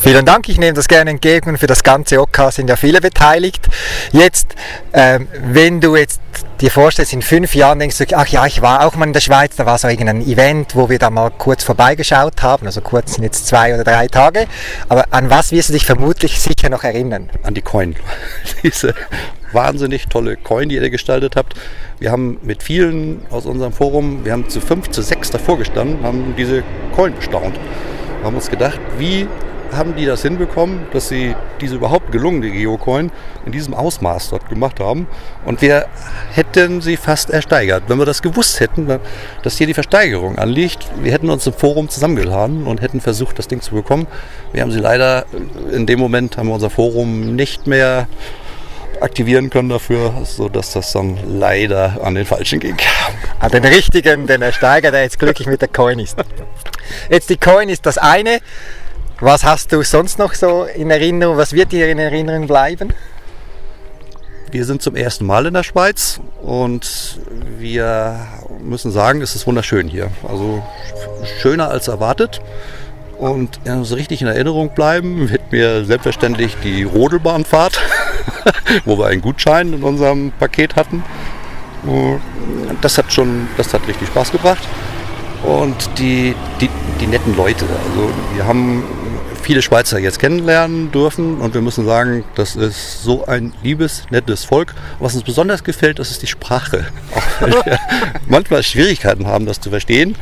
Vielen 0.00 0.24
Dank, 0.24 0.48
ich 0.48 0.58
nehme 0.58 0.74
das 0.74 0.86
gerne 0.86 1.10
entgegen. 1.10 1.58
Für 1.58 1.66
das 1.66 1.82
ganze 1.82 2.20
OK 2.20 2.52
sind 2.52 2.70
ja 2.70 2.76
viele 2.76 3.00
beteiligt. 3.00 3.66
Jetzt, 4.12 4.54
ähm, 4.92 5.26
wenn 5.42 5.80
du 5.80 5.96
jetzt 5.96 6.20
dir 6.60 6.70
vorstellst, 6.70 7.12
in 7.12 7.22
fünf 7.22 7.54
Jahren 7.54 7.80
denkst 7.80 7.98
du, 7.98 8.04
ach 8.16 8.28
ja, 8.28 8.46
ich 8.46 8.62
war 8.62 8.86
auch 8.86 8.94
mal 8.94 9.06
in 9.06 9.12
der 9.12 9.20
Schweiz, 9.20 9.56
da 9.56 9.66
war 9.66 9.76
so 9.76 9.88
irgendein 9.88 10.22
Event, 10.22 10.76
wo 10.76 10.88
wir 10.88 11.00
da 11.00 11.10
mal 11.10 11.30
kurz 11.36 11.64
vorbeigeschaut 11.64 12.42
haben, 12.42 12.66
also 12.66 12.80
kurz 12.80 13.14
sind 13.14 13.24
jetzt 13.24 13.46
zwei 13.48 13.74
oder 13.74 13.82
drei 13.82 14.06
Tage. 14.06 14.46
Aber 14.88 15.06
an 15.10 15.30
was 15.30 15.50
wirst 15.50 15.70
du 15.70 15.72
dich 15.72 15.84
vermutlich 15.84 16.38
sicher 16.40 16.68
noch 16.68 16.84
erinnern? 16.84 17.28
An 17.42 17.54
die 17.54 17.62
Coin. 17.62 17.96
Diese 18.62 18.94
wahnsinnig 19.52 20.06
tolle 20.08 20.36
Coin, 20.36 20.68
die 20.68 20.76
ihr 20.76 20.90
gestaltet 20.90 21.36
habt. 21.36 21.54
Wir 21.98 22.10
haben 22.10 22.38
mit 22.42 22.62
vielen 22.62 23.22
aus 23.30 23.46
unserem 23.46 23.72
Forum, 23.72 24.24
wir 24.24 24.32
haben 24.32 24.48
zu 24.48 24.60
fünf, 24.60 24.90
zu 24.90 25.02
sechs 25.02 25.30
davor 25.30 25.58
gestanden, 25.58 26.02
haben 26.02 26.34
diese 26.36 26.62
Coin 26.94 27.14
bestaunt. 27.14 27.58
Wir 28.18 28.24
haben 28.26 28.36
uns 28.36 28.50
gedacht, 28.50 28.80
wie 28.98 29.26
haben 29.72 29.94
die 29.96 30.06
das 30.06 30.22
hinbekommen, 30.22 30.86
dass 30.92 31.08
sie 31.08 31.34
diese 31.60 31.76
überhaupt 31.76 32.12
gelungene 32.12 32.50
Geocoin 32.50 33.10
in 33.44 33.52
diesem 33.52 33.74
Ausmaß 33.74 34.30
dort 34.30 34.48
gemacht 34.48 34.80
haben. 34.80 35.06
Und 35.44 35.62
wir 35.62 35.86
hätten 36.32 36.80
sie 36.80 36.96
fast 36.96 37.30
ersteigert. 37.30 37.84
Wenn 37.88 37.98
wir 37.98 38.06
das 38.06 38.22
gewusst 38.22 38.60
hätten, 38.60 38.88
dass 39.42 39.58
hier 39.58 39.66
die 39.66 39.74
Versteigerung 39.74 40.38
anliegt, 40.38 40.88
wir 41.02 41.12
hätten 41.12 41.30
uns 41.30 41.46
im 41.46 41.52
Forum 41.52 41.88
zusammengeladen 41.88 42.66
und 42.66 42.80
hätten 42.80 43.00
versucht, 43.00 43.38
das 43.38 43.48
Ding 43.48 43.60
zu 43.60 43.74
bekommen. 43.74 44.06
Wir 44.52 44.62
haben 44.62 44.72
sie 44.72 44.80
leider, 44.80 45.26
in 45.70 45.86
dem 45.86 45.98
Moment 45.98 46.36
haben 46.36 46.48
wir 46.48 46.54
unser 46.54 46.70
Forum 46.70 47.36
nicht 47.36 47.66
mehr 47.66 48.08
aktivieren 49.00 49.50
können 49.50 49.68
dafür, 49.68 50.12
sodass 50.24 50.72
das 50.72 50.92
dann 50.92 51.18
leider 51.38 51.98
an 52.02 52.14
den 52.14 52.26
Falschen 52.26 52.60
ging. 52.60 52.76
An 53.38 53.50
den 53.50 53.64
richtigen, 53.64 54.26
den 54.26 54.42
Ersteiger, 54.42 54.90
der 54.90 55.02
jetzt 55.02 55.18
glücklich 55.18 55.46
mit 55.48 55.60
der 55.60 55.68
Coin 55.68 55.98
ist. 55.98 56.16
Jetzt 57.10 57.30
die 57.30 57.36
Coin 57.36 57.68
ist 57.68 57.86
das 57.86 57.98
eine. 57.98 58.40
Was 59.20 59.44
hast 59.44 59.72
du 59.72 59.82
sonst 59.82 60.18
noch 60.18 60.34
so 60.34 60.64
in 60.64 60.90
Erinnerung? 60.90 61.36
Was 61.36 61.52
wird 61.52 61.72
dir 61.72 61.88
in 61.88 61.98
Erinnerung 61.98 62.46
bleiben? 62.46 62.92
Wir 64.50 64.64
sind 64.64 64.80
zum 64.80 64.96
ersten 64.96 65.26
Mal 65.26 65.44
in 65.46 65.54
der 65.54 65.62
Schweiz 65.62 66.20
und 66.40 67.20
wir 67.58 68.18
müssen 68.60 68.90
sagen, 68.90 69.20
es 69.20 69.34
ist 69.34 69.46
wunderschön 69.46 69.88
hier. 69.88 70.10
Also 70.26 70.62
schöner 71.40 71.68
als 71.68 71.88
erwartet. 71.88 72.40
Und 73.18 73.58
so 73.82 73.96
richtig 73.96 74.22
in 74.22 74.28
Erinnerung 74.28 74.70
bleiben 74.70 75.28
wird 75.28 75.50
mir 75.50 75.84
selbstverständlich 75.84 76.56
die 76.62 76.84
Rodelbahnfahrt, 76.84 77.80
wo 78.84 78.98
wir 78.98 79.06
einen 79.06 79.20
Gutschein 79.20 79.72
in 79.72 79.82
unserem 79.82 80.32
Paket 80.32 80.76
hatten. 80.76 81.02
Das 82.80 82.98
hat 82.98 83.12
schon, 83.12 83.48
das 83.56 83.72
hat 83.72 83.86
richtig 83.86 84.08
Spaß 84.08 84.32
gebracht. 84.32 84.66
Und 85.44 85.76
die, 85.98 86.34
die, 86.60 86.68
die 87.00 87.06
netten 87.06 87.36
Leute. 87.36 87.64
Also 87.64 88.10
wir 88.34 88.46
haben 88.46 88.82
viele 89.42 89.62
Schweizer 89.62 89.98
jetzt 89.98 90.18
kennenlernen 90.18 90.90
dürfen 90.90 91.38
und 91.38 91.54
wir 91.54 91.62
müssen 91.62 91.86
sagen, 91.86 92.24
das 92.34 92.56
ist 92.56 93.02
so 93.02 93.24
ein 93.26 93.54
liebes, 93.62 94.04
nettes 94.10 94.44
Volk. 94.44 94.74
Was 94.98 95.14
uns 95.14 95.24
besonders 95.24 95.64
gefällt, 95.64 95.98
das 95.98 96.10
ist 96.10 96.22
die 96.22 96.26
Sprache. 96.26 96.86
Auch 97.14 97.40
wenn 97.40 97.52
wir 97.52 97.78
manchmal 98.26 98.62
Schwierigkeiten 98.62 99.26
haben, 99.26 99.46
das 99.46 99.60
zu 99.60 99.70
verstehen. 99.70 100.16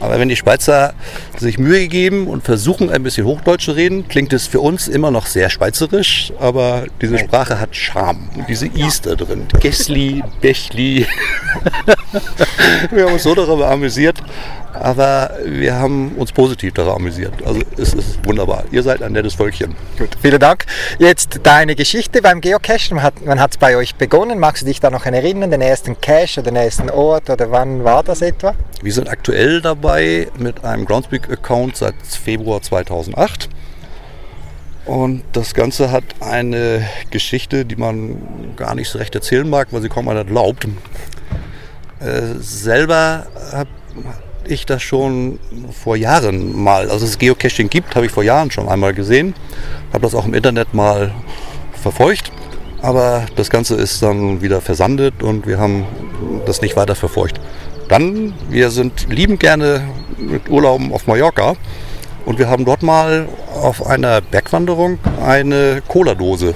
Aber 0.00 0.18
wenn 0.18 0.28
die 0.28 0.36
Schweizer 0.36 0.94
sich 1.38 1.58
Mühe 1.58 1.86
geben 1.88 2.26
und 2.26 2.42
versuchen, 2.42 2.90
ein 2.90 3.02
bisschen 3.02 3.26
Hochdeutsch 3.26 3.66
zu 3.66 3.72
reden, 3.72 4.08
klingt 4.08 4.32
es 4.32 4.46
für 4.46 4.60
uns 4.60 4.88
immer 4.88 5.10
noch 5.10 5.26
sehr 5.26 5.50
schweizerisch, 5.50 6.32
aber 6.40 6.84
diese 7.02 7.18
Sprache 7.18 7.60
hat 7.60 7.76
Charme. 7.76 8.28
Diese 8.48 8.66
Is 8.66 9.02
da 9.02 9.14
drin. 9.14 9.46
Gessli, 9.60 10.24
Bechli. 10.40 11.06
wir 12.90 13.04
haben 13.04 13.12
uns 13.12 13.22
so 13.22 13.34
darüber 13.34 13.70
amüsiert, 13.70 14.22
aber 14.72 15.36
wir 15.44 15.74
haben 15.74 16.12
uns 16.16 16.32
positiv 16.32 16.72
daran 16.72 16.96
amüsiert. 16.96 17.34
Also 17.44 17.60
es 17.76 17.92
ist 17.92 18.24
wunderbar. 18.24 18.64
Ihr 18.70 18.82
seid 18.82 19.02
ein 19.02 19.12
nettes 19.12 19.34
Völkchen. 19.34 19.74
Gut, 19.98 20.16
vielen 20.22 20.40
Dank. 20.40 20.64
Jetzt 20.98 21.40
deine 21.42 21.74
Geschichte 21.74 22.22
beim 22.22 22.40
Geocachen. 22.40 22.98
Wann 23.24 23.40
hat 23.40 23.50
es 23.50 23.58
bei 23.58 23.76
euch 23.76 23.94
begonnen? 23.96 24.38
Magst 24.38 24.62
du 24.62 24.66
dich 24.66 24.80
da 24.80 24.90
noch 24.90 25.04
erinnern? 25.04 25.50
Den 25.50 25.60
ersten 25.60 26.00
Cache 26.00 26.40
oder 26.40 26.50
den 26.50 26.56
ersten 26.56 26.88
Ort 26.88 27.28
oder 27.28 27.50
wann 27.50 27.84
war 27.84 28.02
das 28.02 28.22
etwa? 28.22 28.54
Wir 28.82 28.92
sind 28.92 29.10
aktuell 29.10 29.60
dabei 29.60 29.89
mit 30.38 30.64
einem 30.64 30.84
Groundspeak-Account 30.84 31.76
seit 31.76 31.94
Februar 32.02 32.62
2008. 32.62 33.48
Und 34.86 35.22
das 35.32 35.54
Ganze 35.54 35.90
hat 35.90 36.04
eine 36.20 36.86
Geschichte, 37.10 37.64
die 37.64 37.76
man 37.76 38.16
gar 38.56 38.74
nicht 38.74 38.88
so 38.88 38.98
recht 38.98 39.14
erzählen 39.14 39.48
mag, 39.48 39.68
weil 39.70 39.82
sie 39.82 39.88
kaum 39.88 40.08
einer 40.08 40.24
glaubt. 40.24 40.66
Äh, 42.00 42.38
selber 42.38 43.26
habe 43.52 43.70
ich 44.46 44.66
das 44.66 44.82
schon 44.82 45.38
vor 45.70 45.96
Jahren 45.96 46.56
mal, 46.56 46.90
also 46.90 47.04
es 47.04 47.18
Geocaching 47.18 47.68
gibt, 47.68 47.94
habe 47.94 48.06
ich 48.06 48.12
vor 48.12 48.22
Jahren 48.22 48.50
schon 48.50 48.68
einmal 48.68 48.94
gesehen. 48.94 49.34
Habe 49.92 50.02
das 50.02 50.14
auch 50.14 50.24
im 50.24 50.34
Internet 50.34 50.72
mal 50.72 51.12
verfolgt. 51.80 52.32
Aber 52.82 53.26
das 53.36 53.50
Ganze 53.50 53.74
ist 53.74 54.02
dann 54.02 54.40
wieder 54.40 54.60
versandet 54.60 55.22
und 55.22 55.46
wir 55.46 55.58
haben 55.58 55.84
das 56.46 56.62
nicht 56.62 56.76
weiter 56.76 56.94
verfolgt. 56.94 57.40
Dann, 57.90 58.32
wir 58.48 58.70
sind 58.70 59.08
lieben 59.10 59.38
gerne 59.38 59.82
mit 60.16 60.48
Urlauben 60.48 60.92
auf 60.92 61.06
Mallorca 61.06 61.56
und 62.24 62.38
wir 62.38 62.48
haben 62.48 62.64
dort 62.64 62.82
mal 62.82 63.28
auf 63.62 63.86
einer 63.86 64.22
Bergwanderung 64.22 64.98
eine 65.22 65.82
Cola-Dose 65.86 66.54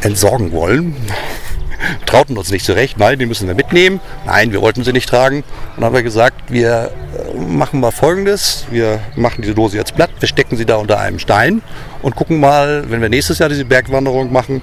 entsorgen 0.00 0.52
wollen 0.52 0.96
trauten 2.06 2.36
uns 2.36 2.50
nicht 2.50 2.64
zurecht, 2.64 2.98
nein, 2.98 3.18
die 3.18 3.26
müssen 3.26 3.46
wir 3.46 3.54
mitnehmen. 3.54 4.00
Nein, 4.26 4.52
wir 4.52 4.60
wollten 4.60 4.84
sie 4.84 4.92
nicht 4.92 5.08
tragen. 5.08 5.38
Und 5.38 5.44
dann 5.76 5.86
haben 5.86 5.94
wir 5.94 6.02
gesagt, 6.02 6.52
wir 6.52 6.90
äh, 7.34 7.38
machen 7.40 7.80
mal 7.80 7.90
folgendes, 7.90 8.66
wir 8.70 9.00
machen 9.16 9.42
diese 9.42 9.54
Dose 9.54 9.76
jetzt 9.76 9.94
platt, 9.94 10.10
wir 10.20 10.28
stecken 10.28 10.56
sie 10.56 10.66
da 10.66 10.76
unter 10.76 10.98
einem 10.98 11.18
Stein 11.18 11.62
und 12.02 12.16
gucken 12.16 12.40
mal, 12.40 12.90
wenn 12.90 13.00
wir 13.00 13.08
nächstes 13.08 13.38
Jahr 13.38 13.48
diese 13.48 13.64
Bergwanderung 13.64 14.32
machen, 14.32 14.62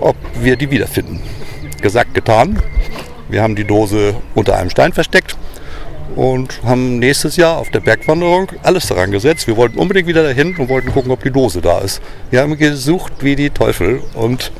ob 0.00 0.16
wir 0.40 0.56
die 0.56 0.70
wiederfinden. 0.70 1.20
Gesagt, 1.80 2.14
getan. 2.14 2.62
Wir 3.34 3.42
haben 3.42 3.56
die 3.56 3.64
Dose 3.64 4.14
unter 4.36 4.56
einem 4.56 4.70
Stein 4.70 4.92
versteckt 4.92 5.36
und 6.14 6.62
haben 6.62 7.00
nächstes 7.00 7.34
Jahr 7.34 7.58
auf 7.58 7.68
der 7.68 7.80
Bergwanderung 7.80 8.46
alles 8.62 8.86
daran 8.86 9.10
gesetzt. 9.10 9.48
Wir 9.48 9.56
wollten 9.56 9.76
unbedingt 9.76 10.06
wieder 10.06 10.22
dahin 10.22 10.54
und 10.54 10.68
wollten 10.68 10.92
gucken, 10.92 11.10
ob 11.10 11.20
die 11.20 11.32
Dose 11.32 11.60
da 11.60 11.80
ist. 11.80 12.00
Wir 12.30 12.42
haben 12.42 12.56
gesucht 12.56 13.12
wie 13.22 13.34
die 13.34 13.50
Teufel 13.50 14.04
und 14.14 14.52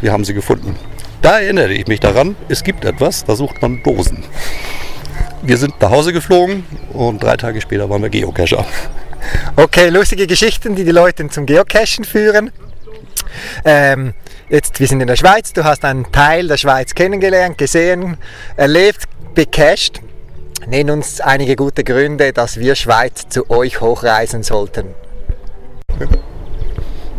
wir 0.00 0.10
haben 0.10 0.24
sie 0.24 0.34
gefunden. 0.34 0.74
Da 1.22 1.38
erinnere 1.38 1.72
ich 1.72 1.86
mich 1.86 2.00
daran, 2.00 2.34
es 2.48 2.64
gibt 2.64 2.84
etwas, 2.84 3.24
da 3.24 3.36
sucht 3.36 3.62
man 3.62 3.80
Dosen. 3.84 4.24
Wir 5.42 5.56
sind 5.56 5.80
nach 5.80 5.90
Hause 5.90 6.12
geflogen 6.12 6.64
und 6.94 7.22
drei 7.22 7.36
Tage 7.36 7.60
später 7.60 7.88
waren 7.88 8.02
wir 8.02 8.10
Geocacher. 8.10 8.66
Okay, 9.54 9.88
lustige 9.90 10.26
Geschichten, 10.26 10.74
die 10.74 10.82
die 10.82 10.90
Leute 10.90 11.28
zum 11.28 11.46
Geocachen 11.46 12.04
führen. 12.04 12.50
Ähm, 13.64 14.14
jetzt, 14.48 14.80
wir 14.80 14.86
sind 14.86 15.00
in 15.00 15.06
der 15.06 15.16
Schweiz, 15.16 15.52
du 15.52 15.64
hast 15.64 15.84
einen 15.84 16.10
Teil 16.12 16.48
der 16.48 16.56
Schweiz 16.56 16.94
kennengelernt, 16.94 17.58
gesehen, 17.58 18.16
erlebt, 18.56 19.04
becached. 19.34 20.00
Nenn 20.66 20.90
uns 20.90 21.20
einige 21.20 21.54
gute 21.54 21.84
Gründe, 21.84 22.32
dass 22.32 22.58
wir 22.58 22.74
Schweiz 22.74 23.28
zu 23.28 23.48
euch 23.50 23.80
hochreisen 23.80 24.42
sollten. 24.42 24.86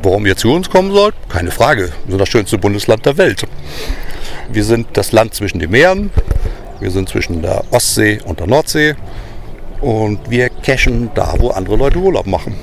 Warum 0.02 0.26
ihr 0.26 0.36
zu 0.36 0.52
uns 0.54 0.70
kommen 0.70 0.92
sollt? 0.92 1.16
Keine 1.30 1.52
Frage. 1.52 1.92
Wir 2.06 2.12
sind 2.12 2.20
das 2.20 2.30
schönste 2.30 2.58
Bundesland 2.58 3.06
der 3.06 3.18
Welt. 3.18 3.44
Wir 4.52 4.64
sind 4.64 4.88
das 4.94 5.12
Land 5.12 5.34
zwischen 5.34 5.60
den 5.60 5.72
Meeren. 5.72 6.12
Wir 6.80 6.92
sind 6.92 7.10
zwischen 7.10 7.42
der 7.42 7.64
Ostsee 7.72 8.20
und 8.24 8.40
der 8.40 8.48
Nordsee. 8.48 8.96
Und 9.82 10.30
wir 10.30 10.50
cashen 10.50 11.10
da, 11.14 11.34
wo 11.38 11.50
andere 11.50 11.76
Leute 11.76 12.00
Urlaub 12.00 12.26
machen. 12.26 12.56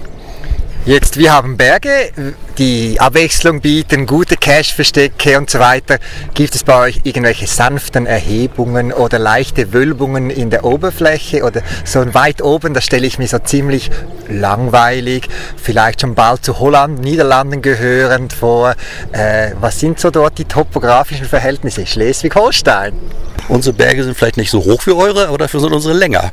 Jetzt, 0.86 1.16
wir 1.16 1.32
haben 1.32 1.56
Berge, 1.56 2.12
die 2.58 3.00
Abwechslung 3.00 3.62
bieten, 3.62 4.04
gute 4.04 4.36
Cache-Verstecke 4.36 5.38
und 5.38 5.48
so 5.48 5.58
weiter. 5.58 5.98
Gibt 6.34 6.54
es 6.54 6.62
bei 6.62 6.78
euch 6.78 7.00
irgendwelche 7.04 7.46
sanften 7.46 8.04
Erhebungen 8.04 8.92
oder 8.92 9.18
leichte 9.18 9.72
Wölbungen 9.72 10.28
in 10.28 10.50
der 10.50 10.62
Oberfläche 10.62 11.42
oder 11.42 11.62
so 11.84 12.12
weit 12.12 12.42
oben, 12.42 12.74
das 12.74 12.84
stelle 12.84 13.06
ich 13.06 13.18
mir 13.18 13.26
so 13.26 13.38
ziemlich 13.38 13.90
langweilig, 14.28 15.26
vielleicht 15.56 16.02
schon 16.02 16.14
bald 16.14 16.44
zu 16.44 16.58
Holland, 16.60 17.00
Niederlanden 17.00 17.62
gehörend 17.62 18.34
vor. 18.34 18.74
Äh, 19.12 19.52
was 19.58 19.80
sind 19.80 19.98
so 19.98 20.10
dort 20.10 20.36
die 20.36 20.44
topografischen 20.44 21.24
Verhältnisse? 21.24 21.86
Schleswig-Holstein. 21.86 22.92
Unsere 23.48 23.74
Berge 23.74 24.04
sind 24.04 24.18
vielleicht 24.18 24.36
nicht 24.36 24.50
so 24.50 24.62
hoch 24.62 24.86
wie 24.86 24.92
eure, 24.92 25.28
aber 25.28 25.38
dafür 25.38 25.60
sind 25.60 25.72
unsere 25.72 25.94
länger. 25.94 26.30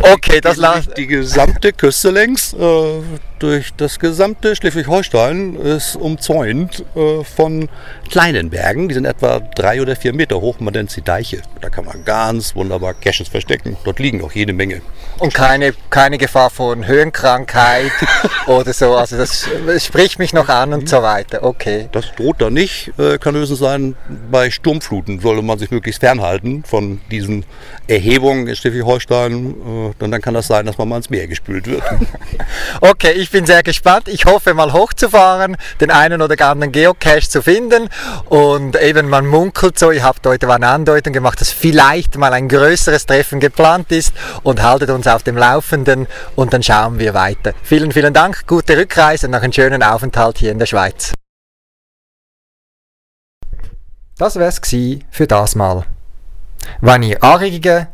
Okay, 0.00 0.40
das 0.40 0.56
lasst 0.56 0.96
die 0.96 1.06
gesamte 1.06 1.74
Küste 1.74 2.10
längs 2.10 2.54
äh, 2.54 3.02
durch 3.40 3.72
das 3.74 3.98
gesamte 3.98 4.54
Schleswig-Holstein 4.54 5.56
ist 5.56 5.96
umzäunt 5.96 6.84
äh, 6.94 7.24
von 7.24 7.68
kleinen 8.10 8.50
Bergen. 8.50 8.88
Die 8.88 8.94
sind 8.94 9.06
etwa 9.06 9.40
drei 9.40 9.80
oder 9.80 9.96
vier 9.96 10.12
Meter 10.12 10.40
hoch. 10.40 10.60
Man 10.60 10.74
nennt 10.74 10.90
sie 10.90 11.00
Deiche. 11.00 11.42
Da 11.60 11.70
kann 11.70 11.86
man 11.86 12.04
ganz 12.04 12.54
wunderbar 12.54 12.94
Caches 12.94 13.28
verstecken. 13.28 13.76
Dort 13.84 13.98
liegen 13.98 14.22
auch 14.22 14.32
jede 14.32 14.52
Menge. 14.52 14.82
Und 15.18 15.32
keine, 15.34 15.72
keine 15.88 16.18
Gefahr 16.18 16.50
von 16.50 16.86
Höhenkrankheit 16.86 17.92
oder 18.46 18.72
so. 18.72 18.94
Also 18.94 19.16
das, 19.16 19.48
spricht 19.78 20.18
mich 20.18 20.32
noch 20.32 20.48
an 20.48 20.74
und 20.74 20.88
so 20.88 21.02
weiter. 21.02 21.42
Okay. 21.42 21.88
Das 21.92 22.12
droht 22.14 22.40
da 22.40 22.50
nicht. 22.50 22.92
Äh, 22.98 23.18
kann 23.18 23.34
höchstens 23.34 23.58
sein, 23.58 23.96
bei 24.30 24.50
Sturmfluten 24.50 25.20
sollte 25.20 25.42
man 25.42 25.58
sich 25.58 25.70
möglichst 25.70 26.00
fernhalten 26.00 26.62
von 26.64 27.00
diesen 27.10 27.44
Erhebungen 27.86 28.46
in 28.46 28.56
Schleswig-Holstein. 28.56 29.54
Äh, 29.90 29.94
dann 29.98 30.20
kann 30.20 30.34
das 30.34 30.46
sein, 30.46 30.66
dass 30.66 30.76
man 30.76 30.88
mal 30.88 30.96
ins 30.98 31.08
Meer 31.08 31.26
gespült 31.26 31.66
wird. 31.66 31.82
okay, 32.80 33.12
ich 33.12 33.29
bin 33.30 33.46
sehr 33.46 33.62
gespannt. 33.62 34.08
Ich 34.08 34.24
hoffe 34.24 34.54
mal 34.54 34.72
hochzufahren, 34.72 35.56
den 35.80 35.90
einen 35.90 36.22
oder 36.22 36.44
anderen 36.46 36.72
Geocache 36.72 37.28
zu 37.28 37.42
finden. 37.42 37.88
Und 38.26 38.80
eben 38.80 39.08
man 39.08 39.26
munkelt 39.26 39.78
so, 39.78 39.90
ihr 39.90 40.02
habt 40.02 40.26
heute 40.26 40.50
eine 40.50 40.68
Andeutung 40.68 41.12
gemacht, 41.12 41.40
dass 41.40 41.50
vielleicht 41.50 42.16
mal 42.16 42.32
ein 42.32 42.48
größeres 42.48 43.06
Treffen 43.06 43.40
geplant 43.40 43.92
ist 43.92 44.12
und 44.42 44.62
haltet 44.62 44.90
uns 44.90 45.06
auf 45.06 45.22
dem 45.22 45.36
Laufenden 45.36 46.06
und 46.36 46.52
dann 46.52 46.62
schauen 46.62 46.98
wir 46.98 47.14
weiter. 47.14 47.52
Vielen, 47.62 47.92
vielen 47.92 48.14
Dank, 48.14 48.46
gute 48.46 48.76
Rückreise 48.76 49.26
und 49.26 49.32
noch 49.32 49.42
einen 49.42 49.52
schönen 49.52 49.82
Aufenthalt 49.82 50.38
hier 50.38 50.52
in 50.52 50.58
der 50.58 50.66
Schweiz. 50.66 51.12
Das 54.18 54.36
wär's 54.36 54.60
für 55.10 55.26
das 55.26 55.54
Mal. 55.54 55.84
Wenn 56.80 57.02
ihr 57.02 57.22
Anregungen, 57.22 57.86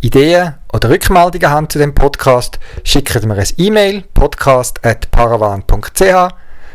Ideen 0.00 0.54
oder 0.72 0.90
Rückmeldungen 0.90 1.50
habt 1.50 1.72
zu 1.72 1.78
dem 1.78 1.94
Podcast, 1.94 2.58
schickt 2.84 3.24
mir 3.24 3.34
ein 3.34 3.46
E-Mail 3.56 4.04
podcast.paravan.ch 4.14 6.34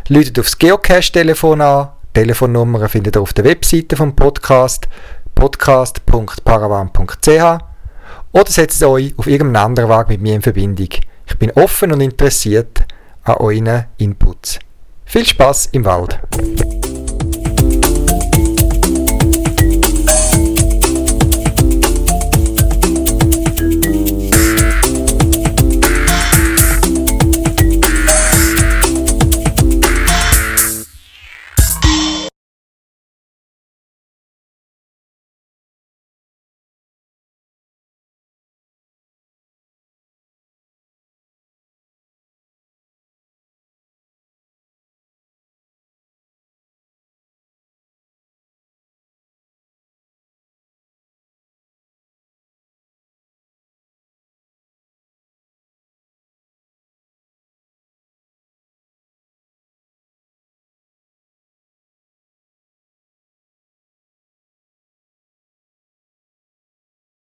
Läutet 0.09 0.39
aufs 0.39 0.57
Geocache-Telefon 0.57 1.61
an. 1.61 1.91
Telefonnummer 2.13 2.89
findet 2.89 3.15
ihr 3.15 3.21
auf 3.21 3.31
der 3.31 3.45
Webseite 3.45 3.95
vom 3.95 4.13
Podcast 4.15 4.89
podcast.paravan.ch 5.33 7.63
oder 8.33 8.51
setzt 8.51 8.83
euch 8.83 9.13
auf 9.17 9.27
irgendeinem 9.27 9.67
anderen 9.67 9.89
Weg 9.89 10.09
mit 10.09 10.21
mir 10.21 10.35
in 10.35 10.41
Verbindung. 10.41 10.89
Ich 11.25 11.39
bin 11.39 11.51
offen 11.51 11.93
und 11.93 12.01
interessiert 12.01 12.83
an 13.23 13.37
euren 13.37 13.85
Inputs. 13.97 14.59
Viel 15.05 15.25
Spaß 15.25 15.67
im 15.67 15.85
Wald! 15.85 16.19